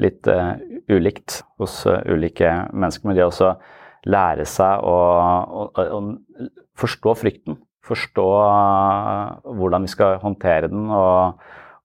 litt 0.00 0.28
uh, 0.30 0.54
ulikt 0.88 1.42
hos 1.60 1.82
uh, 1.88 2.00
ulike 2.08 2.50
mennesker. 2.72 3.08
Men 3.08 3.18
det 3.18 3.28
å 3.28 3.52
lære 4.08 4.46
seg 4.48 4.82
å, 4.88 4.96
å, 5.62 5.68
å, 5.68 6.00
forstå 6.80 7.14
frykten, 7.20 7.58
forstå 7.86 8.26
uh, 8.40 9.54
hvordan 9.58 9.86
vi 9.86 9.92
skal 9.92 10.18
håndtere 10.22 10.70
den 10.72 10.90
og, 10.90 11.42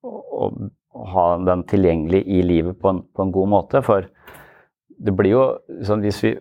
og, 0.07 0.65
ha 0.97 1.27
den 1.45 1.61
tilgjengelig 1.69 2.23
i 2.25 2.41
livet 2.41 2.79
på 2.81 2.89
en, 2.89 3.03
på 3.13 3.21
en 3.21 3.31
god 3.35 3.49
måte. 3.51 3.83
For 3.85 4.07
det 4.97 5.13
blir 5.13 5.35
jo 5.35 5.43
sånn 5.85 6.01
hvis 6.01 6.23
vi 6.23 6.31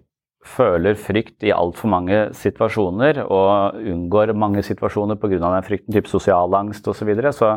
føler 0.46 0.96
frykt 0.96 1.44
i 1.44 1.50
altfor 1.52 1.90
mange 1.90 2.20
situasjoner 2.38 3.18
og 3.24 3.76
unngår 3.82 4.30
mange 4.38 4.62
situasjoner 4.64 5.18
pga. 5.20 5.40
den 5.42 5.66
frykten, 5.66 5.92
type 5.92 6.08
sosial 6.08 6.54
angst 6.54 6.86
osv., 6.88 7.10
så, 7.18 7.32
så 7.34 7.50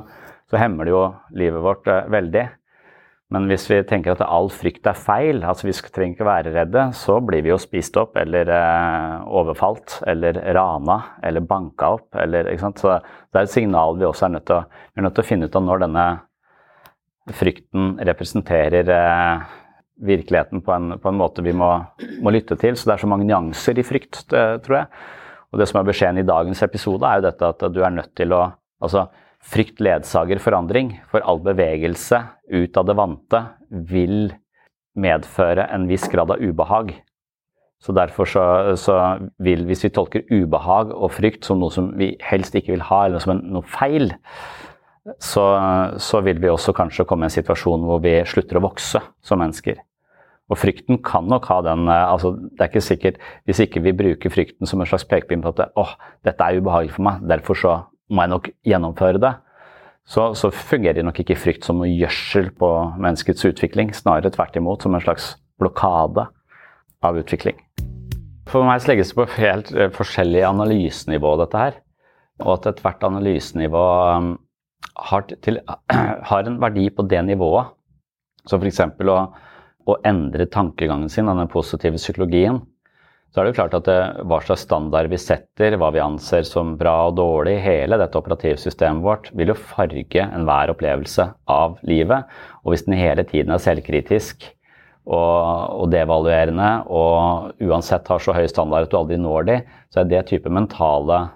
så 0.49 0.57
hemmer 0.57 0.87
det 0.87 0.93
jo 0.95 1.03
livet 1.37 1.61
vårt 1.61 1.87
veldig. 2.09 2.47
Men 3.29 3.45
hvis 3.45 3.67
vi 3.69 3.77
tenker 3.85 4.15
at 4.15 4.23
all 4.25 4.47
frykt 4.49 4.87
er 4.89 4.97
feil, 4.97 5.43
altså 5.45 5.67
vi 5.67 5.73
trenger 5.77 6.15
ikke 6.15 6.25
være 6.25 6.53
redde, 6.55 6.85
så 6.97 7.19
blir 7.21 7.43
vi 7.45 7.51
jo 7.51 7.59
spist 7.61 7.97
opp 8.01 8.17
eller 8.17 8.49
eh, 8.49 9.27
overfalt 9.29 9.99
eller 10.09 10.39
rana 10.57 10.95
eller 11.21 11.45
banka 11.45 11.91
opp. 11.99 12.07
Eller, 12.17 12.49
så 12.57 12.95
det 12.97 13.37
er 13.37 13.45
et 13.45 13.53
signal 13.53 13.99
vi 13.99 14.07
også 14.09 14.25
er 14.25 14.33
nødt 14.33 14.47
til 14.49 14.57
å, 14.57 14.63
vi 14.65 15.01
er 15.01 15.05
nødt 15.05 15.17
til 15.19 15.25
å 15.25 15.29
finne 15.29 15.45
ut 15.45 15.59
av 15.59 15.67
når 15.67 15.85
denne 15.85 16.07
frykten 17.37 17.93
representerer 18.09 18.89
eh, 18.97 19.47
virkeligheten 20.09 20.65
på 20.65 20.73
en, 20.73 20.95
på 20.97 21.11
en 21.11 21.21
måte 21.21 21.45
vi 21.45 21.53
må, 21.53 21.69
må, 22.23 22.33
lytte 22.33 22.57
til. 22.57 22.73
Så 22.73 22.89
det 22.89 22.95
er 22.95 23.05
så 23.05 23.11
mange 23.13 23.29
nyanser 23.29 23.77
i 23.77 23.85
frykt, 23.85 24.23
det, 24.33 24.45
tror 24.65 24.81
jeg. 24.81 25.05
Og 25.53 25.61
det 25.61 25.69
som 25.69 25.83
er 25.83 25.89
beskjeden 25.89 26.21
i 26.21 26.25
dagens 26.25 26.65
episode, 26.65 27.05
er 27.05 27.19
jo 27.19 27.29
dette 27.29 27.53
at 27.53 27.69
du 27.73 27.83
er 27.83 27.93
nødt 27.93 28.15
til 28.17 28.33
å 28.33 28.47
Altså, 28.79 29.01
frykt 29.43 29.81
ledsager 29.83 30.41
forandring. 30.43 30.93
For 31.11 31.23
all 31.25 31.41
bevegelse 31.43 32.21
ut 32.51 32.77
av 32.77 32.87
det 32.89 32.97
vante 32.99 33.43
vil 33.69 34.31
medføre 34.99 35.67
en 35.73 35.87
viss 35.89 36.07
grad 36.11 36.33
av 36.33 36.41
ubehag. 36.41 36.93
Så 37.79 37.95
derfor 37.95 38.27
så, 38.27 38.43
så, 38.75 38.95
vil, 39.39 39.63
hvis 39.69 39.85
vi 39.85 39.93
tolker 39.95 40.25
ubehag 40.27 40.91
og 40.91 41.13
frykt 41.15 41.47
som 41.47 41.61
noe 41.61 41.71
som 41.71 41.93
vi 41.99 42.11
helst 42.27 42.55
ikke 42.57 42.73
vil 42.73 42.83
ha, 42.89 43.05
eller 43.07 43.23
som 43.23 43.37
en, 43.37 43.45
noe 43.55 43.63
feil, 43.63 44.11
så, 45.23 45.45
så, 45.95 46.19
vil 46.25 46.41
vi 46.43 46.51
også 46.51 46.75
kanskje 46.75 47.05
komme 47.07 47.25
i 47.25 47.29
en 47.29 47.37
situasjon 47.37 47.85
hvor 47.87 48.01
vi 48.03 48.17
slutter 48.27 48.59
å 48.59 48.65
vokse 48.67 48.99
som 49.25 49.39
mennesker. 49.41 49.79
Og 50.51 50.59
frykten 50.59 50.99
kan 51.05 51.29
nok 51.29 51.45
ha 51.51 51.59
den 51.61 51.85
altså 51.93 52.31
Det 52.33 52.63
er 52.63 52.69
ikke 52.71 52.81
sikkert 52.81 53.17
Hvis 53.45 53.59
ikke 53.61 53.83
vi 53.85 53.91
bruker 53.93 54.31
frykten 54.33 54.65
som 54.65 54.81
en 54.81 54.87
slags 54.89 55.05
pekepinn 55.05 55.43
på 55.43 55.51
at 55.51 55.75
åh, 55.77 55.91
dette 56.25 56.41
er 56.41 56.57
ubehagelig 56.57 56.95
for 56.95 57.05
meg, 57.05 57.19
derfor 57.29 57.59
så 57.59 57.73
må 58.09 58.25
jeg 58.25 58.33
nok 58.33 58.49
gjennomføre 58.67 59.21
det, 59.21 59.33
så, 60.09 60.31
så 60.33 60.49
fungerer 60.49 61.05
nok 61.05 61.21
ikke 61.21 61.37
frykt 61.37 61.67
som 61.67 61.81
noe 61.81 61.91
gjødsel 61.91 62.49
på 62.57 62.69
menneskets 62.97 63.45
utvikling. 63.45 63.91
Snarere 63.93 64.31
tvert 64.33 64.57
imot 64.57 64.85
som 64.85 64.97
en 64.97 65.03
slags 65.03 65.35
blokade 65.61 66.25
av 67.05 67.19
utvikling. 67.19 67.59
For 68.49 68.65
meg 68.65 68.87
legges 68.89 69.11
det 69.11 69.19
på 69.19 69.27
helt 69.35 69.69
eh, 69.75 69.91
forskjellig 69.93 70.41
analysenivå, 70.47 71.35
dette 71.43 71.61
her. 71.61 71.77
Og 72.41 72.55
at 72.55 72.71
ethvert 72.71 73.05
analysenivå 73.05 73.83
um, 74.17 74.31
har, 75.11 75.27
til, 75.45 75.61
har 76.31 76.49
en 76.49 76.57
verdi 76.63 76.87
på 76.89 77.05
det 77.11 77.21
nivået. 77.27 77.69
Så 78.49 78.57
f.eks. 78.57 78.81
å 79.05 79.19
å 79.89 79.97
endre 80.07 80.47
tankegangen 80.51 81.09
sin 81.09 81.29
av 81.29 81.39
den 81.39 81.49
positive 81.51 81.99
psykologien, 81.99 82.61
så 83.29 83.39
er 83.39 83.45
det 83.45 83.51
jo 83.51 83.57
klart 83.59 83.75
at 83.77 83.85
det, 83.85 83.97
hva 84.25 84.39
slags 84.41 84.63
standard 84.65 85.09
vi 85.11 85.17
setter, 85.21 85.75
hva 85.77 85.91
vi 85.93 86.01
anser 86.01 86.47
som 86.47 86.73
bra 86.79 86.95
og 87.11 87.17
dårlig, 87.19 87.59
hele 87.61 87.99
dette 88.01 88.17
operativsystemet 88.17 89.05
vårt 89.05 89.29
vil 89.37 89.51
jo 89.51 89.57
farge 89.59 90.23
enhver 90.25 90.73
opplevelse 90.73 91.27
av 91.53 91.77
livet. 91.85 92.25
Og 92.65 92.73
hvis 92.73 92.87
den 92.87 92.97
hele 92.97 93.25
tiden 93.29 93.53
er 93.53 93.61
selvkritisk 93.61 94.47
og, 95.05 95.13
og 95.13 95.91
devaluerende 95.93 96.71
og 96.89 97.61
uansett 97.61 98.09
har 98.09 98.23
så 98.23 98.33
høy 98.33 98.47
standard 98.49 98.87
at 98.87 98.93
du 98.93 98.97
aldri 98.97 99.19
når 99.21 99.45
de, 99.49 99.59
så 99.93 100.01
er 100.01 100.09
det 100.09 100.25
type 100.31 100.49
mentale 100.49 101.27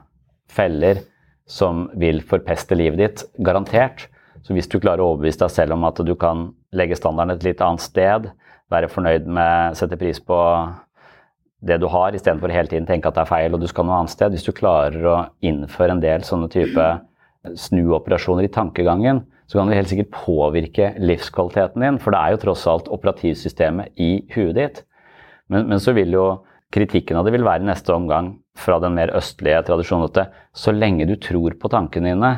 feller 0.50 1.04
som 1.50 1.86
vil 2.00 2.24
forpeste 2.26 2.78
livet 2.80 3.02
ditt, 3.04 3.24
garantert. 3.46 4.08
Så 4.42 4.56
hvis 4.58 4.70
du 4.72 4.80
klarer 4.80 5.04
å 5.04 5.12
overbevise 5.14 5.44
deg 5.44 5.54
selv 5.54 5.78
om 5.78 5.86
at 5.86 6.02
du 6.02 6.16
kan 6.18 6.48
legge 6.74 6.98
standarden 6.98 7.36
et 7.36 7.46
litt 7.46 7.62
annet 7.62 7.86
sted, 7.86 8.32
være 8.74 8.90
fornøyd 8.90 9.30
med, 9.30 9.78
sette 9.78 10.00
pris 10.00 10.18
på 10.24 10.40
det 11.64 11.80
du 11.80 11.88
har, 11.92 12.16
istedenfor 12.16 12.52
hele 12.52 12.68
tiden 12.72 12.88
tenke 12.88 13.08
at 13.08 13.16
det 13.16 13.24
er 13.24 13.30
feil 13.30 13.56
og 13.56 13.62
du 13.64 13.70
skal 13.72 13.88
noe 13.88 14.02
annet 14.02 14.14
sted. 14.14 14.34
Hvis 14.36 14.46
du 14.48 14.52
klarer 14.56 15.06
å 15.08 15.18
innføre 15.46 15.96
en 15.96 16.04
del 16.04 16.26
sånne 16.28 16.50
type 16.52 16.88
snuoperasjoner 17.60 18.48
i 18.48 18.52
tankegangen, 18.52 19.24
så 19.48 19.60
kan 19.60 19.70
det 19.70 19.78
helt 19.78 19.92
sikkert 19.92 20.16
påvirke 20.16 20.94
livskvaliteten 21.00 21.84
din. 21.84 22.00
For 22.04 22.16
det 22.16 22.22
er 22.22 22.34
jo 22.34 22.42
tross 22.46 22.66
alt 22.70 22.90
operativsystemet 22.92 23.94
i 24.02 24.12
huet 24.36 24.56
ditt. 24.58 24.82
Men, 25.52 25.68
men 25.72 25.84
så 25.84 25.96
vil 25.96 26.16
jo 26.16 26.28
kritikken 26.74 27.20
av 27.20 27.28
det 27.28 27.36
vil 27.36 27.46
være 27.46 27.64
i 27.64 27.70
neste 27.70 27.94
omgang 27.94 28.34
fra 28.58 28.80
den 28.82 28.96
mer 28.98 29.14
østlige 29.18 29.62
tradisjonen 29.68 30.10
at 30.10 30.34
så 30.58 30.74
lenge 30.74 31.08
du 31.10 31.16
tror 31.22 31.56
på 31.60 31.72
tankene 31.72 32.14
dine, 32.14 32.34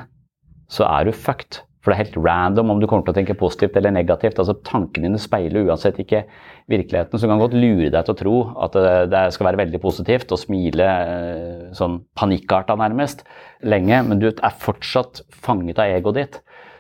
så 0.72 0.88
er 0.90 1.08
du 1.08 1.16
fucked. 1.16 1.62
For 1.86 1.94
det 1.94 2.00
er 2.00 2.08
helt 2.08 2.16
random 2.26 2.72
om 2.74 2.80
du 2.82 2.88
kommer 2.90 3.06
til 3.06 3.14
å 3.14 3.18
tenke 3.20 3.36
positivt 3.38 3.76
eller 3.78 3.94
negativt. 3.94 4.40
altså 4.42 4.56
Tankene 4.66 5.06
dine 5.06 5.20
speiler 5.22 5.68
uansett 5.70 6.00
ikke 6.02 6.24
virkeligheten. 6.72 7.20
Så 7.20 7.28
du 7.28 7.30
kan 7.30 7.44
godt 7.44 7.54
lure 7.54 7.92
deg 7.94 8.08
til 8.08 8.16
å 8.16 8.18
tro 8.18 8.38
at 8.66 8.78
det 9.12 9.22
skal 9.36 9.52
være 9.52 9.60
veldig 9.62 9.82
positivt 9.84 10.34
og 10.34 10.42
smile 10.42 10.88
eh, 10.90 11.60
sånn 11.78 12.00
panikkarta 12.18 12.74
nærmest 12.82 13.22
lenge, 13.62 14.02
men 14.08 14.18
du 14.18 14.32
er 14.32 14.58
fortsatt 14.66 15.22
fanget 15.30 15.78
av 15.78 15.94
egoet 15.94 16.18
ditt. 16.18 16.40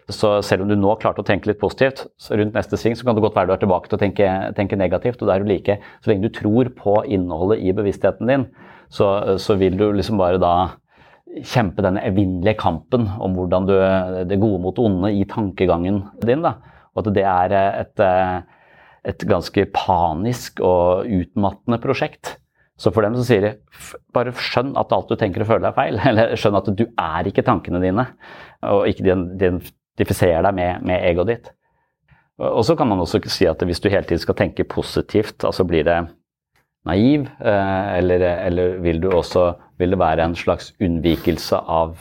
Så 0.09 0.39
selv 0.45 0.65
om 0.65 0.69
du 0.69 0.75
nå 0.77 0.97
klarte 1.01 1.21
å 1.21 1.25
tenke 1.25 1.49
litt 1.49 1.61
positivt, 1.61 2.07
rundt 2.29 2.57
neste 2.57 2.77
sving 2.77 2.97
så 2.97 3.05
kan 3.05 3.17
det 3.17 3.23
godt 3.25 3.37
være 3.37 3.49
du 3.49 3.55
er 3.55 3.61
tilbake 3.61 3.89
til 3.89 3.97
å 3.97 4.01
tenke, 4.01 4.31
tenke 4.57 4.77
negativt. 4.77 5.21
og 5.21 5.29
det 5.29 5.35
er 5.35 5.45
jo 5.45 5.51
like, 5.53 5.77
Så 6.01 6.11
lenge 6.11 6.25
du 6.25 6.33
tror 6.33 6.69
på 6.77 6.97
innholdet 7.05 7.61
i 7.61 7.73
bevisstheten 7.77 8.29
din, 8.29 8.49
så, 8.89 9.37
så 9.37 9.57
vil 9.57 9.77
du 9.77 9.91
liksom 9.91 10.17
bare 10.17 10.41
da 10.41 10.55
kjempe 11.43 11.83
denne 11.83 12.03
evinnelige 12.07 12.57
kampen 12.59 13.07
om 13.19 13.35
hvordan 13.35 13.67
du 13.67 13.73
Det 14.29 14.39
gode 14.39 14.61
mot 14.63 14.79
onde 14.79 15.11
i 15.11 15.25
tankegangen 15.27 16.03
din. 16.23 16.45
Da. 16.45 16.55
Og 16.95 17.03
at 17.03 17.13
det 17.15 17.25
er 17.27 17.55
et, 17.81 18.03
et 19.11 19.27
ganske 19.27 19.67
panisk 19.75 20.61
og 20.63 21.09
utmattende 21.09 21.81
prosjekt. 21.83 22.37
Så 22.77 22.91
for 22.91 23.05
dem 23.05 23.15
så 23.15 23.23
sier 23.23 23.43
de 23.45 23.51
bare 24.15 24.33
skjønn 24.35 24.73
at 24.79 24.91
alt 24.95 25.11
du 25.11 25.15
tenker 25.19 25.43
og 25.43 25.51
føler 25.51 25.69
er 25.69 25.77
feil. 25.77 25.99
Eller 26.09 26.35
skjønn 26.39 26.59
at 26.59 26.71
du 26.71 26.85
er 26.87 27.29
ikke 27.29 27.45
tankene 27.47 27.83
dine, 27.83 28.07
og 28.67 28.87
ikke 28.91 29.07
identifiserer 29.11 30.43
deg 30.47 30.57
med, 30.57 30.87
med 30.87 31.07
egoet 31.11 31.31
ditt. 31.31 31.53
Og 32.43 32.65
så 32.67 32.75
kan 32.75 32.89
man 32.89 32.99
også 32.99 33.21
si 33.31 33.47
at 33.47 33.61
hvis 33.63 33.79
du 33.79 33.87
hele 33.87 34.03
tiden 34.03 34.19
skal 34.19 34.35
tenke 34.35 34.67
positivt, 34.67 35.45
altså 35.47 35.63
blir 35.63 35.85
det 35.87 36.01
naiv, 36.85 37.29
eh, 37.39 37.97
eller, 37.97 38.25
eller 38.47 38.77
vil, 38.83 39.01
også, 39.09 39.53
vil, 39.81 39.95
det 39.95 40.01
være 40.01 40.27
en 40.27 40.37
slags 40.37 40.71
unnvikelse 40.81 41.59
av 41.59 41.97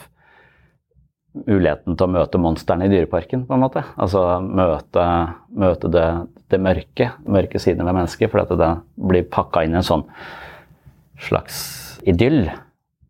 muligheten 1.35 1.97
til 1.97 2.07
å 2.07 2.13
møte 2.13 2.39
monstrene 2.39 2.87
i 2.87 2.91
dyreparken, 2.93 3.43
på 3.47 3.57
en 3.57 3.63
måte? 3.65 3.83
Altså 3.99 4.23
møte, 4.45 5.05
møte 5.51 5.91
det, 5.91 6.05
det, 6.53 6.61
mørke, 6.63 7.09
mørke 7.27 7.59
sidene 7.59 7.87
ved 7.89 7.99
mennesket, 7.99 8.31
fordi 8.31 8.59
det 8.61 8.71
blir 9.11 9.27
pakka 9.31 9.65
inn 9.65 9.75
i 9.75 9.81
en 9.81 9.89
sånn 9.89 10.05
slags 11.27 11.57
idyll. 12.07 12.45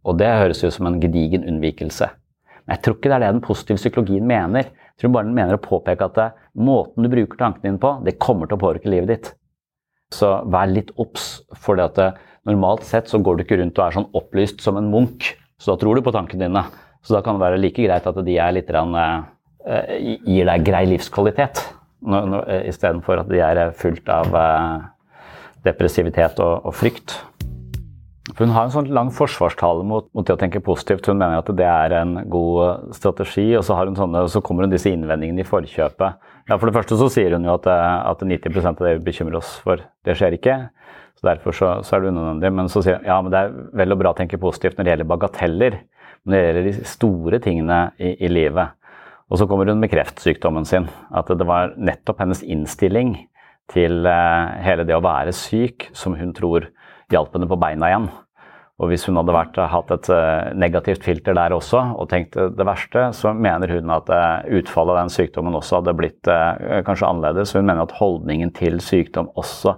Og 0.05 0.17
det 0.21 0.31
høres 0.31 0.63
ut 0.63 0.73
som 0.73 0.89
en 0.89 0.99
gedigen 1.01 1.45
unnvikelse. 1.45 2.09
Men 2.65 2.77
jeg 2.77 2.85
tror 2.85 2.97
ikke 2.97 3.11
det 3.11 3.17
er 3.17 3.25
det 3.25 3.31
den 3.35 3.45
positive 3.45 3.81
psykologien 3.81 4.25
mener. 4.29 4.71
Jeg 4.95 5.03
tror 5.03 5.17
bare 5.17 5.27
den 5.27 5.37
mener 5.37 5.57
å 5.57 5.61
påpeke 5.61 6.07
at 6.07 6.37
måten 6.57 7.05
du 7.05 7.11
bruker 7.11 7.37
tankene 7.37 7.67
dine 7.67 7.81
på, 7.81 7.97
det 8.05 8.17
kommer 8.21 8.49
til 8.49 8.57
å 8.57 8.63
påvirke 8.63 8.89
livet 8.89 9.11
ditt. 9.11 9.33
Så 10.13 10.29
vær 10.51 10.69
litt 10.69 10.91
obs, 11.01 11.41
for 11.57 11.79
normalt 12.45 12.85
sett 12.85 13.09
så 13.09 13.19
går 13.23 13.37
du 13.37 13.45
ikke 13.45 13.57
rundt 13.61 13.79
og 13.79 13.87
er 13.87 13.95
sånn 13.97 14.11
opplyst 14.17 14.61
som 14.63 14.77
en 14.79 14.91
munk. 14.91 15.31
Så 15.57 15.73
da 15.73 15.79
tror 15.81 15.97
du 15.97 16.05
på 16.05 16.13
tankene 16.13 16.47
dine. 16.47 16.65
Så 17.05 17.15
da 17.15 17.21
kan 17.25 17.37
det 17.37 17.45
være 17.45 17.61
like 17.61 17.85
greit 17.85 18.07
at 18.09 18.17
de 18.25 18.35
litt 18.57 18.71
uh, 18.73 19.21
gir 20.25 20.49
deg 20.49 20.65
grei 20.65 20.83
livskvalitet, 20.89 21.61
uh, 22.05 22.41
istedenfor 22.65 23.21
at 23.21 23.29
de 23.29 23.41
er 23.45 23.61
fullt 23.77 24.09
av 24.09 24.33
eh, 24.39 24.83
depressivitet 25.65 26.41
og, 26.41 26.65
og, 26.65 26.73
frykt. 26.77 27.19
Hun 28.39 28.51
har 28.53 28.65
en 28.65 28.73
sånn 28.73 28.89
lang 28.93 29.11
forsvarstale 29.13 29.85
mot, 29.85 30.09
mot, 30.17 30.25
det 30.25 30.33
å 30.33 30.39
tenke 30.41 30.63
positivt. 30.65 31.05
Hun 31.07 31.21
mener 31.21 31.39
at 31.39 31.49
det 31.57 31.67
er 31.69 31.93
en 32.01 32.17
god 32.29 32.91
strategi, 32.97 33.51
og 33.57 33.63
så, 33.65 33.77
sånne, 33.97 34.25
så 34.33 34.41
kommer 34.45 34.65
hun 34.65 34.73
disse 34.73 34.89
innvendingene 34.91 35.45
i 35.45 35.47
forkjøpet 35.47 36.33
ja, 36.45 36.57
For 36.57 36.69
det 36.69 36.75
første 36.75 36.97
så 36.99 37.09
sier 37.13 37.35
hun 37.35 37.47
jo 37.47 37.55
at, 37.57 37.67
eh, 37.69 37.97
at 38.11 38.21
90% 38.21 38.81
av 38.81 38.87
det 38.87 38.95
vi 38.99 39.07
bekymrer 39.09 39.39
oss 39.39 39.55
for, 39.65 39.81
det 40.05 40.17
skjer 40.17 40.37
ikke. 40.37 40.57
Så 41.15 41.29
Derfor 41.29 41.55
så, 41.55 41.69
så 41.85 41.95
er 41.95 42.03
det 42.03 42.13
unødvendig. 42.13 42.51
Men 42.53 42.71
så 42.71 42.83
sier 42.85 42.99
hun 42.99 43.09
ja, 43.09 43.19
men 43.23 43.33
det 43.33 43.41
er 43.41 43.53
vel 43.81 43.95
og 43.95 44.01
bra 44.01 44.13
å 44.13 44.17
tenke 44.17 44.41
positivt 44.41 44.77
når 44.77 44.85
det 44.85 44.93
gjelder 44.93 45.11
bagateller. 45.13 45.77
Men 46.23 46.35
det 46.35 46.41
gjelder 46.43 46.67
de 46.67 46.89
store 46.89 47.39
tingene 47.43 47.79
i, 47.97 48.15
i 48.25 48.31
livet. 48.31 48.75
Og 49.31 49.41
så 49.41 49.47
kommer 49.49 49.69
hun 49.69 49.81
med 49.81 49.89
kreftsykdommen 49.89 50.67
sin. 50.69 50.89
At 51.09 51.31
det 51.33 51.47
var 51.49 51.73
nettopp 51.81 52.21
hennes 52.21 52.43
innstilling 52.45 53.15
til 53.73 54.05
uh, 54.05 54.53
hele 54.61 54.85
det 54.85 54.93
å 54.93 55.01
være 55.01 55.33
syk 55.33 55.87
som 55.97 56.13
hun 56.19 56.33
tror 56.37 56.67
hjalp 57.13 57.33
henne 57.33 57.49
på 57.49 57.57
beina 57.61 57.89
igjen. 57.89 58.09
Og 58.75 58.91
hvis 58.91 59.05
hun 59.07 59.15
hadde 59.15 59.31
vært, 59.35 59.57
eh, 59.57 59.71
hatt 59.71 59.91
et 59.95 60.09
uh, 60.11 60.51
negativt 60.59 61.05
filter 61.07 61.37
der 61.37 61.55
også 61.55 61.79
og 61.95 62.09
tenkt 62.11 62.35
det 62.35 62.67
verste, 62.67 63.07
så 63.15 63.31
mener 63.31 63.71
hun 63.71 63.93
at 63.95 64.11
uh, 64.11 64.43
utfallet 64.59 64.95
av 64.95 64.99
den 65.05 65.13
sykdommen 65.13 65.55
også 65.55 65.79
hadde 65.79 65.95
blitt 65.95 66.31
kanskje 66.87 67.07
annerledes. 67.07 67.55
Hun 67.55 67.69
mener 67.69 67.85
at 67.85 67.95
holdningen 67.95 68.51
til 68.55 68.81
sykdom 68.83 69.31
også 69.39 69.77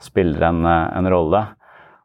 spiller 0.00 0.48
en, 0.48 0.64
en 0.64 1.10
rolle. 1.12 1.44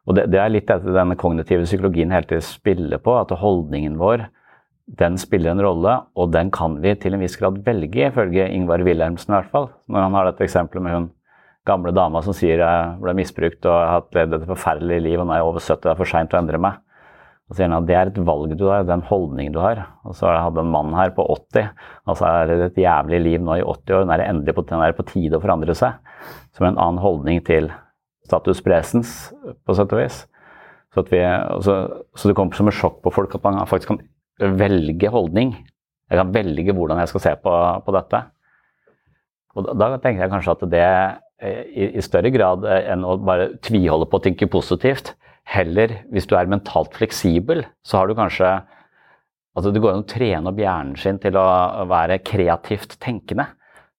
Og 0.06 0.18
det, 0.18 0.26
det, 0.30 0.40
er 0.42 0.52
litt 0.52 0.68
dette 0.68 0.92
denne 0.92 1.16
kognitive 1.18 1.64
psykologien 1.64 2.12
hele 2.12 2.28
tiden 2.28 2.44
spiller 2.44 3.00
på, 3.02 3.16
at 3.16 3.32
holdningen 3.40 3.96
vår 3.98 4.28
den 4.86 5.16
spiller 5.18 5.50
en 5.50 5.62
rolle, 5.64 5.96
og 6.14 6.30
den 6.30 6.52
kan 6.54 6.76
vi 6.82 6.92
til 7.00 7.16
en 7.16 7.22
viss 7.24 7.34
grad 7.40 7.58
velge, 7.66 8.06
ifølge 8.06 8.46
Ingvar 8.54 8.84
Wilhelmsen 8.86 9.32
i 9.32 9.38
hvert 9.40 9.50
fall. 9.50 9.70
Når 9.90 10.04
han 10.06 10.14
har 10.14 10.28
dette 10.28 10.46
eksempelet 10.46 10.84
med 10.84 10.94
hun 10.94 11.08
gamle 11.66 11.92
dama 11.94 12.22
som 12.24 12.34
sier 12.36 12.62
jeg 12.62 12.96
ble 13.02 13.14
misbrukt 13.18 13.66
og 13.68 13.76
har 13.76 14.04
levd 14.16 14.38
et 14.38 14.50
forferdelig 14.50 15.00
liv 15.04 15.20
og 15.20 15.28
nå 15.28 15.34
er 15.34 15.42
jeg 15.42 15.48
over 15.50 15.64
70 15.64 15.82
det 15.82 15.92
er 15.92 16.00
for 16.00 16.10
seint 16.10 16.36
å 16.36 16.40
endre 16.40 16.60
meg. 16.62 16.82
Og 17.46 17.54
så 17.54 17.60
sier 17.60 17.68
han 17.70 17.76
at 17.78 17.86
det 17.86 17.94
er 17.94 18.08
et 18.10 18.22
valg 18.26 18.54
du 18.58 18.64
har, 18.66 18.82
det 18.82 18.90
er 18.90 18.98
en 18.98 19.06
holdning 19.06 19.52
du 19.54 19.60
har. 19.62 19.84
Og 20.02 20.16
så 20.18 20.26
har 20.26 20.34
jeg 20.34 20.46
hatt 20.48 20.56
en 20.62 20.70
mann 20.72 20.94
her 20.98 21.12
på 21.14 21.22
80, 21.30 21.68
og 22.10 22.18
så 22.18 22.30
er 22.30 22.50
det 22.50 22.56
et 22.72 22.80
jævlig 22.82 23.20
liv 23.22 23.44
nå 23.46 23.60
i 23.60 23.62
80 23.62 23.98
år. 24.00 24.06
Nå 24.06 24.14
er 24.14 24.22
det 24.22 24.30
endelig 24.32 24.54
på, 24.56 24.64
er 24.74 24.96
på 24.98 25.06
tide 25.12 25.38
å 25.38 25.42
forandre 25.44 25.76
seg. 25.78 26.00
Som 26.58 26.66
en 26.66 26.80
annen 26.82 26.98
holdning 27.04 27.38
til 27.46 27.70
status 28.26 28.62
presens, 28.66 29.12
på 29.62 29.76
sett 29.78 29.94
og 29.94 30.02
vis. 30.02 30.24
Så, 30.96 31.04
vi, 31.06 31.22
så, 31.62 31.76
så, 32.16 32.26
det 32.26 32.34
kommer 32.34 32.58
som 32.58 32.70
et 32.70 32.74
sjokk 32.74 32.98
på 33.04 33.12
folk 33.14 33.38
at 33.38 33.46
man 33.46 33.62
faktisk 33.70 33.92
kan 33.92 34.02
velge 34.58 35.12
holdning. 35.12 35.54
Jeg 36.10 36.18
kan 36.18 36.34
velge 36.34 36.74
hvordan 36.74 36.98
jeg 37.02 37.12
skal 37.12 37.24
se 37.28 37.36
på, 37.46 37.54
på 37.86 37.94
dette. 37.94 38.24
Og 39.54 39.70
da, 39.70 39.92
da 39.94 40.00
tenker 40.02 40.24
jeg 40.24 40.34
kanskje 40.34 40.56
at 40.56 40.66
det 40.72 40.88
i, 41.42 41.90
i, 41.98 42.02
større 42.04 42.32
grad 42.32 42.64
eh, 42.64 42.88
enn 42.92 43.04
å 43.04 43.16
bare 43.20 43.52
tviholde 43.64 44.08
på 44.08 44.20
å 44.20 44.24
tenke 44.24 44.48
positivt. 44.50 45.14
Heller, 45.46 46.00
hvis 46.10 46.26
du 46.26 46.34
er 46.38 46.48
mentalt 46.50 46.96
fleksibel, 46.96 47.66
så 47.86 48.00
har 48.00 48.08
du 48.08 48.16
kanskje 48.18 48.58
Altså 49.56 49.70
det 49.72 49.80
går 49.80 49.94
an 49.94 50.02
å 50.02 50.04
trene 50.04 50.50
opp 50.50 50.58
hjernen 50.60 50.98
sin 51.00 51.16
til 51.16 51.36
å 51.40 51.44
være 51.88 52.18
kreativt 52.20 52.98
tenkende. 53.00 53.46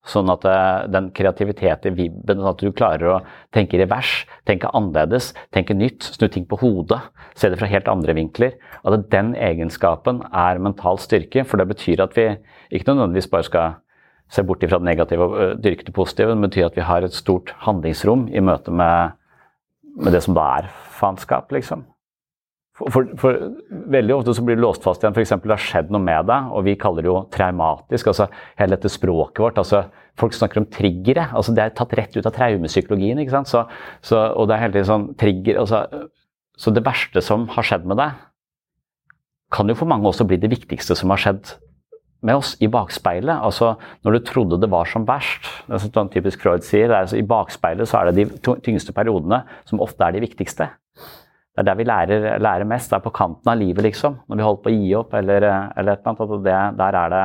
Sånn 0.06 0.30
at 0.30 0.44
eh, 0.46 0.84
den 0.94 1.08
kreativiteten 1.18 1.96
vibben, 1.98 2.38
sånn 2.38 2.52
at 2.52 2.62
du 2.62 2.70
klarer 2.78 3.10
å 3.10 3.16
tenke 3.56 3.74
i 3.74 3.80
revers, 3.82 4.12
tenke 4.46 4.70
annerledes, 4.78 5.32
tenke 5.58 5.74
nytt, 5.74 6.06
snu 6.14 6.28
ting 6.30 6.46
på 6.46 6.60
hodet, 6.62 7.02
se 7.34 7.50
det 7.50 7.58
fra 7.58 7.72
helt 7.72 7.90
andre 7.90 8.14
vinkler. 8.20 8.54
At 8.86 9.10
den 9.10 9.34
egenskapen 9.34 10.22
er 10.30 10.62
mental 10.62 11.02
styrke, 11.02 11.42
for 11.42 11.58
det 11.58 11.72
betyr 11.74 12.06
at 12.06 12.14
vi 12.14 12.30
ikke 12.70 12.94
nødvendigvis 12.94 13.32
bare 13.34 13.50
skal 13.50 13.76
se 14.30 14.44
bort 14.44 14.64
fra 14.64 14.80
det 14.80 14.88
negative 14.88 15.28
og 15.28 15.62
dyrke 15.64 15.86
det 15.88 15.96
positive. 15.96 16.34
Det 16.36 16.50
betyr 16.50 16.70
at 16.70 16.80
vi 16.80 16.88
har 16.88 17.06
et 17.06 17.16
stort 17.16 17.54
handlingsrom 17.64 18.28
i 18.32 18.44
møte 18.44 18.74
med, 18.74 19.16
med 19.96 20.16
det 20.16 20.24
som 20.26 20.36
da 20.38 20.48
er 20.58 20.72
faenskap, 20.98 21.52
liksom. 21.56 21.86
For, 22.78 22.92
for, 22.94 23.08
for, 23.18 23.38
veldig 23.90 24.14
ofte 24.14 24.36
så 24.38 24.44
blir 24.46 24.58
du 24.60 24.62
låst 24.62 24.84
fast 24.86 25.02
igjen. 25.02 25.16
F.eks. 25.18 25.34
det 25.42 25.50
har 25.50 25.64
skjedd 25.64 25.88
noe 25.94 26.04
med 26.04 26.28
deg, 26.30 26.52
og 26.54 26.66
vi 26.68 26.76
kaller 26.78 27.06
det 27.06 27.10
jo 27.10 27.22
traumatisk. 27.34 28.12
altså 28.12 28.28
Hele 28.60 28.78
dette 28.78 28.92
språket 28.94 29.42
vårt. 29.42 29.58
altså 29.58 29.88
Folk 30.18 30.36
snakker 30.38 30.62
om 30.62 30.70
triggere. 30.70 31.26
altså 31.34 31.56
Det 31.58 31.64
er 31.64 31.74
tatt 31.78 31.96
rett 31.98 32.18
ut 32.18 32.26
av 32.26 32.36
traumepsykologien. 32.36 33.18
ikke 33.24 33.34
sant, 33.34 33.50
så, 33.50 33.66
så, 34.06 34.28
Og 34.38 34.46
det 34.48 34.56
er 34.58 34.66
hele 34.66 34.78
tiden 34.78 34.92
sånn 34.92 35.08
trigger 35.18 35.62
altså, 35.64 35.82
Så 36.58 36.74
det 36.74 36.86
verste 36.86 37.22
som 37.26 37.48
har 37.56 37.66
skjedd 37.66 37.90
med 37.90 37.98
deg, 37.98 38.14
kan 39.54 39.70
jo 39.70 39.78
for 39.80 39.90
mange 39.90 40.06
også 40.10 40.28
bli 40.28 40.38
det 40.38 40.52
viktigste 40.52 40.96
som 40.98 41.10
har 41.14 41.22
skjedd 41.24 41.56
med 42.26 42.40
oss 42.40 42.56
i 42.64 42.70
bakspeilet. 42.72 43.36
Altså 43.36 43.76
når 44.06 44.18
du 44.18 44.20
trodde 44.26 44.60
det 44.62 44.70
var 44.72 44.90
som 44.90 45.06
verst. 45.08 45.46
Det 45.68 45.78
er 45.78 45.86
sånn 45.86 46.12
typisk 46.14 46.42
Freud 46.44 46.66
sier, 46.66 46.94
altså, 46.94 47.20
I 47.20 47.26
bakspeilet 47.28 47.90
så 47.90 48.02
er 48.02 48.12
det 48.12 48.28
de 48.28 48.56
tyngste 48.66 48.96
periodene 48.96 49.44
som 49.70 49.82
ofte 49.84 50.06
er 50.06 50.18
de 50.18 50.24
viktigste. 50.26 50.70
Det 51.58 51.64
er 51.64 51.68
der 51.72 51.78
vi 51.80 51.88
lærer, 51.90 52.26
lærer 52.44 52.70
mest. 52.70 52.92
Det 52.92 53.00
er 53.00 53.06
på 53.06 53.14
kanten 53.18 53.50
av 53.50 53.58
livet, 53.58 53.82
liksom. 53.86 54.20
Når 54.30 54.40
vi 54.40 54.46
holder 54.46 54.64
på 54.64 54.72
å 54.72 54.76
gi 54.76 54.90
opp 55.00 55.14
eller, 55.18 55.46
eller 55.74 55.94
et 55.96 56.04
eller 56.04 56.12
annet. 56.14 56.44
Det, 56.46 56.58
der 56.82 56.98
er 57.02 57.14
det 57.14 57.24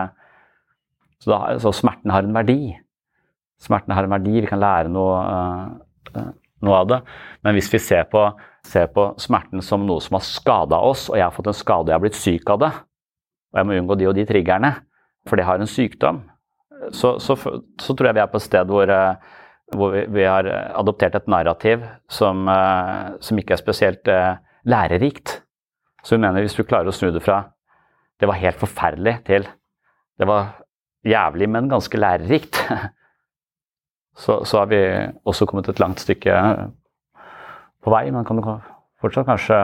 så, 1.22 1.30
da, 1.30 1.40
så, 1.62 1.70
smerten 1.76 2.10
har 2.10 2.24
en 2.26 2.34
verdi. 2.34 2.72
smerten 3.62 3.94
har 3.94 4.08
en 4.08 4.14
verdi, 4.16 4.40
vi 4.40 4.48
kan 4.50 4.58
lære 4.58 4.90
noe, 4.90 5.18
uh, 6.16 6.30
noe 6.66 6.78
av 6.80 6.88
det. 6.90 6.98
Men 7.46 7.54
hvis 7.54 7.70
vi 7.70 7.78
ser 7.78 8.08
på, 8.10 8.24
ser 8.66 8.88
på, 8.90 9.12
smerten 9.22 9.62
som 9.62 9.84
noe 9.86 10.02
som 10.02 10.18
har 10.18 10.24
skada 10.26 10.80
oss, 10.82 11.06
og 11.12 11.20
jeg 11.20 11.28
har 11.28 11.36
fått 11.36 11.52
en 11.52 11.60
skade 11.60 11.86
og 11.86 11.92
jeg 11.92 11.98
har 12.00 12.02
blitt 12.02 12.18
syk 12.18 12.50
av 12.56 12.64
det, 12.64 12.72
og 13.52 13.60
jeg 13.60 13.68
må 13.68 13.78
unngå 13.78 13.98
de 14.00 14.08
og 14.10 14.16
de 14.16 14.26
triggerne, 14.28 14.72
for 15.28 15.38
det 15.38 15.46
har 15.46 15.60
en 15.60 15.70
sykdom, 15.70 16.22
så, 16.90 17.14
så, 17.22 17.36
så 17.36 17.94
tror 17.94 18.08
jeg 18.08 18.16
vi 18.16 18.22
er 18.24 18.30
på 18.32 18.40
et 18.40 18.44
sted 18.48 18.70
hvor, 18.72 18.90
uh, 18.90 19.14
hvor 19.76 19.92
vi, 19.94 20.02
vi, 20.10 20.24
har 20.26 20.48
adoptert 20.74 21.14
et 21.14 21.28
narrativ 21.30 21.84
som, 22.10 22.48
uh, 22.50 23.14
som 23.22 23.38
ikke 23.38 23.54
er 23.54 23.60
spesielt 23.60 24.10
lærerikt. 24.66 25.36
Så 26.02 26.16
hun 26.16 26.24
mener 26.24 26.42
hvis 26.42 26.58
du 26.58 26.64
klarer 26.66 26.90
å 26.90 26.94
snu 26.96 27.12
det 27.14 27.22
fra 27.22 27.44
det 28.22 28.28
var 28.30 28.38
helt 28.38 28.58
forferdelig 28.60 29.16
til 29.26 29.46
det 30.20 30.28
var 30.28 30.52
jævlig, 31.04 31.48
men 31.50 31.68
ganske 31.68 31.98
lærerikt, 31.98 32.60
så, 34.22 34.44
så 34.44 34.58
har 34.58 34.66
vi 34.70 34.82
også 35.24 35.46
kommet 35.46 35.68
et 35.68 35.80
langt 35.82 36.00
stykke 36.00 36.36
på 37.82 37.90
vei. 37.90 38.10
Man 38.14 38.28
kan 38.28 38.42
fortsatt 39.02 39.26
kanskje 39.26 39.62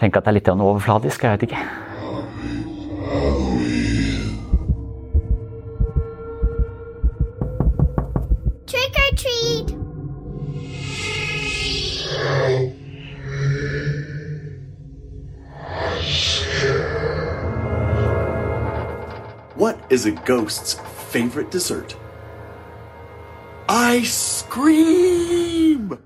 tenke 0.00 0.20
at 0.20 0.26
det 0.26 0.34
er 0.34 0.40
litt 0.40 0.52
overfladisk, 0.52 1.24
jeg 1.24 1.38
vet 1.38 1.48
ikke. 1.48 1.89
What 19.60 19.76
is 19.90 20.06
a 20.06 20.12
ghost's 20.12 20.72
favorite 21.12 21.50
dessert? 21.50 21.94
Ice 23.68 24.42
cream! 24.48 25.98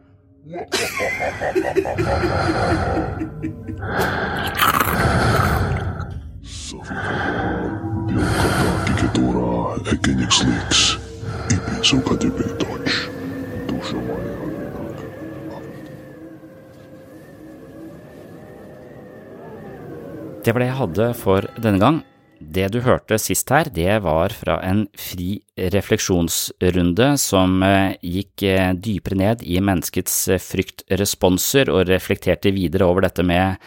Det 20.45 20.53
var 20.53 20.59
det 20.59 20.67
jeg 20.67 20.77
hadde 20.77 21.15
for 21.15 21.41
denne 21.63 21.79
gang. 21.79 22.03
Det 22.41 22.67
du 22.75 22.81
hørte 22.83 23.17
sist 23.23 23.51
her, 23.55 23.69
det 23.71 24.01
var 24.03 24.33
fra 24.35 24.59
en 24.67 24.85
fri 24.99 25.39
refleksjonsrunde 25.55 27.13
som 27.21 27.63
eh, 27.63 27.95
gikk 28.03 28.45
eh, 28.49 28.73
dypere 28.75 29.19
ned 29.21 29.45
i 29.47 29.61
menneskets 29.63 30.17
eh, 30.35 30.43
fryktresponser 30.43 31.71
og 31.71 31.87
reflekterte 31.89 32.51
videre 32.55 32.89
over 32.91 33.07
dette 33.07 33.23
med 33.27 33.61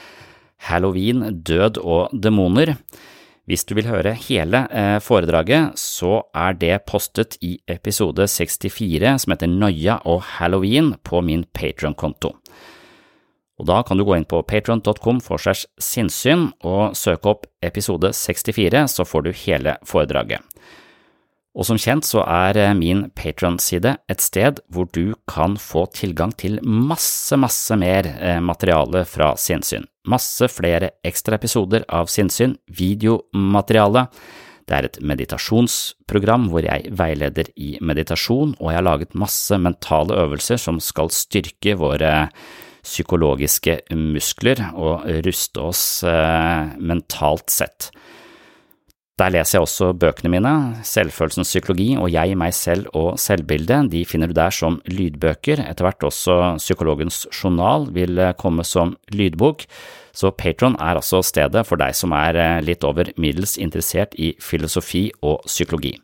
halloween, 0.68 1.24
død 1.48 1.80
og 1.80 2.12
demoner. 2.12 2.76
Hvis 3.48 3.64
du 3.64 3.78
vil 3.78 3.88
høre 3.88 4.12
hele 4.26 4.66
foredraget, 5.00 5.78
så 5.80 6.26
er 6.36 6.58
det 6.60 6.82
postet 6.90 7.38
i 7.40 7.54
episode 7.72 8.26
64 8.28 9.14
som 9.24 9.32
heter 9.32 9.48
Noia 9.48 10.02
og 10.04 10.26
halloween 10.34 10.90
på 11.08 11.22
min 11.24 11.46
Patron-konto. 11.56 12.34
Og 13.58 13.66
Da 13.66 13.82
kan 13.84 13.98
du 13.98 14.06
gå 14.06 14.16
inn 14.18 14.28
på 14.30 14.44
patron.com 14.46 15.22
for 15.24 15.42
segs 15.42 15.66
sinnssyn 15.82 16.52
og 16.62 16.94
søke 16.98 17.34
opp 17.34 17.48
episode 17.66 18.14
64, 18.14 18.86
så 18.94 19.06
får 19.06 19.26
du 19.26 19.32
hele 19.46 19.78
foredraget. 19.86 20.46
Og 21.58 21.66
som 21.66 21.80
kjent 21.82 22.06
så 22.06 22.22
er 22.22 22.58
eh, 22.62 22.76
min 22.78 23.08
Patron-side 23.18 23.96
et 24.12 24.22
sted 24.22 24.60
hvor 24.70 24.86
du 24.94 25.16
kan 25.30 25.56
få 25.58 25.88
tilgang 25.90 26.36
til 26.38 26.60
masse, 26.62 27.34
masse 27.34 27.74
mer 27.82 28.06
eh, 28.06 28.38
materiale 28.46 29.02
fra 29.10 29.32
sinnssyn. 29.42 29.88
Masse 30.06 30.46
flere 30.54 30.94
ekstra 31.08 31.40
episoder 31.40 31.88
av 31.90 32.12
sinnssyn, 32.14 32.54
videomateriale. 32.70 34.06
Det 34.70 34.76
er 34.78 34.86
et 34.86 35.02
meditasjonsprogram 35.02 36.46
hvor 36.52 36.68
jeg 36.68 36.94
veileder 37.00 37.50
i 37.58 37.74
meditasjon, 37.82 38.54
og 38.60 38.70
jeg 38.70 38.78
har 38.78 38.86
laget 38.86 39.18
masse 39.18 39.58
mentale 39.58 40.14
øvelser 40.28 40.62
som 40.62 40.78
skal 40.84 41.10
styrke 41.16 41.74
våre 41.80 42.28
psykologiske 42.88 43.82
muskler 43.94 44.64
og 44.74 45.06
ruste 45.26 45.64
oss 45.70 45.84
eh, 46.08 46.78
mentalt 46.80 47.52
sett. 47.54 47.92
Der 49.18 49.32
leser 49.34 49.58
jeg 49.58 49.66
også 49.66 49.88
bøkene 49.98 50.30
mine, 50.30 50.52
Selvfølelsens 50.86 51.50
psykologi 51.50 51.88
og 51.98 52.12
Jeg, 52.14 52.36
meg 52.38 52.54
selv 52.54 52.86
og 52.94 53.16
selvbildet, 53.18 53.90
de 53.90 54.04
finner 54.06 54.30
du 54.30 54.36
der 54.38 54.54
som 54.54 54.78
lydbøker, 54.86 55.64
etter 55.64 55.88
hvert 55.88 56.06
også 56.06 56.36
Psykologens 56.62 57.24
journal 57.32 57.88
vil 57.96 58.20
eh, 58.22 58.36
komme 58.38 58.66
som 58.68 58.94
lydbok, 59.10 59.66
så 60.14 60.30
Patron 60.30 60.78
er 60.78 61.02
altså 61.02 61.24
stedet 61.26 61.66
for 61.66 61.82
deg 61.82 61.98
som 61.98 62.14
er 62.14 62.38
eh, 62.38 62.62
litt 62.62 62.86
over 62.86 63.10
middels 63.18 63.58
interessert 63.58 64.14
i 64.22 64.36
filosofi 64.38 65.08
og 65.26 65.42
psykologi. 65.50 65.96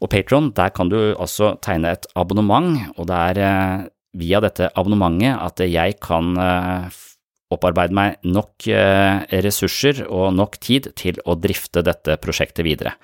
Og 0.00 0.08
Patron, 0.08 0.48
der 0.56 0.72
kan 0.72 0.88
du 0.88 1.12
altså 1.12 1.58
tegne 1.60 1.92
et 1.92 2.08
abonnement, 2.16 2.88
og 2.96 3.10
det 3.12 3.20
er 3.36 3.90
via 4.18 4.40
dette 4.42 4.70
abonnementet 4.74 5.38
at 5.38 5.62
jeg 5.66 5.98
kan 6.02 6.34
eh, 6.40 7.00
opparbeide 7.50 7.96
meg 7.96 8.22
nok 8.26 8.68
eh, 8.70 9.26
ressurser 9.44 10.04
og 10.06 10.32
nok 10.36 10.58
tid 10.62 10.92
til 10.98 11.20
å 11.26 11.36
drifte 11.38 11.84
dette 11.86 12.18
prosjektet 12.22 12.66
videre. 12.66 12.94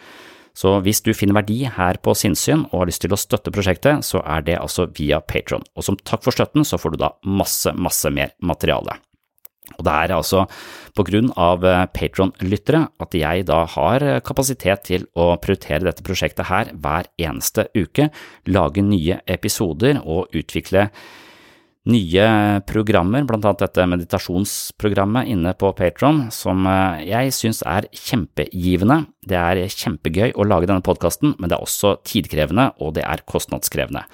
Så 0.57 0.79
hvis 0.81 1.03
du 1.05 1.13
finner 1.13 1.37
verdi 1.37 1.67
her 1.69 1.99
på 2.01 2.15
Sinnsyn 2.17 2.63
og 2.71 2.79
har 2.81 2.89
lyst 2.89 3.03
til 3.05 3.13
å 3.13 3.21
støtte 3.21 3.53
prosjektet, 3.53 4.07
så 4.09 4.23
er 4.25 4.47
det 4.47 4.57
altså 4.57 4.87
via 4.97 5.21
Patron. 5.21 5.67
Og 5.77 5.85
som 5.85 5.99
takk 6.01 6.25
for 6.25 6.33
støtten 6.33 6.65
så 6.65 6.81
får 6.81 6.95
du 6.95 7.03
da 7.03 7.13
masse, 7.29 7.75
masse 7.77 8.09
mer 8.09 8.33
materiale. 8.41 8.97
Og 9.77 9.85
det 9.87 9.93
er 9.93 10.15
altså 10.17 10.47
på 10.97 11.05
grunn 11.09 11.29
av 11.37 11.67
eh, 11.67 11.85
Patron-lyttere 11.93 12.87
at 13.03 13.19
jeg 13.19 13.47
da 13.51 13.61
har 13.75 14.05
eh, 14.05 14.23
kapasitet 14.25 14.87
til 14.89 15.07
å 15.19 15.35
prioritere 15.43 15.85
dette 15.89 16.07
prosjektet 16.07 16.49
her 16.49 16.73
hver 16.73 17.11
eneste 17.21 17.69
uke, 17.77 18.11
lage 18.49 18.85
nye 18.87 19.21
episoder 19.37 20.01
og 20.05 20.35
utvikle 20.37 20.89
nye 21.87 22.25
programmer, 22.67 23.23
blant 23.27 23.45
annet 23.47 23.63
dette 23.63 23.85
meditasjonsprogrammet 23.93 25.29
inne 25.31 25.53
på 25.59 25.71
Patron, 25.79 26.25
som 26.35 26.67
eh, 26.71 27.05
jeg 27.11 27.35
syns 27.37 27.63
er 27.67 27.87
kjempegivende. 27.95 29.05
Det 29.27 29.39
er 29.39 29.63
kjempegøy 29.71 30.35
å 30.35 30.49
lage 30.49 30.71
denne 30.71 30.85
podkasten, 30.87 31.37
men 31.39 31.51
det 31.51 31.59
er 31.59 31.67
også 31.67 31.97
tidkrevende, 32.07 32.73
og 32.83 32.97
det 32.99 33.07
er 33.07 33.23
kostnadskrevende. 33.29 34.07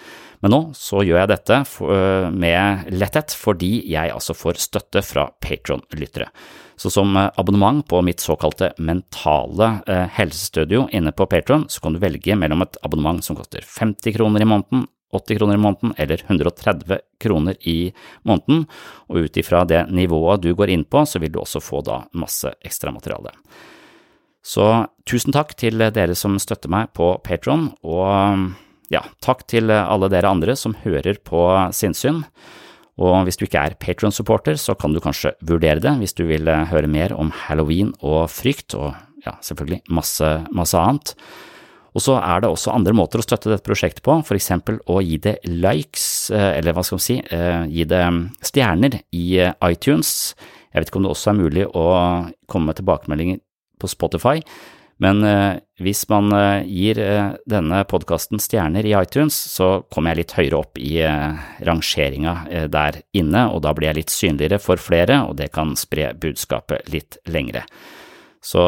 Men 0.43 0.51
nå 0.51 0.61
så 0.75 1.05
gjør 1.07 1.21
jeg 1.23 1.31
dette 1.31 1.59
øh, 1.87 2.27
med 2.35 2.89
letthet 2.91 3.35
fordi 3.39 3.77
jeg 3.93 4.11
altså 4.11 4.35
får 4.35 4.59
støtte 4.63 5.03
fra 5.07 5.29
Patron-lyttere. 5.43 6.33
Så 6.77 6.91
som 6.91 7.15
øh, 7.17 7.29
abonnement 7.39 7.85
på 7.87 8.01
mitt 8.03 8.21
såkalte 8.21 8.73
mentale 8.83 9.69
øh, 9.87 10.09
helsestudio 10.17 10.89
inne 10.91 11.13
på 11.15 11.29
Patron, 11.31 11.69
så 11.71 11.81
kan 11.81 11.95
du 11.95 12.03
velge 12.03 12.35
mellom 12.39 12.67
et 12.67 12.79
abonnement 12.83 13.23
som 13.23 13.39
koster 13.39 13.63
50 13.63 14.17
kroner 14.17 14.43
i 14.43 14.49
måneden, 14.51 14.89
80 15.15 15.39
kroner 15.39 15.55
i 15.55 15.63
måneden 15.63 15.95
eller 16.01 16.25
130 16.25 16.99
kroner 17.21 17.55
i 17.69 17.93
måneden, 18.27 18.65
og 19.13 19.29
ut 19.29 19.39
ifra 19.39 19.63
det 19.69 19.85
nivået 19.93 20.43
du 20.43 20.55
går 20.59 20.73
inn 20.75 20.83
på, 20.89 21.05
så 21.07 21.23
vil 21.23 21.31
du 21.35 21.39
også 21.43 21.63
få 21.63 21.85
da 21.87 22.01
masse 22.19 22.51
ekstramateriale. 22.65 23.31
Så 24.43 24.89
tusen 25.07 25.31
takk 25.37 25.55
til 25.55 25.79
dere 25.79 26.17
som 26.19 26.35
støtter 26.43 26.73
meg 26.73 26.91
på 26.99 27.13
Patron, 27.23 27.69
og 27.87 28.49
ja, 28.93 29.03
takk 29.25 29.47
til 29.51 29.73
alle 29.73 30.11
dere 30.13 30.31
andre 30.31 30.57
som 30.59 30.77
hører 30.85 31.19
på 31.25 31.47
Sinnsyn. 31.75 32.23
Og 33.01 33.25
hvis 33.25 33.39
du 33.41 33.47
ikke 33.47 33.63
er 33.63 33.79
Patron-supporter, 33.81 34.59
så 34.61 34.77
kan 34.79 34.93
du 34.93 35.01
kanskje 35.01 35.33
vurdere 35.49 35.81
det 35.81 35.95
hvis 36.03 36.15
du 36.19 36.27
vil 36.29 36.49
eh, 36.51 36.67
høre 36.69 36.91
mer 36.91 37.15
om 37.17 37.33
halloween 37.47 37.95
og 38.05 38.27
frykt, 38.31 38.77
og 38.77 38.93
ja, 39.25 39.39
selvfølgelig 39.41 39.81
masse, 39.97 40.29
masse 40.53 40.77
annet. 40.77 41.15
Og 41.93 42.05
så 42.05 42.17
er 42.21 42.41
det 42.41 42.49
også 42.49 42.73
andre 42.73 42.95
måter 42.97 43.21
å 43.21 43.25
støtte 43.25 43.51
dette 43.53 43.65
prosjektet 43.67 44.05
på, 44.05 44.17
for 44.25 44.37
eksempel 44.37 44.79
å 44.89 45.01
gi 45.05 45.19
det 45.25 45.39
likes, 45.49 46.05
eh, 46.33 46.59
eller 46.59 46.77
hva 46.77 46.85
skal 46.85 47.01
man 47.01 47.07
si, 47.07 47.19
eh, 47.23 47.65
gi 47.73 47.89
det 47.89 48.05
stjerner 48.45 49.01
i 49.17 49.27
iTunes. 49.71 50.35
Jeg 50.73 50.83
vet 50.83 50.93
ikke 50.93 51.01
om 51.01 51.09
det 51.09 51.15
også 51.17 51.33
er 51.33 51.41
mulig 51.41 51.67
å 51.69 51.89
komme 52.49 52.71
med 52.71 52.81
tilbakemeldinger 52.81 53.41
på 53.81 53.91
Spotify, 53.91 54.39
men 55.03 55.25
eh, 55.27 55.59
hvis 55.83 56.05
man 56.13 56.31
eh, 56.37 56.63
gir 56.71 56.99
eh, 57.03 57.33
denne 57.51 57.83
podkasten 57.91 58.39
stjerner 58.43 58.87
i 58.87 58.95
iTunes, 58.95 59.35
så 59.35 59.83
kommer 59.91 60.13
jeg 60.13 60.23
litt 60.23 60.35
høyere 60.37 60.61
opp 60.61 60.79
i 60.79 60.93
rangeringa 61.67 62.67
der 62.71 63.01
inne, 63.19 63.49
og 63.51 63.65
da 63.67 63.73
blir 63.75 63.91
jeg 63.91 63.99
litt 63.99 64.15
synligere 64.15 64.61
for 64.63 64.79
flere, 64.79 65.25
og 65.27 65.39
det 65.41 65.51
kan 65.55 65.75
spre 65.79 66.13
budskapet 66.15 66.93
litt 66.93 67.19
lengre. 67.27 67.65
Så 68.43 68.63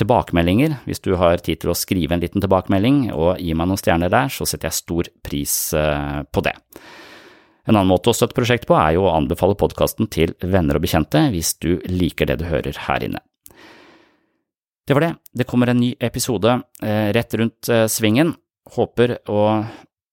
tilbakemeldinger, 0.00 0.78
hvis 0.88 1.02
du 1.04 1.12
har 1.20 1.42
tid 1.44 1.60
til 1.60 1.72
å 1.72 1.76
skrive 1.76 2.16
en 2.16 2.22
liten 2.22 2.40
tilbakemelding 2.40 3.10
og 3.12 3.40
gi 3.40 3.52
meg 3.56 3.68
noen 3.68 3.80
stjerner 3.80 4.12
der, 4.12 4.32
så 4.32 4.48
setter 4.48 4.70
jeg 4.70 4.78
stor 4.80 5.10
pris 5.24 5.56
på 5.76 6.44
det. 6.44 6.54
En 7.68 7.76
annen 7.76 7.90
måte 7.92 8.10
å 8.10 8.16
støtte 8.16 8.36
prosjektet 8.36 8.70
på 8.70 8.78
er 8.80 8.96
jo 8.96 9.04
å 9.06 9.12
anbefale 9.18 9.58
podkasten 9.60 10.08
til 10.12 10.32
venner 10.40 10.80
og 10.80 10.86
bekjente 10.86 11.28
hvis 11.34 11.54
du 11.62 11.76
liker 11.90 12.32
det 12.32 12.40
du 12.40 12.48
hører 12.48 12.80
her 12.88 13.04
inne. 13.06 13.22
Det 14.86 14.94
var 14.94 15.00
det. 15.00 15.14
Det 15.32 15.44
kommer 15.44 15.66
en 15.70 15.80
ny 15.80 15.94
episode 16.00 16.60
eh, 16.82 17.12
rett 17.14 17.34
rundt 17.34 17.68
eh, 17.68 17.86
svingen. 17.86 18.34
håper 18.74 19.18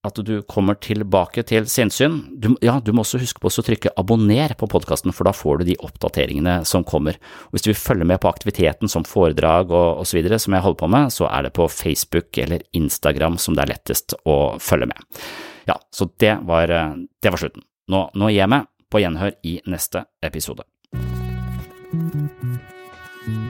at 0.03 0.15
du 0.25 0.41
kommer 0.47 0.77
tilbake 0.79 1.43
til 1.43 1.65
sinnssyn. 1.67 2.15
Du, 2.39 2.53
ja, 2.63 2.79
du 2.79 2.91
må 2.95 3.03
også 3.03 3.19
huske 3.19 3.41
på 3.41 3.51
å 3.51 3.63
trykke 3.65 3.91
abonner 3.99 4.53
på 4.57 4.69
podkasten, 4.71 5.11
for 5.13 5.27
da 5.27 5.33
får 5.35 5.59
du 5.59 5.65
de 5.69 5.75
oppdateringene 5.83 6.61
som 6.65 6.85
kommer. 6.87 7.19
Og 7.49 7.57
hvis 7.57 7.65
du 7.65 7.69
vil 7.71 7.81
følge 7.81 8.07
med 8.07 8.21
på 8.23 8.31
aktiviteten 8.31 8.89
som 8.89 9.03
foredrag 9.03 9.73
og 9.75 10.01
osv. 10.05 10.21
som 10.37 10.55
jeg 10.55 10.65
holder 10.65 10.79
på 10.79 10.91
med, 10.95 11.13
så 11.13 11.27
er 11.27 11.45
det 11.45 11.53
på 11.57 11.67
Facebook 11.67 12.37
eller 12.37 12.63
Instagram 12.71 13.37
som 13.37 13.57
det 13.57 13.65
er 13.65 13.73
lettest 13.75 14.15
å 14.23 14.55
følge 14.63 14.89
med. 14.93 15.21
Ja, 15.67 15.77
så 15.91 16.09
det 16.17 16.39
var, 16.47 16.71
det 17.21 17.29
var 17.29 17.41
slutten. 17.41 17.67
Nå, 17.89 18.07
nå 18.15 18.31
gir 18.31 18.45
jeg 18.45 18.53
meg. 18.55 18.69
På 18.89 18.97
gjenhør 18.97 19.35
i 19.45 19.59
neste 19.69 20.07
episode. 20.25 20.65